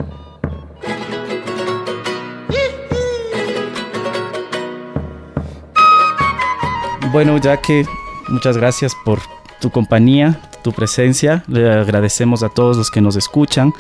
Bueno, 7.13 7.39
ya 7.39 7.57
que 7.61 7.85
muchas 8.29 8.57
gracias 8.57 8.95
por 9.05 9.21
tu 9.61 9.71
compañía, 9.71 10.41
tu 10.63 10.73
presencia. 10.73 11.43
Le 11.49 11.73
agradecemos 11.73 12.43
a 12.43 12.49
todos 12.49 12.77
los 12.77 12.91
que 12.91 13.01
nos 13.01 13.17
escuchan. 13.17 13.73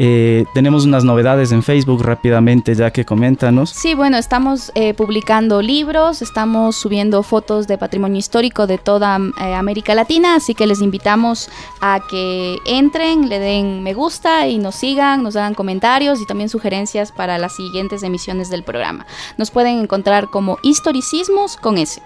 Eh, 0.00 0.44
tenemos 0.54 0.84
unas 0.84 1.02
novedades 1.02 1.50
en 1.50 1.64
Facebook 1.64 2.04
rápidamente, 2.04 2.72
ya 2.76 2.92
que 2.92 3.04
coméntanos. 3.04 3.70
Sí, 3.70 3.94
bueno, 3.94 4.16
estamos 4.16 4.70
eh, 4.76 4.94
publicando 4.94 5.60
libros, 5.60 6.22
estamos 6.22 6.76
subiendo 6.76 7.24
fotos 7.24 7.66
de 7.66 7.78
patrimonio 7.78 8.16
histórico 8.16 8.68
de 8.68 8.78
toda 8.78 9.18
eh, 9.18 9.54
América 9.54 9.96
Latina, 9.96 10.36
así 10.36 10.54
que 10.54 10.68
les 10.68 10.82
invitamos 10.82 11.50
a 11.80 12.00
que 12.08 12.58
entren, 12.64 13.28
le 13.28 13.40
den 13.40 13.82
me 13.82 13.92
gusta 13.92 14.46
y 14.46 14.58
nos 14.58 14.76
sigan, 14.76 15.24
nos 15.24 15.34
hagan 15.34 15.54
comentarios 15.54 16.20
y 16.20 16.26
también 16.26 16.48
sugerencias 16.48 17.10
para 17.10 17.36
las 17.36 17.56
siguientes 17.56 18.04
emisiones 18.04 18.50
del 18.50 18.62
programa. 18.62 19.04
Nos 19.36 19.50
pueden 19.50 19.80
encontrar 19.80 20.28
como 20.30 20.58
historicismos 20.62 21.56
con 21.56 21.76
ese. 21.76 22.02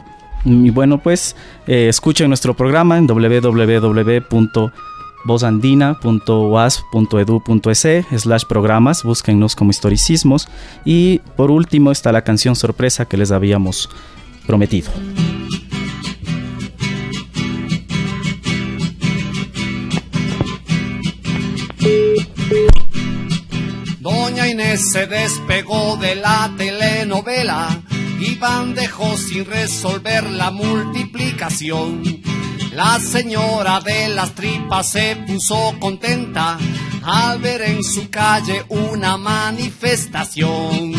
Y 0.47 0.71
bueno, 0.71 0.99
pues 0.99 1.37
escuchen 1.67 2.29
nuestro 2.29 2.55
programa 2.55 2.97
en 2.99 3.07
www 3.07 4.73
vozandina.uas.edu.es 5.25 8.23
slash 8.23 8.45
programas, 8.45 9.03
búsquennos 9.03 9.57
como 9.57 9.71
historicismos. 9.71 10.49
Y 10.85 11.21
por 11.37 11.51
último 11.51 11.93
está 11.93 12.13
la 12.13 12.23
canción 12.23 12.57
sorpresa 12.57 13.07
que 13.07 13.17
les 13.17 13.31
habíamos 13.31 13.89
prometido. 14.47 14.91
Doña 24.01 24.49
Inés 24.49 24.91
se 24.93 25.07
despegó 25.07 25.97
de 25.97 26.17
la 26.17 26.53
telenovela. 26.57 27.83
Iván 28.21 28.75
dejó 28.75 29.17
sin 29.17 29.45
resolver 29.45 30.29
la 30.31 30.51
multiplicación. 30.51 32.32
La 32.75 32.99
señora 32.99 33.81
de 33.81 34.09
las 34.09 34.35
tripas 34.35 34.91
se 34.93 35.17
puso 35.27 35.75
contenta 35.79 36.59
al 37.03 37.39
ver 37.39 37.61
en 37.63 37.85
su 37.85 38.09
calle 38.09 38.65
una 38.71 39.19
manifestación. 39.19 40.93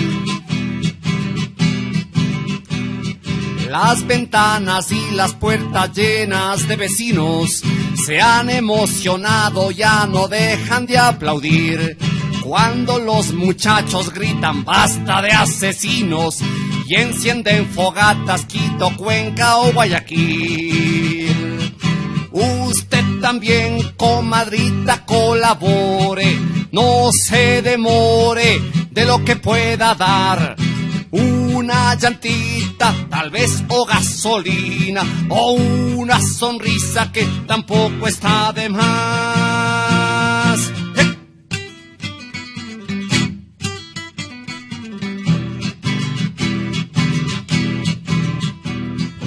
Las 3.70 4.06
ventanas 4.06 4.92
y 4.92 5.16
las 5.16 5.34
puertas 5.34 5.92
llenas 5.94 6.68
de 6.68 6.76
vecinos 6.76 7.64
se 8.06 8.22
han 8.22 8.52
emocionado, 8.52 9.72
ya 9.72 10.06
no 10.06 10.28
dejan 10.28 10.86
de 10.86 11.00
aplaudir. 11.00 11.98
Cuando 12.44 13.00
los 13.00 13.34
muchachos 13.34 14.14
gritan 14.14 14.64
basta 14.64 15.24
de 15.24 15.32
asesinos 15.32 16.38
y 16.88 16.96
encienden 16.96 17.66
fogatas 17.66 18.46
Quito, 18.46 18.96
Cuenca 18.96 19.58
o 19.58 19.74
Guayaquil. 19.74 21.03
Usted 22.34 23.20
también, 23.22 23.94
comadrita, 23.96 25.06
colabore, 25.06 26.40
no 26.72 27.12
se 27.12 27.62
demore 27.62 28.60
de 28.90 29.06
lo 29.06 29.24
que 29.24 29.36
pueda 29.36 29.94
dar. 29.94 30.56
Una 31.12 31.94
llantita, 31.94 32.92
tal 33.08 33.30
vez 33.30 33.64
o 33.68 33.86
gasolina, 33.86 35.04
o 35.30 35.52
una 35.54 36.20
sonrisa 36.20 37.12
que 37.12 37.24
tampoco 37.46 38.08
está 38.08 38.52
de 38.52 38.68
más. 38.68 39.94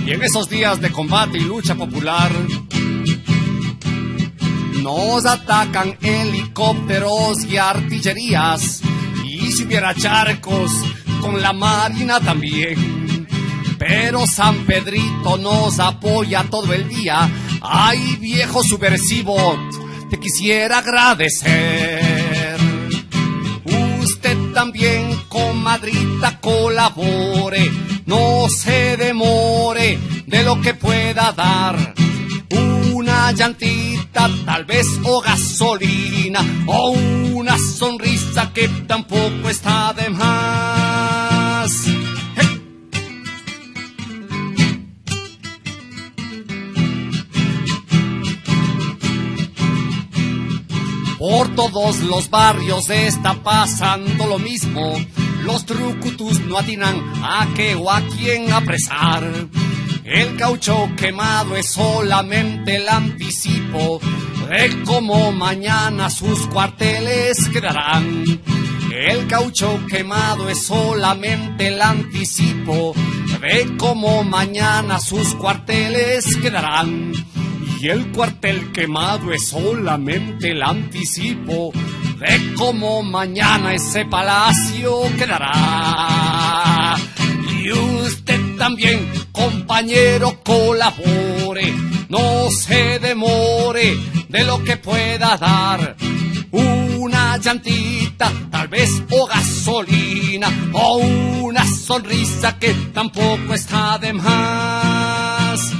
Y 0.04 0.10
en 0.12 0.22
esos 0.22 0.48
días 0.48 0.80
de 0.80 0.90
combate 0.90 1.38
y 1.38 1.42
lucha 1.42 1.76
popular, 1.76 2.32
nos 4.86 5.26
atacan 5.26 5.98
helicópteros 6.00 7.44
y 7.44 7.56
artillerías. 7.56 8.80
Y 9.24 9.50
si 9.50 9.64
hubiera 9.64 9.92
charcos, 9.96 10.70
con 11.20 11.42
la 11.42 11.52
Marina 11.52 12.20
también. 12.20 13.26
Pero 13.80 14.28
San 14.28 14.64
Pedrito 14.64 15.38
nos 15.38 15.80
apoya 15.80 16.44
todo 16.44 16.72
el 16.72 16.88
día. 16.88 17.28
Ay, 17.60 18.16
viejo 18.20 18.62
subversivo, 18.62 19.36
te 20.08 20.20
quisiera 20.20 20.78
agradecer. 20.78 22.56
Usted 24.00 24.52
también, 24.54 25.20
comadrita, 25.28 26.40
colabore. 26.40 27.72
No 28.06 28.48
se 28.48 28.96
demore 28.96 29.98
de 30.26 30.44
lo 30.44 30.60
que 30.60 30.74
pueda 30.74 31.32
dar. 31.32 32.05
Una 32.50 33.32
llantita, 33.32 34.30
tal 34.44 34.64
vez, 34.64 34.86
o 35.04 35.20
gasolina, 35.20 36.40
o 36.66 36.90
una 36.90 37.56
sonrisa 37.58 38.52
que 38.52 38.68
tampoco 38.86 39.48
está 39.48 39.92
de 39.92 40.10
más. 40.10 41.86
Por 51.18 51.54
todos 51.56 52.00
los 52.00 52.30
barrios 52.30 52.88
está 52.88 53.34
pasando 53.42 54.26
lo 54.26 54.38
mismo. 54.38 54.94
Los 55.42 55.66
trucutus 55.66 56.40
no 56.40 56.58
atinan 56.58 56.94
a 57.22 57.48
qué 57.56 57.74
o 57.74 57.90
a 57.90 58.00
quién 58.00 58.52
apresar. 58.52 59.24
El 60.06 60.36
caucho 60.36 60.88
quemado 60.96 61.56
es 61.56 61.72
solamente 61.72 62.76
el 62.76 62.88
anticipo 62.88 64.00
de 64.48 64.84
cómo 64.84 65.32
mañana 65.32 66.08
sus 66.10 66.46
cuarteles 66.46 67.48
quedarán. 67.48 68.22
El 68.92 69.26
caucho 69.26 69.80
quemado 69.90 70.48
es 70.48 70.64
solamente 70.64 71.66
el 71.66 71.82
anticipo 71.82 72.94
de 73.40 73.76
cómo 73.76 74.22
mañana 74.22 75.00
sus 75.00 75.34
cuarteles 75.34 76.36
quedarán. 76.36 77.12
Y 77.80 77.88
el 77.88 78.12
cuartel 78.12 78.70
quemado 78.70 79.32
es 79.32 79.48
solamente 79.48 80.52
el 80.52 80.62
anticipo 80.62 81.72
de 82.20 82.54
cómo 82.54 83.02
mañana 83.02 83.74
ese 83.74 84.04
palacio 84.04 85.00
quedará. 85.18 86.55
También, 88.58 89.10
compañero, 89.32 90.40
colabore, 90.42 91.74
no 92.08 92.50
se 92.50 92.98
demore 92.98 93.96
de 94.28 94.44
lo 94.44 94.62
que 94.64 94.76
pueda 94.76 95.36
dar. 95.36 95.96
Una 96.50 97.36
llantita, 97.36 98.32
tal 98.50 98.68
vez, 98.68 98.90
o 99.10 99.26
gasolina, 99.26 100.48
o 100.72 100.96
una 100.96 101.64
sonrisa 101.66 102.58
que 102.58 102.72
tampoco 102.92 103.54
está 103.54 103.98
de 103.98 104.12
más. 104.12 105.72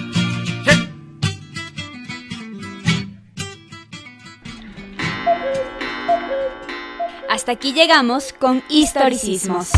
Hasta 7.29 7.53
aquí 7.53 7.75
llegamos 7.75 8.33
con 8.33 8.63
historicismos. 8.71 9.71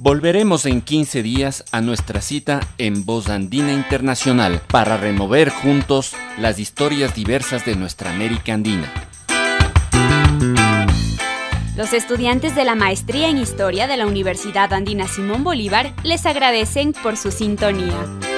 Volveremos 0.00 0.64
en 0.64 0.80
15 0.80 1.24
días 1.24 1.64
a 1.72 1.80
nuestra 1.80 2.20
cita 2.20 2.60
en 2.78 3.04
Voz 3.04 3.28
Andina 3.28 3.72
Internacional 3.72 4.62
para 4.68 4.96
remover 4.96 5.50
juntos 5.50 6.14
las 6.38 6.60
historias 6.60 7.16
diversas 7.16 7.64
de 7.66 7.74
nuestra 7.74 8.10
América 8.12 8.54
Andina. 8.54 8.92
Los 11.76 11.92
estudiantes 11.92 12.54
de 12.54 12.64
la 12.64 12.76
Maestría 12.76 13.28
en 13.28 13.38
Historia 13.38 13.88
de 13.88 13.96
la 13.96 14.06
Universidad 14.06 14.72
Andina 14.72 15.08
Simón 15.08 15.42
Bolívar 15.42 15.92
les 16.04 16.26
agradecen 16.26 16.92
por 16.92 17.16
su 17.16 17.32
sintonía. 17.32 18.37